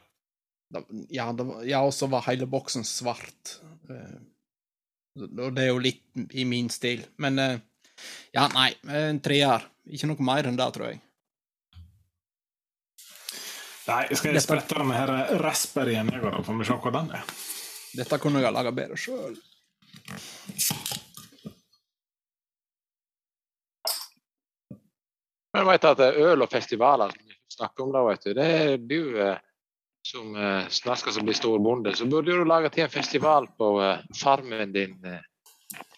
Ja, 1.12 1.26
det 1.36 1.44
var, 1.48 1.62
ja, 1.68 1.80
og 1.84 1.92
så 1.92 2.08
var 2.08 2.24
hele 2.28 2.46
boksen 2.48 2.84
svart. 2.88 3.58
Eh, 3.90 4.20
Og 5.20 5.52
det 5.52 5.66
er 5.66 5.68
jo 5.68 5.80
litt 5.84 6.32
i 6.32 6.44
min 6.48 6.70
stil. 6.72 7.02
Men 7.20 7.38
eh, 7.38 7.58
ja, 8.32 8.46
nei, 8.54 8.70
en 8.88 9.20
treer. 9.20 9.66
Ikke 9.92 10.08
noe 10.08 10.24
mer 10.24 10.46
enn 10.48 10.56
det, 10.56 10.68
tror 10.72 10.88
jeg. 10.88 11.00
Nei, 13.82 14.02
skal 14.14 14.30
jeg 14.30 14.38
Dette- 14.38 14.44
sprette 14.46 14.78
denne 14.78 14.94
her 14.96 15.12
raspberryen 15.42 16.12
jeg 16.14 16.22
går, 16.22 16.38
får 16.46 16.58
vi 16.60 16.68
se 16.70 16.76
hva 16.84 16.92
den 16.96 17.10
er. 17.18 17.24
Dette 17.98 18.18
kunne 18.22 18.40
jeg 18.40 18.46
ha 18.48 18.54
laga 18.54 18.72
bedre 18.72 18.96
sjøl. 18.96 19.34
Men 25.52 25.66
vet 25.68 25.82
du 25.84 25.88
at 25.90 26.00
øl 26.16 26.44
og 26.46 26.50
festivaler 26.52 27.12
som 27.12 27.26
vi 27.28 27.36
snakker 27.56 27.84
om 27.84 27.90
da, 27.92 28.02
vet 28.08 28.22
du, 28.24 28.30
det 28.38 28.46
er 28.58 28.76
du 28.80 29.00
eh, 29.20 29.40
som 30.02 30.36
eh, 30.36 30.68
snakker 30.68 31.14
som 31.14 31.24
blir 31.26 31.36
storbonde, 31.38 31.94
så 31.96 32.06
burde 32.10 32.34
du 32.34 32.44
lage 32.44 32.70
til 32.74 32.84
en 32.86 32.90
festival 32.92 33.46
på 33.58 33.68
eh, 33.82 34.02
farmen 34.18 34.72
din. 34.74 34.96
Eh. 35.06 35.20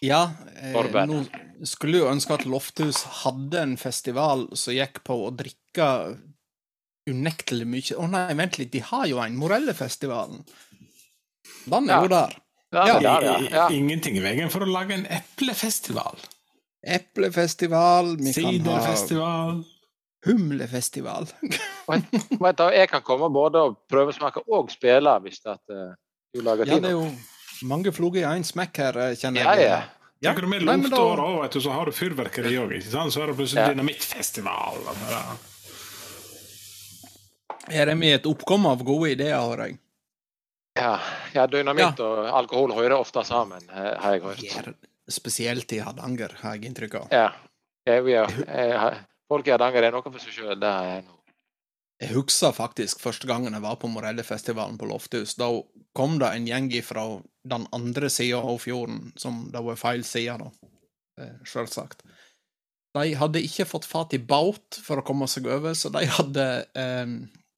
Ja, 0.05 0.21
eh, 0.61 0.77
nå 1.09 1.23
skulle 1.67 1.99
jo 2.03 2.11
ønske 2.11 2.37
at 2.37 2.45
Lofthus 2.47 3.01
hadde 3.23 3.63
en 3.63 3.75
festival 3.81 4.47
som 4.55 4.75
gikk 4.77 5.01
på 5.07 5.17
å 5.25 5.33
drikke 5.35 5.89
unektelig 7.05 7.67
mye 7.69 7.97
Å 8.01 8.07
nei, 8.09 8.33
vent 8.33 8.55
litt, 8.57 8.71
de 8.73 8.81
har 8.81 9.05
jo 9.09 9.19
en, 9.21 9.35
Morellefestivalen. 9.37 10.45
Den 11.65 11.89
er 11.89 11.93
Ja. 11.93 12.01
jo 12.01 12.07
der. 12.13 12.37
Ja, 12.73 12.85
Ja. 12.87 12.99
der, 12.99 13.25
ja. 13.25 13.37
ja. 13.51 13.67
Ingenting 13.69 14.17
i 14.17 14.23
veien 14.23 14.49
for 14.49 14.65
å 14.65 14.69
lage 14.69 14.93
en 14.93 15.05
eplefestival. 15.05 16.17
Eplefestival, 16.85 18.15
vi 18.17 18.33
kan 18.33 18.43
ha 18.43 18.51
Siderfestival. 18.51 19.63
Humlefestival. 20.25 21.27
Vet 21.87 22.57
du, 22.57 22.65
jeg 22.73 22.89
kan 22.91 23.01
komme 23.05 23.29
både 23.33 23.61
og 23.69 23.77
prøvesmake 23.91 24.43
og 24.51 24.71
spille 24.73 25.13
hvis 25.25 25.41
at, 25.45 25.61
uh, 25.71 25.93
du 26.33 26.41
lager 26.45 26.67
Ja, 26.67 26.79
det 26.81 26.91
er 26.91 26.97
jo 26.97 27.09
mange 27.69 27.91
floger 27.95 28.23
i 28.23 28.29
én 28.35 28.43
smekk 28.43 28.77
her, 28.83 28.97
eh, 29.09 29.15
kjenner 29.19 29.45
jeg. 29.45 29.67
ja. 29.69 29.83
Ja. 30.23 30.31
Tenker 30.31 30.45
du 30.45 30.47
med 30.47 30.63
luftåra 30.63 31.25
òg, 31.27 31.41
vet 31.43 31.51
du, 31.57 31.59
så 31.61 31.73
har 31.75 31.85
du 31.85 31.91
fyrverkeri 31.93 32.55
òg, 32.57 32.71
ikke 32.77 32.87
sant? 32.89 33.13
Så 33.13 33.21
er 33.21 33.27
det 33.27 33.35
plutselig 33.37 33.61
Ja. 33.61 33.73
dynamittfestival. 33.75 34.77
Her 37.69 37.89
er 37.91 37.95
vi 37.99 38.07
i 38.09 38.15
et 38.15 38.25
oppkom 38.29 38.65
av 38.69 38.83
gode 38.87 39.11
ideer, 39.11 39.35
har 39.41 39.65
jeg. 39.67 39.77
Ja, 40.79 40.99
ja 41.35 41.45
dynamitt 41.47 41.99
og 42.03 42.25
alkohol 42.35 42.73
hører 42.77 42.97
ofte 42.97 43.23
sammen, 43.27 43.63
eh, 43.71 43.91
har 44.01 44.15
jeg 44.17 44.23
hørt. 44.23 44.73
Spesielt 45.09 45.71
i 45.73 45.79
Hardanger, 45.83 46.33
har 46.41 46.55
jeg 46.55 46.71
inntrykk 46.71 46.95
av. 47.03 47.07
Ja. 47.11 47.27
Ja, 47.85 47.99
vi 48.01 48.13
er, 48.17 48.31
eh, 48.47 48.93
folk 49.31 49.47
i 49.47 49.53
Hardanger 49.53 49.87
er 49.87 49.95
noe 49.95 50.05
for 50.05 50.21
seg 50.23 50.35
sjøl. 50.35 50.57
Det 50.61 50.71
er 50.71 51.05
noe. 51.05 51.21
Jeg 52.03 52.11
husker 52.11 52.51
faktisk 52.51 52.99
første 52.99 53.27
gangen 53.29 53.55
jeg 53.55 53.63
var 53.63 53.77
på 53.79 53.87
Morellefestivalen 53.87 54.75
på 54.79 54.89
Lofthus. 54.89 55.37
Da 55.39 55.47
kom 55.95 56.17
det 56.19 56.33
en 56.33 56.47
gjeng 56.49 56.67
fra 56.83 57.05
den 57.47 57.67
andre 57.75 58.09
sida 58.11 58.41
av 58.43 58.59
fjorden, 58.59 59.13
som 59.19 59.45
det 59.53 59.63
var 59.63 59.79
feil 59.79 60.03
side, 60.03 60.35
da. 60.41 60.51
sjølsagt. 61.47 62.03
Selvsagt. 62.03 62.05
De 62.95 63.15
hadde 63.19 63.43
ikke 63.43 63.67
fått 63.67 63.87
fatt 63.87 64.13
i 64.15 64.21
båt 64.23 64.77
for 64.83 64.99
å 64.99 65.05
komme 65.05 65.27
seg 65.27 65.49
over, 65.51 65.73
så 65.75 65.91
de 65.91 66.05
hadde 66.07 66.45
eh, 66.79 67.15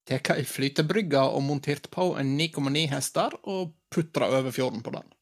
tatt 0.10 0.32
ei 0.34 0.46
flytebrygge 0.48 1.22
og 1.22 1.44
montert 1.46 1.90
på 1.94 2.12
en 2.18 2.34
9,9 2.40 2.88
hester 2.94 3.36
og 3.44 3.76
putra 3.94 4.32
over 4.34 4.56
fjorden 4.56 4.82
på 4.86 4.96
den. 4.96 5.14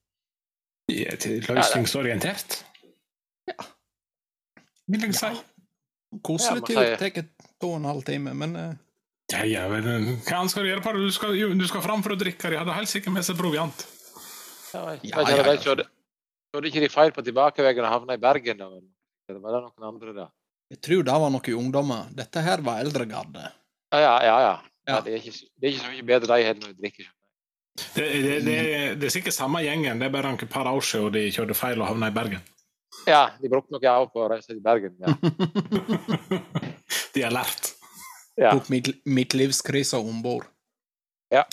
Er 0.93 1.18
løsningsorientert. 1.50 2.62
Ja. 3.50 3.66
Vil 4.91 5.08
jeg 5.08 5.18
si. 5.18 5.34
Koselig 6.24 6.63
Ja, 6.63 6.95
tur. 6.97 7.11
Tar 7.11 7.30
to 7.59 7.72
og 7.74 7.80
en 7.80 7.89
halv 7.89 8.05
time, 8.07 8.34
men 8.38 8.55
uh... 8.55 8.74
Ja, 9.34 9.41
ja, 9.49 9.66
men 9.72 9.88
eh, 9.89 10.09
hva 10.28 10.43
skal 10.51 10.66
du 10.66 10.70
gjøre 10.70 10.84
på 10.86 10.93
det? 10.93 11.03
Du 11.07 11.13
skal, 11.16 11.34
jo, 11.39 11.49
du 11.57 11.66
skal 11.66 11.82
fram 11.82 12.03
for 12.05 12.13
å 12.13 12.20
drikke. 12.20 12.51
De 12.53 12.59
hadde 12.61 12.76
helt 12.78 12.91
sikkert 12.91 13.16
med 13.16 13.26
seg 13.26 13.39
proviant. 13.39 13.86
Ja, 14.76 14.84
jeg 14.93 15.09
Ja, 15.09 15.24
ja, 15.26 15.38
ja. 15.39 15.55
kjørte, 15.63 15.88
kjørte 16.53 16.70
ikke 16.70 16.84
de 16.84 16.91
feil 16.93 17.13
på 17.16 17.24
tilbakeveien 17.26 17.88
og 17.88 17.93
havna 17.95 18.20
i 18.20 18.22
Bergen? 18.22 18.61
Da. 18.61 18.70
Eller 19.30 19.41
var 19.41 19.57
det 19.57 19.63
noen 19.66 19.89
andre, 19.89 20.13
da? 20.13 20.30
jeg 20.74 20.82
tror 20.82 21.03
det 21.05 21.18
var 21.24 21.34
noen 21.34 21.59
ungdommer. 21.59 22.07
Dette 22.13 22.41
her 22.45 22.61
var 22.66 22.82
eldregarde. 22.84 23.49
Ja, 23.93 23.99
ja, 24.01 24.16
ja. 24.26 24.39
ja. 24.45 24.55
Ja. 24.86 24.99
det, 25.01 25.16
er 25.16 25.22
ikke, 25.24 25.49
det 25.57 25.68
er 25.68 25.72
ikke 25.74 25.82
så 25.82 25.91
mye 25.95 26.05
bedre 26.05 26.30
de 26.30 26.45
har 26.45 26.57
når 26.59 26.74
de 26.74 26.82
drikker. 26.84 27.07
Det, 27.76 28.03
det, 28.05 28.36
det, 28.45 28.57
det 29.01 29.07
er 29.07 29.13
sikkert 29.13 29.36
samme 29.36 29.59
gjengen, 29.66 29.99
det 29.99 30.07
er 30.07 30.13
bare 30.13 30.34
et 30.38 30.51
par 30.51 30.70
år 30.70 30.84
siden 30.86 31.16
de 31.16 31.24
kjørte 31.34 31.57
feil 31.57 31.82
og 31.82 31.89
havna 31.89 32.11
i 32.11 32.16
Bergen. 32.16 32.43
Ja, 33.06 33.30
de 33.41 33.49
brukte 33.49 33.76
noe 33.76 33.91
av 33.91 34.08
på 34.14 34.24
å 34.24 34.30
reise 34.32 34.53
til 34.53 34.62
Bergen. 34.64 34.95
Ja. 34.99 35.14
De 37.16 37.24
har 37.24 37.34
lært. 37.34 37.74
ja. 38.36 38.51
Tok 38.51 38.70
mitt, 38.70 39.34
livskrise 39.38 39.97
om 39.97 40.22
bord. 40.24 40.47
Ja. 41.34 41.45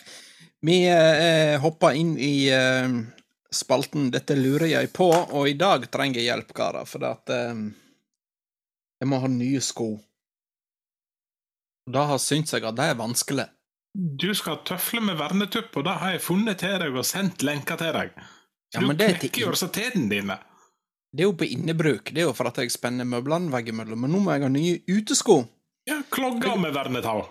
Vi 0.63 0.83
eh, 0.91 1.59
hoppa 1.63 1.93
inn 1.99 2.17
i 2.19 2.49
eh, 2.53 2.89
spalten 3.53 4.11
'Dette 4.11 4.37
lurer 4.39 4.69
jeg 4.71 4.93
på', 4.95 5.13
og 5.33 5.49
i 5.49 5.57
dag 5.59 5.89
trenger 5.91 6.21
jeg 6.21 6.31
hjelp, 6.31 6.53
karer, 6.57 6.89
for 6.89 7.07
at 7.09 7.33
eh, 7.35 7.65
jeg 9.03 9.11
må 9.11 9.19
ha 9.23 9.31
nye 9.31 9.63
sko. 9.63 9.95
Da 11.91 12.07
har 12.13 12.23
syntes 12.23 12.55
jeg 12.55 12.67
at 12.69 12.79
det 12.79 12.93
er 12.93 13.01
vanskelig. 13.01 13.49
Du 13.93 14.31
skal 14.35 14.63
tøfle 14.65 15.03
med 15.05 15.19
vernetupp, 15.19 15.75
og 15.77 15.85
det 15.85 15.97
har 16.01 16.15
jeg 16.15 16.23
funnet 16.25 16.63
til 16.63 16.79
deg 16.81 16.95
og 16.97 17.05
sendt 17.05 17.43
lenker 17.45 17.77
til 17.81 17.93
deg. 17.93 18.15
Ja, 18.73 18.81
du 18.81 18.87
men 18.87 18.97
det 18.97 19.09
er 19.11 19.19
knekker 19.19 19.43
jo 19.43 19.69
tærne 19.69 20.09
dine. 20.09 20.39
Det 21.13 21.25
er 21.25 21.29
jo 21.29 21.37
på 21.37 21.45
innebruk, 21.45 22.09
det 22.09 22.23
er 22.23 22.31
jo 22.31 22.33
for 22.37 22.49
at 22.49 22.59
jeg 22.63 22.73
spenner 22.73 23.05
møblene 23.05 23.53
veggimellom, 23.53 24.01
men 24.05 24.15
nå 24.15 24.23
må 24.25 24.33
jeg 24.33 24.47
ha 24.47 24.49
nye 24.53 24.79
utesko. 24.89 25.43
Ja, 25.89 25.99
klogger 26.09 26.57
med 26.61 26.73
vernetau. 26.73 27.27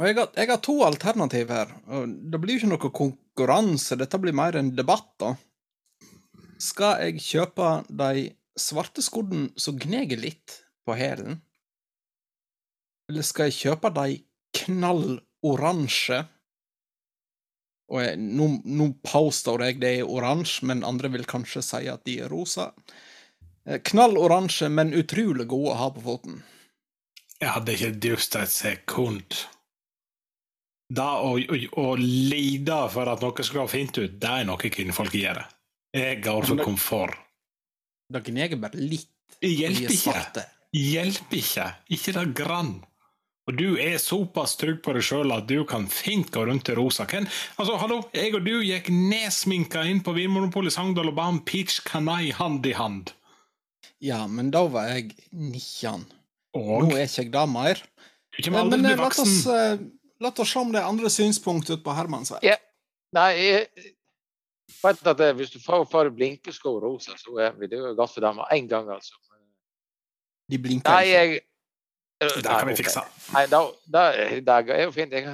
Og 0.00 0.08
jeg 0.08 0.16
har, 0.16 0.30
jeg 0.38 0.48
har 0.48 0.60
to 0.64 0.78
alternativ 0.86 1.52
her, 1.52 1.74
og 1.92 2.14
det 2.32 2.40
blir 2.40 2.56
jo 2.56 2.62
ikke 2.62 2.70
noe 2.72 2.92
konkurranse, 2.96 3.98
dette 4.00 4.20
blir 4.22 4.34
mer 4.34 4.56
en 4.56 4.72
debatt, 4.74 5.10
da. 5.20 5.34
Skal 6.62 7.04
jeg 7.04 7.20
kjøpe 7.26 7.68
de 7.90 8.30
svarte 8.58 9.04
skoene 9.04 9.50
som 9.60 9.76
gneger 9.82 10.20
litt 10.22 10.62
på 10.86 10.96
hælen? 10.96 11.42
Eller 13.10 13.26
skal 13.26 13.50
jeg 13.50 13.58
kjøpe 13.60 13.92
de 13.98 14.22
knalloransje? 14.62 16.22
Og 17.90 18.02
jeg, 18.02 18.18
nå, 18.20 18.48
nå 18.64 18.88
påstår 19.04 19.66
jeg 19.66 19.80
det 19.82 19.96
er 19.98 20.10
oransje, 20.10 20.66
men 20.70 20.84
andre 20.86 21.10
vil 21.12 21.26
kanskje 21.28 21.64
si 21.66 21.88
at 21.90 22.04
de 22.08 22.20
er 22.24 22.30
rosa. 22.32 22.70
Knall 23.90 24.16
oransje, 24.18 24.70
men 24.72 24.94
utrolig 24.96 25.46
gode 25.50 25.74
å 25.74 25.80
ha 25.80 25.90
på 25.94 26.02
foten. 26.04 26.40
Jeg 27.42 27.50
hadde 27.56 27.74
ikke 27.74 27.90
dust 28.02 28.36
et 28.38 28.54
sekund. 28.54 29.36
Da 30.92 31.08
å, 31.24 31.34
å, 31.40 31.58
å 31.82 31.94
lide 31.98 32.78
for 32.92 33.10
at 33.10 33.22
noe 33.24 33.46
skal 33.46 33.64
gå 33.64 33.68
fint 33.72 33.98
ut, 33.98 34.16
det 34.20 34.30
er 34.30 34.46
noe 34.48 34.72
kvinnfolk 34.72 35.14
gjør. 35.16 35.42
Jeg 35.92 36.20
går 36.24 36.48
for 36.48 36.64
komfort. 36.64 37.18
Det 38.12 38.22
gneger 38.28 38.60
bare 38.60 38.80
litt. 38.80 39.08
Hjelper 39.42 39.88
er 39.88 39.94
ikke. 39.96 40.44
Hjelper 40.76 41.38
ikke. 41.38 41.66
Ikke 41.96 42.14
det 42.16 42.26
grann. 42.38 42.74
Og 43.52 43.58
du 43.58 43.74
er 43.76 43.98
såpass 44.00 44.54
trygg 44.56 44.78
på 44.84 44.94
deg 44.96 45.04
sjøl 45.04 45.32
at 45.34 45.44
du 45.50 45.58
kan 45.68 45.84
fint 45.92 46.30
gå 46.32 46.46
rundt 46.48 46.70
i 46.72 46.76
rosa. 46.78 47.04
Ken, 47.04 47.26
Altså, 47.60 47.74
hallo, 47.76 47.98
jeg 48.16 48.32
og 48.38 48.46
du 48.46 48.54
gikk 48.64 48.88
nedsminka 48.88 49.82
inn 49.90 50.00
på 50.00 50.14
Vinmonopolet 50.16 50.72
i 50.72 50.76
Sogndal 50.78 51.10
og 51.10 51.18
ba 51.18 51.26
om 51.28 51.42
peach 51.44 51.82
canai 51.84 52.30
hand 52.32 52.64
i 52.64 52.72
hand. 52.78 53.12
Ja, 54.00 54.22
men 54.26 54.48
da 54.54 54.64
var 54.72 54.88
jeg 54.94 55.12
19. 55.36 56.06
Og 56.56 56.86
Nå 56.88 56.96
er 56.96 57.04
ikke 57.04 57.26
jeg 57.26 57.32
det 57.36 57.44
mer. 57.52 57.82
du 58.32 58.40
kommer 58.42 58.64
Men, 58.64 58.72
aldri 58.72 58.80
men 58.80 58.88
til 58.88 58.88
å 58.88 58.88
eh, 58.88 58.96
bli 58.96 58.96
la 58.96 59.04
voksen. 59.04 59.28
oss, 59.28 59.46
eh, 59.46 59.84
la 60.24 60.32
oss 60.32 60.52
se 60.54 60.58
om 60.64 60.72
det 60.72 60.80
er 60.80 60.88
andre 60.88 61.12
synspunkt 61.12 61.68
ute 61.68 61.82
på 61.84 61.94
Hermansvei. 61.98 62.40
Yeah. 62.42 62.58
Nei, 63.12 63.30
jeg 63.36 63.92
vet 64.80 65.06
at 65.12 65.18
det, 65.20 65.34
hvis 65.36 65.52
du 65.52 65.60
får, 65.60 65.84
får 65.92 66.08
blinkesko 66.16 66.78
rosa, 66.80 67.12
så 67.20 67.36
er 67.44 67.52
det 67.60 67.76
jo 67.76 67.92
godt 67.92 68.14
for 68.16 68.24
dem 68.24 68.40
med 68.40 68.56
en 68.56 68.68
gang, 68.70 68.88
altså. 68.96 69.18
De 70.48 70.58
blinker 70.58 70.88
Nei, 70.88 71.04
ikke. 71.04 71.20
jeg 71.20 71.42
Det 72.22 72.46
kan 72.46 72.68
vi 72.68 72.78
fikse. 72.78 73.02
Nei, 73.34 73.44
da, 73.50 73.60
da, 73.86 74.06
det 74.14 74.56
er 74.76 74.82
jo 74.86 74.94
fint. 74.94 75.12
Jeg 75.12 75.26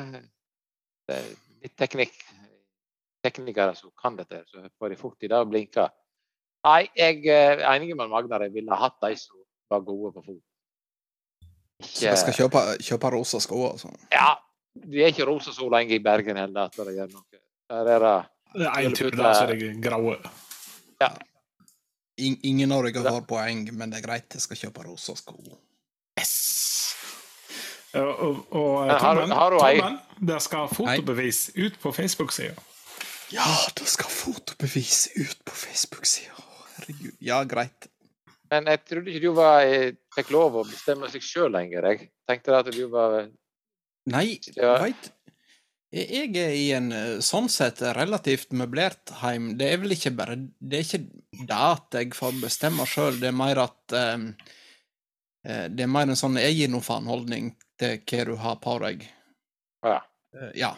det 1.09 1.16
er 1.16 1.28
litt 1.64 1.76
teknikk. 1.80 2.18
Teknikere 3.24 3.74
som 3.74 3.91
kan 3.99 4.16
dette, 4.18 4.45
så 4.47 4.62
får 4.78 4.93
de 4.93 4.99
fort 5.01 5.24
i 5.26 5.30
det 5.30 5.39
og 5.39 5.49
blinker. 5.51 5.89
Nei, 6.66 6.82
jeg 6.99 7.24
er 7.32 7.62
enig 7.72 7.95
med 7.97 8.11
Magnar. 8.12 8.45
Jeg 8.47 8.55
ville 8.55 8.78
hatt 8.78 8.99
de 9.03 9.14
som 9.18 9.39
var 9.72 9.82
gode 9.86 10.12
på 10.16 10.24
fot. 10.26 10.45
Så 11.78 12.09
jeg 12.09 12.18
skal 12.18 12.34
kjøpe, 12.34 12.62
kjøpe 12.82 13.11
rosa 13.14 13.41
sko, 13.43 13.62
altså. 13.70 13.91
Ja, 14.12 14.34
Det 14.78 15.03
er 15.03 15.11
ikke 15.11 15.26
rosa 15.26 15.51
så 15.55 15.66
lenge 15.70 15.97
i 15.97 16.03
Bergen 16.03 16.39
heller 16.39 16.68
at 16.68 16.76
det 16.76 16.95
gjør 16.95 17.09
noe. 17.14 17.41
Der 17.68 17.89
er 17.95 18.05
det 18.05 18.16
Det 18.55 18.66
er 18.68 18.86
en 18.86 18.95
tur 18.95 19.11
der 19.11 19.34
så 19.34 19.47
er 19.47 19.55
det 19.55 19.72
graue. 19.82 20.16
In 22.18 22.36
ingen 22.43 22.72
av 22.74 22.82
dere 22.86 23.11
har 23.14 23.26
poeng, 23.26 23.68
men 23.74 23.91
det 23.91 24.01
er 24.01 24.07
greit, 24.07 24.34
jeg 24.34 24.43
skal 24.43 24.61
kjøpe 24.62 24.86
rosa 24.86 25.14
sko. 25.18 25.39
Yes! 26.18 26.77
Og, 27.97 28.41
og, 28.53 28.91
har 28.91 29.16
Tommen, 29.16 29.32
har 29.32 29.55
du 29.55 29.59
Tommen, 29.59 29.99
det 30.20 30.41
skal 30.45 30.68
fotobevis 30.68 31.49
ut 31.57 31.78
på 31.80 31.93
Facebook-sida. 31.97 32.57
Ja, 33.32 33.47
det 33.76 33.89
skal 33.89 34.11
fotobevis 34.12 35.09
ut 35.16 35.45
på 35.45 35.55
Facebook-sida. 35.57 36.36
Herregud. 36.76 37.16
Ja, 37.24 37.43
greit. 37.49 37.89
Men 38.53 38.68
jeg 38.70 38.84
trodde 38.89 39.12
ikke 39.12 39.24
du 39.26 39.34
var, 39.36 39.66
eh, 39.66 39.93
fikk 40.16 40.32
lov 40.32 40.57
å 40.57 40.64
bestemme 40.68 41.09
seg 41.12 41.24
sjøl 41.24 41.53
lenger. 41.53 41.84
Jeg 41.91 42.11
tenkte 42.28 42.57
at 42.57 42.72
du 42.72 42.86
var 42.93 43.28
Nei, 44.09 44.41
Ja. 44.57 44.78
veit 44.80 45.11
Jeg 45.93 46.36
er 46.36 46.53
i 46.53 46.72
en 46.76 46.93
eh, 46.93 47.18
sånn 47.24 47.49
sett 47.49 47.80
relativt 47.80 48.53
møblert 48.53 49.12
heim. 49.22 49.57
Det 49.57 49.72
er 49.72 49.80
vel 49.80 49.97
ikke 49.97 50.14
bare 50.16 50.36
Det 50.61 50.78
er 50.78 50.84
ikke 50.84 51.47
det 51.49 51.57
at 51.57 51.97
jeg 51.97 52.12
får 52.16 52.41
bestemme 52.43 52.84
sjøl, 52.89 53.20
det 53.20 53.28
er 53.28 53.36
mer 53.36 53.59
at 53.59 53.93
eh, 53.97 54.14
eh, 54.14 54.57
Det 55.43 55.84
er 55.84 55.91
mer 55.91 56.09
en 56.11 56.18
sånn 56.18 56.36
jeg 56.41 56.57
gir 56.59 56.70
noe 56.72 56.84
faen-holdning 56.84 57.53
til 57.78 58.01
hva 58.03 58.24
du 58.26 58.34
har 58.43 58.57
på 58.62 58.74
deg. 58.82 59.05
Ja. 59.86 60.01
Eh, 60.34 60.51
ja. 60.59 60.72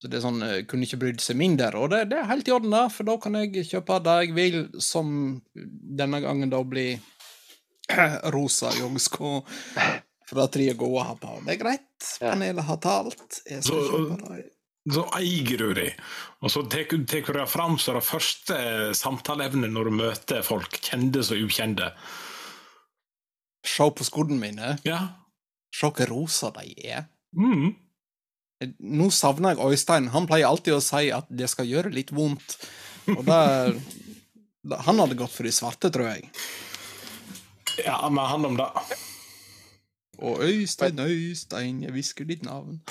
Så 0.00 0.08
det 0.08 0.18
er 0.20 0.24
sånn 0.24 0.42
eh, 0.44 0.58
Kunne 0.68 0.86
ikke 0.86 1.00
brydd 1.00 1.22
seg 1.24 1.38
mindre. 1.40 1.72
Og 1.80 1.90
det, 1.92 2.04
det 2.12 2.20
er 2.20 2.28
helt 2.30 2.48
i 2.48 2.54
orden, 2.54 2.72
da, 2.74 2.86
for 2.92 3.08
da 3.08 3.16
kan 3.20 3.36
jeg 3.40 3.66
kjøpe 3.68 3.98
det 4.04 4.16
jeg 4.24 4.36
vil, 4.36 4.60
som 4.80 5.10
denne 5.54 6.22
gangen 6.24 6.52
da 6.52 6.62
blir 6.64 7.00
rosa 8.36 8.72
joggesko. 8.78 9.40
Det 10.30 10.46
tre 10.54 10.68
gode 10.78 11.02
har 11.02 11.08
ha 11.10 11.18
på. 11.18 11.34
Det 11.44 11.56
er 11.56 11.60
greit. 11.64 12.08
Panelet 12.22 12.64
har 12.68 12.78
talt. 12.84 13.40
Jeg 13.48 13.64
skal 13.66 13.84
Så- 13.84 13.92
kjøpe 13.92 14.34
det. 14.38 14.48
Så 14.90 15.02
eier 15.12 15.58
du 15.60 15.74
dem, 15.76 15.90
og 16.40 16.48
så 16.50 16.62
tar 16.72 16.86
du 16.88 17.04
det 17.04 17.42
fram 17.52 17.74
som 17.78 17.98
det 17.98 18.00
første 18.02 18.56
samtaleevnet 18.96 19.68
når 19.74 19.84
du 19.84 19.90
møter 19.98 20.40
folk, 20.42 20.72
kjente 20.80 21.20
som 21.22 21.36
ukjente. 21.36 21.90
Se 23.66 23.86
på 23.92 24.06
skoene 24.06 24.38
mine. 24.40 24.74
Ja. 24.86 25.00
Se 25.74 25.90
hvor 25.92 26.10
rosa 26.10 26.50
de 26.56 26.72
er. 26.86 27.04
Mm. 27.36 27.74
Nå 28.80 29.08
savner 29.14 29.54
jeg 29.54 29.72
Øystein. 29.72 30.08
Han 30.12 30.26
pleier 30.28 30.48
alltid 30.50 30.76
å 30.76 30.82
si 30.84 31.10
at 31.14 31.28
det 31.32 31.48
skal 31.52 31.68
gjøre 31.68 31.92
litt 31.94 32.10
vondt. 32.12 32.56
Og 33.08 33.22
det, 33.28 33.42
Han 34.86 35.00
hadde 35.00 35.16
gått 35.16 35.32
for 35.32 35.48
de 35.48 35.52
svarte, 35.56 35.88
tror 35.92 36.10
jeg. 36.10 36.26
ja, 37.84 37.96
men 38.12 38.26
han 38.28 38.44
om 38.44 38.58
det. 38.58 38.66
Og 40.20 40.42
Øystein, 40.44 41.00
Øystein, 41.00 41.78
jeg 41.86 41.94
hvisker 41.94 42.28
ditt 42.28 42.42
navn. 42.44 42.82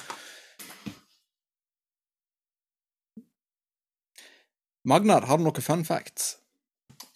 Magnar, 4.89 5.27
har 5.29 5.37
du 5.37 5.43
noen 5.45 5.61
fun 5.61 5.83
facts? 5.85 6.31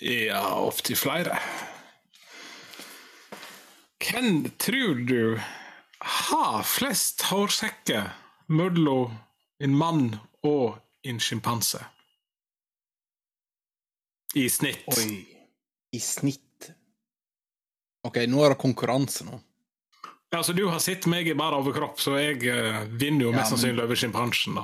Ja, 0.04 0.44
opptil 0.68 0.98
flere. 1.00 1.40
Hvem 4.04 4.50
tror 4.58 4.96
du 5.08 5.40
har 6.00 6.64
flest 6.64 7.22
hårsekker 7.30 8.10
mellom 8.52 9.14
en 9.64 9.78
mann 9.78 10.18
og 10.44 10.80
en 11.08 11.22
sjimpanse? 11.24 11.80
I 14.36 14.50
snitt. 14.50 14.84
Oi. 14.98 15.24
I 15.94 16.00
snitt. 16.02 16.72
OK, 18.04 18.18
nå 18.28 18.44
er 18.44 18.56
det 18.56 18.62
konkurranse 18.62 19.28
nå. 19.30 19.40
Ja, 20.34 20.40
Altså, 20.40 20.56
du 20.58 20.66
har 20.66 20.82
sett 20.82 21.06
meg 21.06 21.28
i 21.30 21.36
bar 21.38 21.54
overkropp, 21.54 22.00
så 22.02 22.18
jeg 22.18 22.42
uh, 22.50 22.84
vinner 22.90 23.28
jo 23.28 23.32
Ja, 23.32 23.38
mest 23.38 23.54
sannsynlig 23.54 23.84
over 23.86 24.00
sjimpansen. 24.00 24.58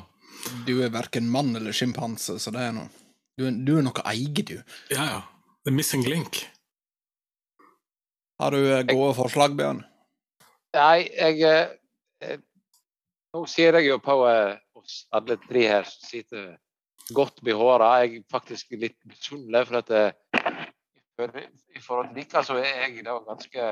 Du 0.65 0.79
er 0.81 0.89
verken 0.89 1.29
mann 1.29 1.53
eller 1.55 1.75
sjimpanse, 1.75 2.39
så 2.41 2.51
det 2.55 2.63
er 2.65 2.73
noe 2.73 2.89
du, 3.39 3.45
du 3.63 3.77
er 3.77 3.85
noe 3.85 4.03
eget, 4.11 4.49
du. 4.49 4.57
Ja, 4.91 5.05
ja. 5.05 5.19
The 5.63 5.71
missing 5.71 6.03
link. 6.03 6.41
Har 8.39 8.55
du 8.55 8.61
gode 8.63 8.95
gode 8.95 9.15
forslag, 9.17 9.55
Bjørn? 9.59 9.83
Nei, 10.77 11.09
jeg 11.11 11.41
eh, 11.43 11.75
eh, 12.23 12.39
Nå 13.35 13.43
ser 13.45 13.77
jeg 13.77 13.89
jo 13.89 13.99
på 14.01 14.15
eh, 14.29 14.55
oss 14.79 15.03
alle 15.13 15.35
tre 15.43 15.65
her 15.69 15.85
som 15.85 16.07
sitter 16.07 16.45
godt 17.13 17.43
behåra. 17.45 17.91
Jeg 18.01 18.21
er 18.21 18.25
faktisk 18.31 18.73
litt 18.79 18.97
misunnelig, 19.05 19.67
for 19.67 19.81
at 19.81 19.91
eh, 19.93 20.63
for, 21.19 21.39
i 21.75 21.81
forhold 21.83 22.13
til 22.13 22.23
dere 22.23 22.43
så 22.47 22.57
er 22.61 22.85
jeg 22.87 23.05
da 23.05 23.17
ganske 23.27 23.71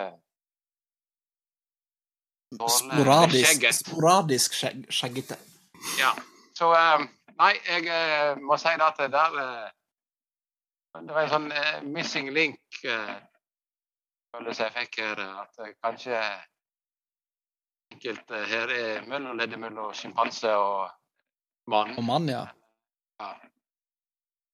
Sporadisk, 2.57 3.65
sporadisk 3.76 4.53
skjeggete. 4.55 5.36
Ja. 5.99 6.13
Så 6.55 6.70
eh, 6.76 7.07
Nei, 7.38 7.53
jeg 7.70 7.89
eh, 7.93 8.38
må 8.41 8.57
si 8.57 8.72
det 8.74 8.86
at 8.86 8.99
det 8.99 9.11
der 9.13 9.41
eh, 9.41 9.65
Det 10.97 11.13
var 11.13 11.26
en 11.26 11.34
sånn 11.34 11.51
eh, 11.53 11.82
missing 11.86 12.32
link 12.34 12.80
eh, 12.84 13.18
følelse 14.36 14.67
jeg 14.67 14.75
fikk 14.75 14.99
her. 15.03 15.23
At 15.43 15.59
eh, 15.63 15.73
kanskje 15.84 16.21
enkelte 17.93 18.43
her 18.51 18.73
er 18.75 19.07
mellomleddet 19.07 19.59
mellom 19.59 19.93
sjimpanse 19.95 20.51
og 20.51 20.89
mann. 21.71 21.95
Og 21.97 22.05
mann, 22.05 22.30
ja. 22.32 22.45
Ja. 23.21 23.32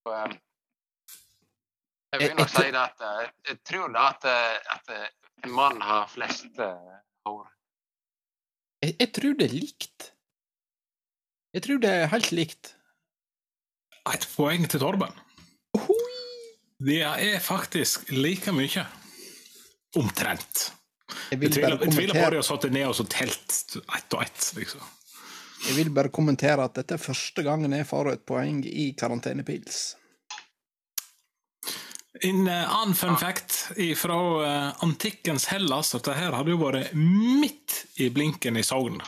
Så, 0.03 0.13
um, 0.13 0.37
jeg 2.13 2.21
vil 2.21 2.35
nok 2.37 2.51
si 2.53 2.69
det 2.69 2.83
at 2.83 3.03
eh, 3.09 3.27
jeg 3.49 3.59
tror 3.65 3.91
da 3.95 4.07
at, 4.13 4.29
eh, 4.29 4.75
at 4.75 4.93
eh, 4.93 5.09
en 5.43 5.55
mann 5.55 5.81
har 5.81 6.07
flest 6.11 6.59
eh, 6.61 6.95
hår. 7.27 7.47
Jeg, 8.83 8.95
jeg 8.99 9.11
tror 9.17 9.37
det 9.39 9.49
er 9.49 9.55
likt. 9.57 10.09
Jeg 11.53 11.65
tror 11.65 11.83
det 11.83 11.89
er 11.89 12.09
helt 12.13 12.31
likt. 12.33 12.73
Et 14.13 14.25
poeng 14.35 14.65
til 14.69 14.81
Torben. 14.83 15.13
Det 16.83 16.99
er 17.01 17.39
faktisk 17.39 18.09
like 18.11 18.51
mye. 18.51 18.83
Omtrent. 19.99 20.69
Jeg 21.31 21.39
tviler, 21.39 21.77
jeg 21.83 21.93
tviler 21.93 22.17
på 22.17 22.25
at 22.25 22.33
de 22.33 22.39
har 22.39 22.47
satt 22.47 22.69
ned 22.73 22.87
og 22.89 22.95
så 22.97 23.05
telt 23.11 23.57
ett 23.77 24.15
og 24.15 24.21
ett, 24.23 24.45
liksom. 24.57 24.85
jeg 25.67 25.75
vil 25.77 25.91
bare 25.93 26.11
kommentere 26.13 26.65
at 26.65 26.77
dette 26.79 26.95
er 26.97 27.01
første 27.01 27.43
gangen 27.45 27.75
jeg 27.75 27.89
får 27.89 28.13
et 28.13 28.23
poeng 28.25 28.63
i 28.65 28.87
karantenepils. 28.97 29.81
En 32.23 32.47
eh, 32.47 32.75
annen 32.77 32.95
fun 32.95 33.17
fact 33.17 33.57
fra 33.99 34.17
antikkens 34.85 35.49
Hellas 35.51 35.93
at 35.97 36.05
det 36.07 36.17
her 36.17 36.37
hadde 36.37 36.53
jo 36.53 36.61
vært 36.61 36.93
midt 36.97 37.83
i 38.01 38.09
blinken 38.13 38.57
i 38.57 38.65
Sogn. 38.65 39.01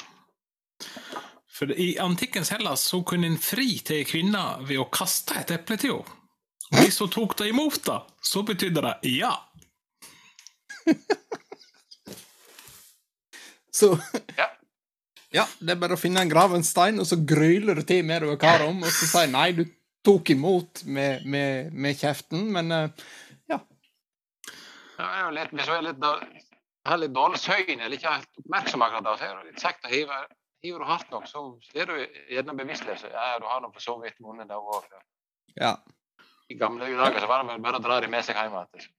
For 1.55 1.71
i 1.71 1.95
antikkens 2.03 2.51
Hellas 2.51 2.83
så 2.89 2.99
kunne 3.07 3.29
en 3.31 3.39
fri 3.39 3.77
til 3.85 4.01
ei 4.01 4.07
kvinne 4.07 4.43
ved 4.67 4.81
å 4.81 4.89
kaste 4.91 5.37
et 5.39 5.53
eple 5.55 5.79
til 5.79 5.99
henne. 6.01 6.21
Hvis 6.73 6.97
hun 6.99 7.11
tok 7.13 7.35
det 7.37 7.51
imot, 7.51 7.77
det, 7.85 7.99
så 8.25 8.41
betydde 8.43 8.81
det 8.81 9.11
ja. 9.13 9.29
Så 13.79 13.95
Ja. 14.37 14.49
Ja, 15.35 15.43
det 15.59 15.73
er 15.73 15.79
bare 15.81 15.97
å 15.97 15.99
finne 15.99 16.21
en 16.23 16.31
gravenstein, 16.31 16.99
og 17.01 17.07
så 17.09 17.17
gryler 17.27 17.75
det 17.75 17.89
til 17.89 18.05
nedover 18.07 18.61
om, 18.69 18.77
og 18.87 18.91
så 18.93 19.07
sier 19.09 19.27
nei, 19.27 19.49
du 19.51 19.65
tok 20.05 20.29
imot 20.31 20.85
med, 20.87 21.25
med, 21.27 21.73
med 21.73 21.97
kjeften, 21.99 22.45
men 22.55 22.71
ja. 22.71 23.57
Ja, 24.95 25.03
jeg 25.03 25.09
er 25.09 25.25
jo 25.25 25.33
litt, 25.35 25.51
hvis 25.51 25.67
jeg 25.67 25.81
er 25.81 25.87
litt, 25.89 26.07
har 26.85 27.01
litt 27.01 27.15
dårlig 27.15 27.41
søvn 27.41 27.81
eller 27.81 27.97
ikke 27.97 28.13
helt 28.13 28.41
oppmerksom 28.43 28.85
akkurat 28.85 29.07
da, 29.09 29.17
så 29.17 29.27
er 29.27 29.35
det 29.35 29.51
litt 29.51 29.65
kjekt 29.65 29.87
å 29.87 29.91
hive. 29.91 30.21
Hiver 30.65 30.81
du 30.81 30.87
hardt 30.89 31.11
nok, 31.13 31.27
så 31.29 31.43
er 31.75 31.89
du 31.89 31.95
gjerne 32.31 32.55
bevisstløs. 32.57 33.03
Ja, 33.11 33.27
du 33.41 33.45
har 33.49 33.61
nå 33.61 33.73
for 33.73 33.83
så 33.83 33.97
vidt 34.01 34.21
vunnet 34.23 34.49
det 34.49 34.57
òg. 34.57 34.87
ja. 35.59 35.75
I 36.49 36.57
gamle 36.61 36.85
dager 36.85 37.23
så 37.23 37.27
var 37.29 37.41
det 37.41 37.49
vel 37.49 37.61
bare 37.63 37.79
å 37.79 37.83
dra 37.83 37.99
dem 38.03 38.11
med 38.13 38.25
seg 38.25 38.37
hjem 38.37 38.53
igjen. 38.53 38.89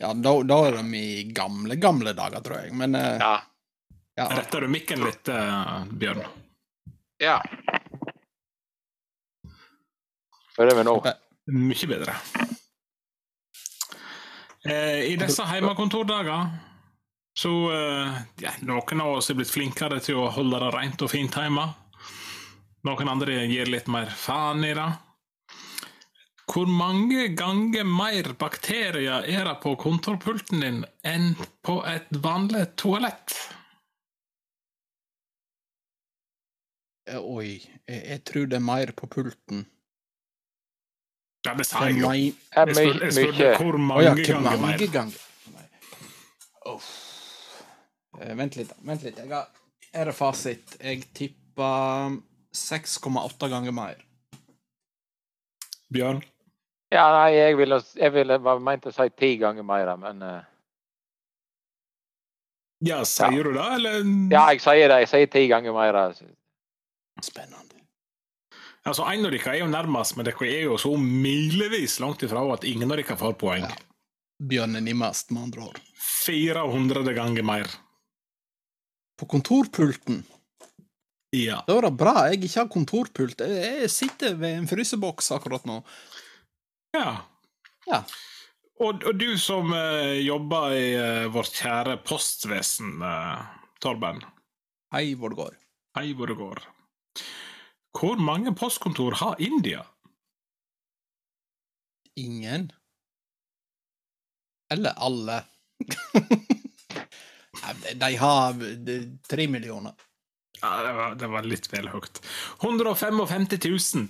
Ja, 0.00 0.12
da, 0.14 0.32
da 0.42 0.56
er 0.68 0.78
de 0.80 0.98
i 0.98 1.24
gamle, 1.34 1.76
gamle 1.80 2.12
dager, 2.18 2.40
tror 2.44 2.64
jeg, 2.64 2.72
men 2.74 2.94
eh, 2.98 3.18
Ja. 3.22 3.34
ja. 4.18 4.26
Retter 4.38 4.64
du 4.66 4.68
mikken 4.72 5.04
litt, 5.06 5.28
eh, 5.28 5.84
Bjørn? 5.92 6.24
ja. 7.22 7.38
Hører 10.58 10.76
vi 10.78 10.84
nå? 10.86 10.92
Mye 11.50 11.86
bedre. 11.90 12.12
Eh, 14.64 15.00
I 15.12 15.16
disse 15.20 15.42
hjemmekontordager 15.50 16.44
så 17.34 17.50
eh, 17.74 18.20
ja, 18.44 18.52
Noen 18.62 19.02
av 19.02 19.16
oss 19.18 19.30
er 19.32 19.36
blitt 19.40 19.50
flinkere 19.50 19.98
til 20.00 20.20
å 20.22 20.28
holde 20.32 20.60
det 20.62 20.70
rent 20.76 21.02
og 21.02 21.10
fint 21.10 21.34
hjemme. 21.36 21.66
Noen 22.86 23.10
andre 23.10 23.40
gir 23.50 23.66
litt 23.72 23.90
mer 23.90 24.06
faen 24.14 24.62
i 24.64 24.70
det. 24.78 24.86
Hvor 26.44 26.68
mange 26.68 27.28
ganger 27.36 27.86
mer 27.88 28.32
bakterier 28.38 29.24
er 29.24 29.46
det 29.48 29.54
på 29.62 29.72
kontorpulten 29.80 30.60
din 30.60 30.82
enn 31.08 31.30
på 31.64 31.78
et 31.88 32.10
vanlig 32.24 32.66
toalett? 32.80 33.32
Eh, 37.08 37.20
Oi, 37.20 37.56
jeg, 37.88 38.00
jeg 38.10 38.20
tror 38.28 38.50
det 38.50 38.58
er 38.60 38.64
mer 38.64 38.92
på 38.96 39.08
pulten. 39.12 39.64
Ja, 41.44 41.52
det 41.58 41.66
sa 41.68 41.82
jeg 41.88 41.98
er 41.98 42.00
jo. 42.00 42.12
Er 42.56 42.70
Jeg 42.72 42.76
spurte, 42.76 43.08
jeg 43.08 43.16
spurte 43.18 43.48
hvor 43.60 43.76
mange, 43.80 44.04
mange 44.04 44.04
ja, 44.04 44.14
hvor 44.14 44.44
ganger 44.44 44.62
mange 44.62 44.78
mer. 44.78 44.92
ganger? 44.94 45.26
Uff. 46.74 46.92
Eh, 48.20 48.32
vent 48.38 48.56
litt, 48.56 48.70
da. 48.72 48.78
Vent 48.88 49.02
litt. 49.04 49.18
Jeg 49.20 49.32
har, 49.32 49.50
er 49.92 50.08
det 50.08 50.14
fasit? 50.16 50.76
Jeg 50.80 51.02
tipper 51.16 52.16
6,8 52.56 53.50
ganger 53.52 53.76
mer. 53.76 54.00
Bjørn? 55.92 56.22
Ja, 56.94 57.04
nei, 57.10 57.30
jeg 57.34 57.56
ville, 57.58 57.80
jeg 57.98 58.14
ville 58.14 58.38
var 58.42 58.60
meint 58.62 58.84
å 58.86 58.92
si 58.94 59.08
ti 59.18 59.34
ganger 59.40 59.66
mer, 59.66 59.90
men 59.98 60.22
uh, 60.22 60.42
Ja, 62.84 63.00
sier 63.08 63.48
du 63.48 63.54
det, 63.56 63.64
eller? 63.78 64.02
Ja, 64.30 64.46
jeg 64.52 64.62
sier 64.62 64.90
det. 64.92 65.00
Jeg 65.04 65.10
sier 65.10 65.30
ti 65.32 65.46
ganger 65.50 65.74
mer. 65.74 65.98
Spennende. 67.24 67.80
Altså, 68.84 69.06
En 69.08 69.24
av 69.24 69.32
dere 69.32 69.54
er 69.54 69.62
jo 69.62 69.70
nærmest, 69.72 70.16
men 70.18 70.28
dere 70.28 70.50
er 70.50 70.66
jo 70.66 70.76
så 70.80 70.92
milevis 71.00 71.96
langt 72.04 72.22
ifra 72.26 72.44
at 72.52 72.66
ingen 72.68 72.90
av 72.92 73.00
dere 73.00 73.16
får 73.16 73.38
poeng. 73.40 73.64
Ja. 73.64 73.80
Bjørn 74.44 74.76
er 74.76 74.84
nimmest, 74.84 75.32
med 75.32 75.48
andre 75.48 75.70
ord. 75.70 75.80
400 76.26 77.14
ganger 77.16 77.46
mer. 77.46 77.70
På 79.16 79.28
kontorpulten. 79.30 80.24
Ja. 81.34 81.62
Da 81.66 81.78
er 81.78 81.88
det 81.88 81.94
bra 81.98 82.14
jeg 82.28 82.44
ikke 82.44 82.60
har 82.60 82.68
kontorpult. 82.70 83.40
Jeg 83.40 83.90
sitter 83.90 84.36
ved 84.38 84.60
en 84.60 84.68
fryseboks 84.70 85.32
akkurat 85.34 85.64
nå. 85.66 85.80
Ja. 86.94 87.16
Ja. 87.86 88.02
Og, 88.82 89.04
og 89.06 89.18
du 89.18 89.36
som 89.38 89.70
uh, 89.70 90.14
jobber 90.18 90.72
i 90.74 90.86
uh, 90.98 91.26
vårt 91.34 91.54
kjære 91.54 91.98
postvesen, 92.06 92.96
uh, 93.02 93.42
Torben. 93.82 94.22
Hei, 94.94 95.12
hvor 95.18 95.34
det 95.34 95.38
går. 95.42 95.58
Hei 95.98 96.08
hvor 96.16 96.30
det 96.30 96.38
går. 96.38 96.62
Hvor 97.94 98.18
mange 98.18 98.54
postkontor 98.58 99.14
har 99.20 99.38
India? 99.42 99.84
Ingen. 102.18 102.70
Eller 104.72 104.94
alle. 104.96 105.42
De- 107.94 108.16
har 108.18 108.54
tre 109.28 109.46
millioner. 109.48 109.92
Ja, 110.60 110.82
det 110.82 110.92
var, 110.92 111.14
det 111.14 111.26
var 111.30 111.42
litt 111.46 111.68
vel 111.72 111.88
høyt. 111.92 112.20
155 112.62 113.46
000. 113.54 114.08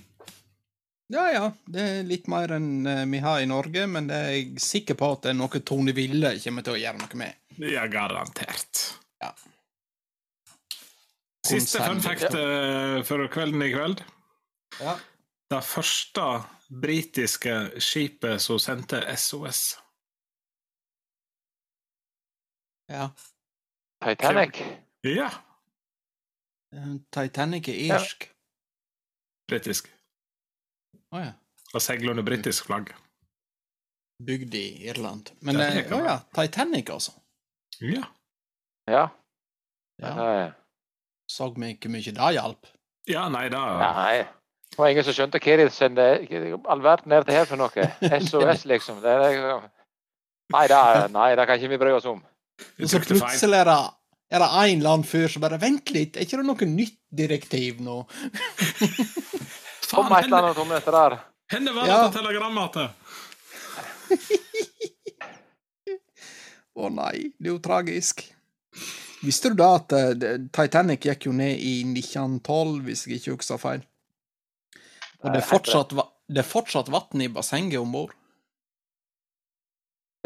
Ja 1.13 1.25
ja, 1.29 1.43
det 1.69 1.81
er 1.85 2.07
litt 2.07 2.25
mer 2.31 2.49
enn 2.55 2.87
eh, 2.89 3.03
vi 3.05 3.19
har 3.21 3.41
i 3.43 3.45
Norge, 3.49 3.83
men 3.87 4.07
det 4.09 4.15
er 4.17 4.31
jeg 4.39 4.61
sikker 4.63 4.97
på 4.97 5.11
at 5.13 5.25
det 5.27 5.33
er 5.35 5.37
noe 5.37 5.61
Tone 5.61 5.93
Ville 5.93 6.31
kommer 6.41 6.65
til 6.65 6.73
å 6.73 6.79
gjøre 6.81 7.01
noe 7.03 7.19
med. 7.21 7.35
Ja, 7.61 7.83
garantert. 7.91 8.81
Ja. 9.21 9.29
Siste 11.45 11.83
fun 11.85 12.01
fact 12.01 12.33
eh, 12.33 13.03
for 13.05 13.21
kvelden 13.29 13.61
i 13.61 13.69
kveld. 13.75 14.01
Ja. 14.81 14.95
Det 15.53 15.61
første 15.63 16.25
britiske 16.73 17.53
skipet 17.77 18.41
som 18.41 18.57
sendte 18.59 19.03
SOS. 19.13 19.75
ja. 22.89 23.09
Titanic. 24.05 24.59
Ja, 25.05 25.29
Eh, 26.75 26.95
Titanic 27.13 27.69
er 27.69 27.77
Ja. 27.87 27.95
irsk. 27.95 28.25
britisk. 29.47 29.87
Å 31.15 31.21
ja. 31.23 31.31
Og 31.75 31.83
seiler 31.83 32.11
under 32.13 32.25
britisk 32.27 32.67
flagg. 32.67 32.91
Bygd 34.25 34.55
i 34.55 34.65
Irland. 34.89 35.31
Men 35.43 35.59
Ja, 35.59 35.67
eh, 35.71 35.91
å 35.91 35.99
ja, 36.05 36.15
Titanic, 36.35 36.91
altså. 36.93 37.15
Ja. 37.81 38.05
Ja. 38.87 39.09
Ja. 39.99 40.51
Så 41.31 41.49
vi 41.55 41.71
ikke 41.73 41.89
mye 41.91 42.13
det 42.15 42.31
hjalp. 42.37 42.67
ja, 43.07 43.27
nei 43.29 43.47
da 43.49 43.61
Nei. 43.79 44.25
Det 44.71 44.77
var 44.81 44.89
ingen 44.91 45.05
som 45.07 45.15
skjønte 45.15 45.39
hva 45.39 45.55
de 45.57 45.65
sendte 45.71 46.05
all 46.67 46.81
verden 46.83 47.09
ned 47.13 47.25
til 47.25 47.35
her 47.37 47.45
for 47.47 47.55
noe. 47.59 47.85
SOS, 48.27 48.65
liksom. 48.67 48.97
Det 49.01 49.11
er, 49.11 49.61
nei, 50.51 50.65
det, 50.67 50.75
er- 50.79 51.11
nei, 51.13 51.29
det 51.35 51.45
kan 51.47 51.59
ikke 51.59 51.71
vi 51.71 51.79
bry 51.79 51.93
oss 51.95 52.07
om. 52.11 52.19
Og 52.79 52.89
så 52.91 52.99
plutselig 53.03 53.61
er 53.61 53.69
det 53.71 53.77
er 54.35 54.41
det 54.41 54.47
en 54.49 54.79
eller 54.79 54.89
annen 54.89 55.05
fyr 55.07 55.27
som 55.29 55.43
bare 55.43 55.59
Vent 55.61 55.91
litt, 55.93 56.17
er 56.17 56.25
ikke 56.25 56.39
det 56.41 56.47
noe 56.47 56.67
nytt 56.67 56.97
direktiv 57.13 57.81
nå? 57.85 57.99
Kom 59.95 60.07
Faen, 60.09 60.19
et 60.19 60.25
eller 60.29 60.43
annet 60.43 60.57
om 60.63 60.69
dette 60.75 60.91
der. 60.95 61.17
henne 61.55 61.73
var 61.75 61.87
Ja. 61.87 61.97
dette 62.03 62.17
telegrammet 62.19 62.73
til? 62.73 62.87
Å 66.75 66.89
nei, 66.91 67.29
det 67.39 67.47
er 67.47 67.53
jo 67.53 67.59
tragisk. 67.63 68.25
Visste 69.23 69.49
du 69.53 69.55
da 69.61 69.69
at 69.77 69.93
uh, 69.95 70.11
Titanic 70.53 71.05
gikk 71.07 71.25
jo 71.29 71.33
ned 71.33 71.55
i 71.63 71.77
1912, 71.87 72.81
hvis 72.89 73.05
jeg 73.07 73.21
ikke 73.21 73.37
husker 73.37 73.57
feil? 73.61 73.85
Og 75.23 75.31
det 75.31 75.39
er 75.39 75.47
fortsatt, 75.47 75.95
va- 75.97 76.09
det 76.27 76.41
er 76.43 76.49
fortsatt 76.49 76.91
vann 76.93 77.23
i 77.23 77.29
bassenget 77.31 77.79
om 77.81 77.91
bord. 77.95 78.11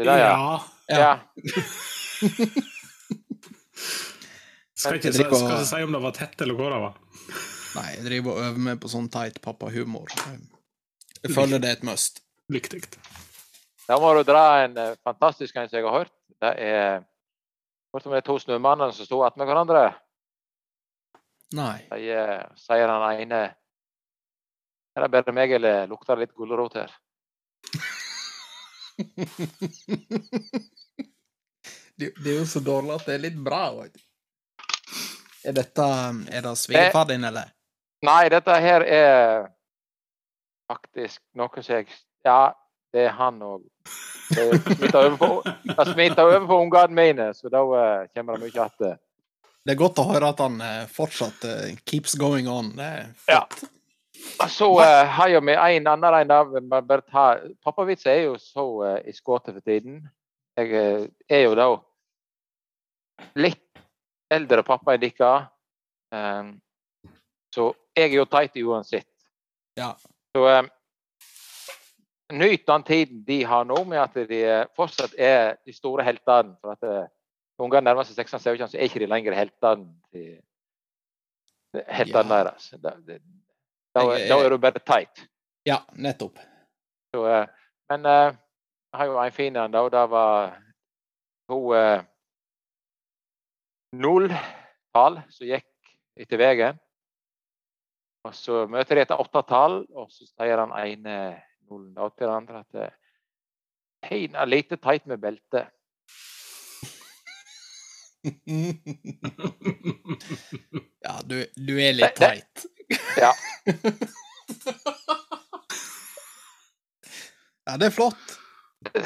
Ja. 0.00 0.16
Ja. 0.16 0.58
ja. 0.90 1.12
Skal 4.80 4.96
ikke, 4.96 5.12
skal 5.12 5.28
ikke 5.28 5.64
si 5.68 5.80
om 5.84 5.92
det 5.94 6.00
var 6.02 6.14
tett 6.16 6.40
eller 6.40 6.56
hvor 6.58 6.72
det 6.72 6.80
var. 6.82 6.94
Nei, 7.76 7.88
jeg 7.96 8.04
driver 8.06 8.34
og 8.34 8.42
øver 8.48 8.64
meg 8.66 8.80
på 8.82 8.90
sånn 8.90 9.08
teit 9.12 9.38
pappahumor. 9.44 10.10
Jeg 11.20 11.34
føler 11.36 11.62
det 11.62 11.68
er 11.70 11.78
et 11.78 11.86
must. 11.86 12.22
Viktig. 12.50 12.82
Da 13.86 13.98
må 14.02 14.10
du 14.16 14.24
dra 14.26 14.64
en 14.64 14.76
eh, 14.78 14.96
fantastisk 15.06 15.56
en 15.56 15.68
som 15.70 15.78
jeg 15.78 15.86
har 15.86 15.98
hørt. 16.02 16.14
Det 16.40 16.52
er 16.58 17.02
Hørt 17.90 18.06
om 18.06 18.12
de 18.14 18.20
to 18.22 18.36
snømannene 18.38 18.94
som 18.94 19.02
sto 19.06 19.16
attmed 19.26 19.48
hverandre. 19.50 19.80
Nei. 21.58 21.78
De 21.90 22.10
eh, 22.14 22.42
sier 22.54 22.86
han 22.86 23.02
ene 23.18 23.40
Er 24.94 25.02
det 25.02 25.10
bare 25.10 25.34
meg, 25.34 25.50
eller 25.56 25.88
lukter 25.90 26.14
det 26.14 26.28
litt 26.28 26.36
gulrot 26.38 26.74
her? 26.78 26.90
det, 31.98 32.08
det 32.14 32.30
er 32.30 32.38
jo 32.38 32.46
så 32.46 32.60
dårlig 32.62 32.94
at 32.94 33.06
det 33.08 33.14
er 33.16 33.24
litt 33.26 33.40
bra. 33.42 33.62
òg. 33.82 33.92
Er 35.46 35.52
dette 35.56 35.86
Er 36.30 36.42
det 36.46 36.54
svigerfar 36.62 37.10
din, 37.10 37.24
eller? 37.26 37.50
Nei, 38.06 38.28
dette 38.32 38.54
her 38.64 38.84
er 38.86 39.50
faktisk 40.70 41.20
noe 41.36 41.62
som 41.62 41.80
jeg 41.80 41.90
Ja, 42.24 42.52
det 42.92 43.06
er 43.08 43.14
han 43.16 43.40
òg. 43.42 43.62
Det 44.30 44.46
smitter 44.62 46.22
over 46.22 46.46
på, 46.46 46.58
ungene 46.60 46.94
mine, 46.94 47.28
så 47.34 47.48
da 47.52 47.62
eh, 47.78 48.08
kommer 48.14 48.36
det 48.36 48.46
mye 48.46 48.52
igjen. 48.52 48.98
Det 49.64 49.74
er 49.74 49.78
godt 49.80 50.00
å 50.00 50.06
høre 50.08 50.30
at 50.32 50.40
han 50.40 50.60
eh, 50.64 50.86
fortsatt 50.88 51.44
eh, 51.48 51.76
keeps 51.88 52.16
going 52.20 52.48
on. 52.48 52.72
Det 52.76 52.88
er 52.88 53.12
Ja. 53.28 53.44
Så 54.48 54.68
uh, 54.76 55.06
har 55.08 55.28
jo 55.32 55.40
vi 55.40 55.54
en 55.56 55.86
annen 55.88 56.14
en 56.14 56.32
av 56.32 56.50
Pappavits 57.64 58.06
er 58.06 58.26
jo 58.26 58.34
så 58.38 58.66
uh, 58.84 58.98
i 59.00 59.12
skuddet 59.16 59.54
for 59.54 59.64
tiden. 59.64 60.02
Jeg 60.56 60.72
uh, 60.76 61.06
er 61.28 61.40
jo 61.46 61.54
da 61.56 61.68
litt 63.40 63.80
eldre 64.30 64.62
pappa 64.62 64.94
enn 64.94 65.00
dere. 65.00 65.32
Um, 66.12 66.52
så 67.54 67.70
jeg 67.96 68.10
er 68.12 68.16
jo 68.20 68.24
teit 68.30 68.56
uansett. 68.62 69.08
Ja. 69.78 69.92
Så 70.36 70.44
um, 70.46 70.68
nyt 72.32 72.66
den 72.66 72.82
tiden 72.86 73.24
de 73.26 73.40
har 73.44 73.64
nå, 73.66 73.80
med 73.84 73.98
at 73.98 74.14
de 74.30 74.42
eh, 74.46 74.66
fortsatt 74.76 75.14
er 75.18 75.56
de 75.66 75.72
store 75.74 76.04
heltene. 76.06 76.54
For 76.62 76.76
at 76.76 76.86
uh, 76.86 77.08
ungene 77.60 77.82
nærmer 77.88 78.06
seg 78.06 78.22
16-17, 78.22 78.70
så 78.70 78.78
er 78.78 78.86
ikke 78.86 79.02
de 79.02 79.10
lenger 79.10 79.34
heltene 79.34 79.90
til 80.14 80.38
heltene 81.90 82.38
Ja. 82.38 82.44
deres. 82.44 82.70
Da, 82.82 82.94
da, 83.06 83.18
da 84.30 84.38
er 84.44 84.48
du 84.54 84.58
bare 84.62 84.78
teit. 84.86 85.26
ja, 85.66 85.80
nettopp. 85.92 86.38
Så, 87.14 87.24
eh, 87.26 87.46
men 87.90 88.06
eh, 88.06 88.36
jeg 88.92 88.98
har 88.98 89.06
jo 89.10 89.18
en 89.22 89.32
fin 89.34 89.56
en, 89.56 89.72
da. 89.72 89.80
og 89.82 89.90
Det 89.92 90.04
var 90.10 90.52
to 91.50 91.58
eh, 91.74 92.02
nulltall 93.92 95.20
som 95.30 95.46
gikk 95.50 95.66
etter 96.20 96.38
veien. 96.40 96.78
Og 98.28 98.34
så 98.36 98.66
møter 98.68 98.94
de 98.98 99.00
etter 99.06 99.20
åtte 99.22 99.42
tall, 99.48 99.86
og 99.96 100.10
så 100.12 100.26
sier 100.28 100.60
han 100.60 100.72
ene 100.76 101.14
nullen 101.70 101.94
da 101.96 102.08
til 102.10 102.26
den 102.26 102.36
andre 102.36 102.56
at 102.64 102.74
eh, 102.86 102.96
Hein 104.00 104.32
er 104.32 104.48
lite 104.48 104.76
teit 104.80 105.04
med 105.06 105.20
belte. 105.20 105.66
ja, 111.04 111.14
du, 111.24 111.44
du 111.52 111.74
er 111.76 111.92
litt 111.96 112.16
teit. 112.16 112.66
Ja. 113.20 113.32
Ja, 117.70 117.76
det 117.76 117.86
er 117.86 117.92
flott. 117.94 118.32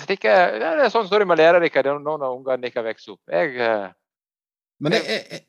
Stikke, 0.05 0.31
ja, 0.31 0.71
det 0.79 0.85
er 0.87 0.93
sånn 0.93 1.09
som 1.09 1.21
du 1.21 1.27
må 1.29 1.37
lære 1.37 1.59
dere 1.61 1.97
nå 1.99 2.15
når 2.17 2.37
ungene 2.39 2.63
deres 2.63 2.87
vokser 2.87 3.17
opp. 3.17 3.21
Jeg, 3.29 3.57
eh, 3.61 3.91
Men 4.81 4.95
jeg, 4.97 5.05
jeg, 5.11 5.43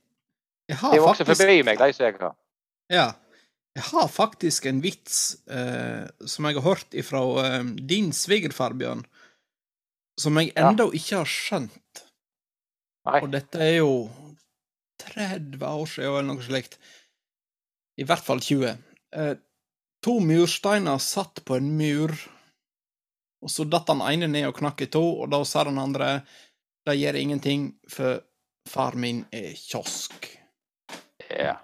jeg 0.72 0.80
har 0.82 0.96
de 0.96 1.04
vokser 1.04 1.24
faktisk 1.30 1.46
forbi 1.46 1.62
meg, 1.64 1.80
de 1.80 1.96
som 1.96 2.06
jeg 2.08 2.18
har. 2.20 2.34
Ja. 2.92 3.06
Jeg 3.76 3.84
har 3.92 4.08
faktisk 4.08 4.66
en 4.70 4.80
vits 4.84 5.36
eh, 5.52 6.06
som 6.26 6.48
jeg 6.48 6.56
har 6.58 6.64
hørt 6.64 6.96
ifra 6.96 7.22
eh, 7.44 7.64
din 7.90 8.14
svigerfar, 8.16 8.76
Bjørn, 8.80 9.02
som 10.22 10.38
jeg 10.40 10.54
Ja. 10.56 10.70
ikke 10.72 11.18
har 11.20 11.28
skjønt. 11.28 12.04
Nei. 13.06 13.20
Og 13.22 13.28
dette 13.34 13.60
er 13.62 13.76
jo 13.82 13.90
30 15.04 15.60
år 15.68 15.90
siden, 15.92 16.08
eller 16.08 16.30
noe 16.30 16.46
slikt. 16.46 16.78
I 18.00 18.08
hvert 18.08 18.24
fall 18.24 18.40
20. 18.40 18.78
Eh, 19.16 19.36
to 20.06 20.16
mursteiner 20.24 20.98
satt 21.04 21.44
på 21.46 21.58
en 21.60 21.70
mur, 21.78 22.16
og 23.44 23.52
så 23.52 23.68
datt 23.70 23.92
den 23.92 24.02
ene 24.02 24.32
ned 24.32 24.48
og 24.50 24.56
knakk 24.62 24.82
i 24.88 24.90
to, 24.92 25.04
og 25.22 25.30
da 25.36 25.44
sa 25.46 25.66
den 25.68 25.78
andre 25.82 26.22
det 26.88 26.96
gjør 27.00 27.18
ingenting, 27.20 27.68
for 27.90 28.22
far 28.70 28.96
min 28.96 29.24
er 29.34 29.52
kiosk. 29.58 30.32
Ja. 31.30 31.58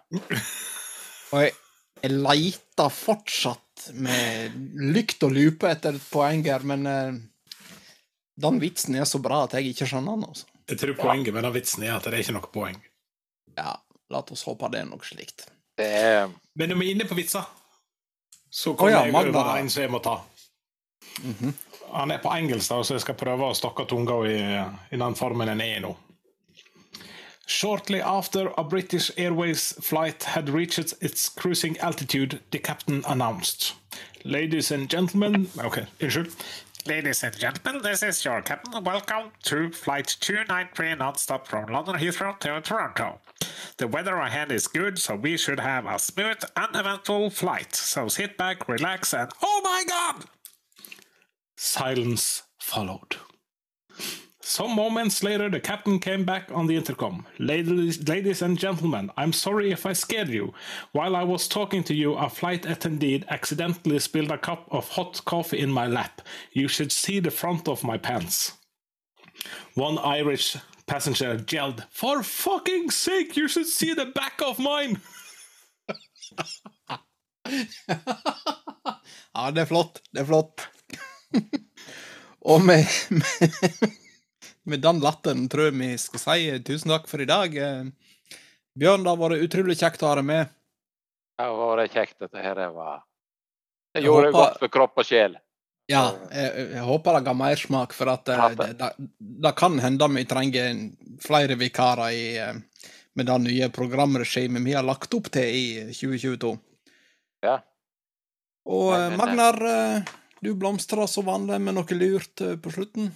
Og 1.32 1.40
jeg, 1.40 1.54
jeg 2.02 2.18
leiter 2.18 2.90
fortsatt 2.94 3.92
med 3.98 4.56
lykt 4.94 5.24
og 5.26 5.34
lupe 5.36 5.70
etter 5.70 5.98
et 5.98 6.10
poeng 6.12 6.44
her, 6.46 6.66
men 6.68 6.88
eh, 6.90 7.20
den 8.42 8.60
vitsen 8.62 8.98
er 8.98 9.08
så 9.10 9.22
bra 9.24 9.44
at 9.46 9.58
jeg 9.58 9.72
ikke 9.72 9.88
skjønner 9.90 10.18
den. 10.18 10.28
altså. 10.30 10.48
Jeg 10.70 10.82
tror 10.82 10.98
poenget 11.00 11.34
med 11.34 11.44
den 11.46 11.56
vitsen 11.56 11.86
er 11.86 11.96
at 11.98 12.06
det 12.08 12.16
er 12.16 12.24
ikke 12.24 12.38
noe 12.38 12.52
poeng. 12.54 12.78
Ja, 13.58 13.76
la 14.12 14.22
oss 14.22 14.46
håpe 14.48 14.70
det 14.72 14.84
er 14.84 14.88
noe 14.90 15.04
slikt. 15.06 15.48
Er 15.82 16.30
Men 16.56 16.72
når 16.72 16.80
vi 16.82 16.88
er 16.88 16.96
inne 16.96 17.10
på 17.10 17.18
vitser, 17.18 17.46
så 18.52 18.74
kommer 18.76 18.78
kommer 18.78 18.98
ja, 18.98 19.04
jeg 19.06 19.16
Magna, 19.16 19.42
over 19.42 19.60
en 19.60 19.70
som 19.72 19.86
jeg 19.86 19.92
må 19.92 20.02
ta. 20.04 20.22
Mhm. 21.22 21.54
Han 21.92 22.12
er 22.12 22.22
på 22.24 22.32
engelsk, 22.32 22.70
da, 22.72 22.84
så 22.88 22.96
jeg 22.96 23.04
skal 23.04 23.18
prøve 23.20 23.50
å 23.52 23.56
stokke 23.58 23.84
tunga 23.84 24.16
i, 24.24 24.38
i 24.96 25.00
den 25.00 25.16
formen 25.20 25.50
den 25.52 25.64
er 25.64 25.74
i 25.76 25.82
nå. 25.84 25.92
Shortly 27.54 28.02
after 28.02 28.54
a 28.58 28.64
British 28.64 29.12
Airways 29.18 29.74
flight 29.74 30.24
had 30.24 30.48
reached 30.50 30.94
its 31.02 31.28
cruising 31.28 31.78
altitude, 31.80 32.40
the 32.50 32.60
captain 32.60 33.04
announced. 33.06 33.74
Ladies 34.24 34.72
and 34.72 34.90
gentlemen 34.90 35.50
Ok, 35.60 35.86
unnskyld. 36.00 36.34
Ladies 36.88 37.24
and 37.24 37.38
gentlemen, 37.38 37.84
this 37.84 38.04
is 38.04 38.24
your 38.24 38.42
captain. 38.42 38.82
Welcome 38.86 39.32
to 39.44 39.70
flight 39.70 40.16
293 40.22 40.96
non-stop 40.96 41.46
from 41.46 41.66
London 41.66 41.96
Heathrow 41.96 42.40
to 42.40 42.62
Toronto. 42.62 43.20
The 43.76 43.90
weather 43.90 44.16
ahead 44.16 44.50
is 44.50 44.68
good, 44.68 44.98
so 44.98 45.16
we 45.16 45.36
should 45.36 45.60
have 45.60 45.86
a 45.86 46.00
smooth, 46.00 46.42
uneventful 46.56 47.32
flight. 47.32 47.76
So 47.76 48.08
sit 48.08 48.38
back, 48.38 48.70
relax, 48.70 49.14
and 49.14 49.30
oh 49.44 49.62
my 49.62 49.84
god! 49.86 50.24
Silence 51.58 52.44
followed. 52.58 53.18
Some 54.52 54.76
moments 54.76 55.24
later, 55.24 55.50
the 55.50 55.62
captain 55.62 55.98
came 55.98 56.26
back 56.26 56.52
on 56.52 56.68
the 56.68 56.76
intercom. 56.76 57.26
Ladies, 57.40 58.06
ladies 58.06 58.42
and 58.42 58.60
gentlemen, 58.60 59.10
I'm 59.16 59.32
sorry 59.32 59.72
if 59.72 59.86
I 59.86 59.94
scared 59.94 60.28
you. 60.28 60.54
While 60.92 61.16
I 61.16 61.24
was 61.24 61.48
talking 61.48 61.86
to 61.86 61.94
you, 61.94 62.16
a 62.16 62.30
flight 62.30 62.66
attendant 62.66 63.24
accidentally 63.30 63.98
spilled 64.00 64.30
a 64.30 64.38
cup 64.38 64.68
of 64.70 64.90
hot 64.90 65.24
coffee 65.24 65.60
in 65.60 65.72
my 65.72 65.88
lap. 65.88 66.22
You 66.52 66.68
should 66.68 66.92
see 66.92 67.22
the 67.22 67.32
front 67.32 67.70
of 67.70 67.86
my 67.86 67.98
pants. 67.98 68.58
One 69.76 69.98
Irish 70.00 70.58
passenger 70.86 71.42
yelled, 71.50 71.86
For 71.90 72.22
fucking 72.22 72.92
sake, 72.92 73.38
you 73.38 73.48
should 73.48 73.68
see 73.68 73.94
the 73.94 74.08
back 74.08 74.42
of 74.42 74.60
mine! 74.60 75.00
ja, 79.34 79.52
det 79.52 79.62
er 79.62 79.66
flott. 79.66 80.02
Det 80.12 80.20
er 80.20 80.26
flott. 80.26 80.68
med 84.70 84.82
den 84.84 85.00
latteren 85.02 85.48
tror 85.50 85.70
jeg 85.70 85.78
vi 85.80 85.92
skal 85.98 86.20
si 86.22 86.60
tusen 86.68 86.92
takk 86.94 87.08
for 87.10 87.22
i 87.24 87.30
dag. 87.30 87.56
Eh, 87.58 87.86
Bjørn, 88.78 89.04
det 89.04 89.12
har 89.12 89.20
vært 89.20 89.46
utrolig 89.48 89.78
kjekt 89.80 90.04
å 90.06 90.12
ha 90.12 90.18
deg 90.22 90.28
med. 90.30 90.52
Det 91.38 91.48
har 91.48 91.78
vært 91.78 91.96
kjekt, 91.96 92.18
dette 92.22 92.44
her. 92.44 92.56
Det 92.56 92.68
var 92.76 93.02
Det 93.94 94.02
Jeg 94.02 94.08
gjorde 94.08 94.28
håper- 94.30 94.40
godt 94.40 94.60
for 94.60 94.68
kropp 94.72 94.98
og 95.02 95.06
sjel. 95.06 95.34
Ja, 95.90 96.04
jeg, 96.32 96.70
jeg 96.72 96.84
håper 96.88 97.18
det 97.18 97.24
ga 97.26 97.34
mersmak, 97.36 97.92
for 97.94 98.08
at 98.14 98.30
eh, 98.30 98.56
det, 98.56 98.92
det- 99.20 99.56
kan 99.58 99.80
hende 99.80 100.08
vi 100.16 100.24
trenger 100.26 100.78
flere 101.20 101.58
vikarer 101.60 102.14
i, 102.16 102.38
eh, 102.38 102.54
med 103.16 103.26
det 103.28 103.40
nye 103.42 103.68
programregimet 103.70 104.64
vi 104.64 104.72
har 104.78 104.84
lagt 104.88 105.14
opp 105.14 105.28
til 105.34 105.44
i 105.44 105.66
2022. 105.92 106.54
Ja. 107.44 107.58
Og 108.66 108.94
Magnar, 109.18 109.58
du 110.42 110.54
blomstrer 110.56 111.08
som 111.10 111.26
vanlig 111.26 111.60
med 111.60 111.76
noe 111.76 111.98
lurt 111.98 112.36
på 112.62 112.72
slutten. 112.72 113.12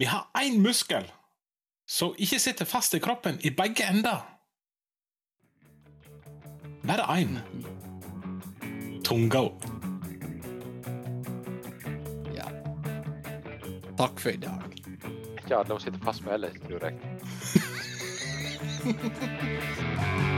Vi 0.00 0.06
har 0.06 0.26
én 0.34 0.62
muskel 0.62 1.04
som 1.88 2.14
ikke 2.16 2.38
sitter 2.40 2.64
fast 2.64 2.94
i 2.96 2.98
kroppen 3.04 3.36
i 3.44 3.50
begge 3.50 3.84
ender. 3.84 4.22
Bare 6.88 7.04
én. 7.20 7.36
Tunga. 9.04 9.42
Ja. 12.32 12.48
Takk 13.98 14.20
for 14.20 14.30
i 14.30 14.36
dag. 14.40 14.64
ikke 15.44 15.56
alle 15.56 15.80
sitter 15.80 16.00
fast 16.04 16.24
med 16.24 16.32
heller, 16.32 16.50
tror 16.64 16.84
jeg. 16.88 16.94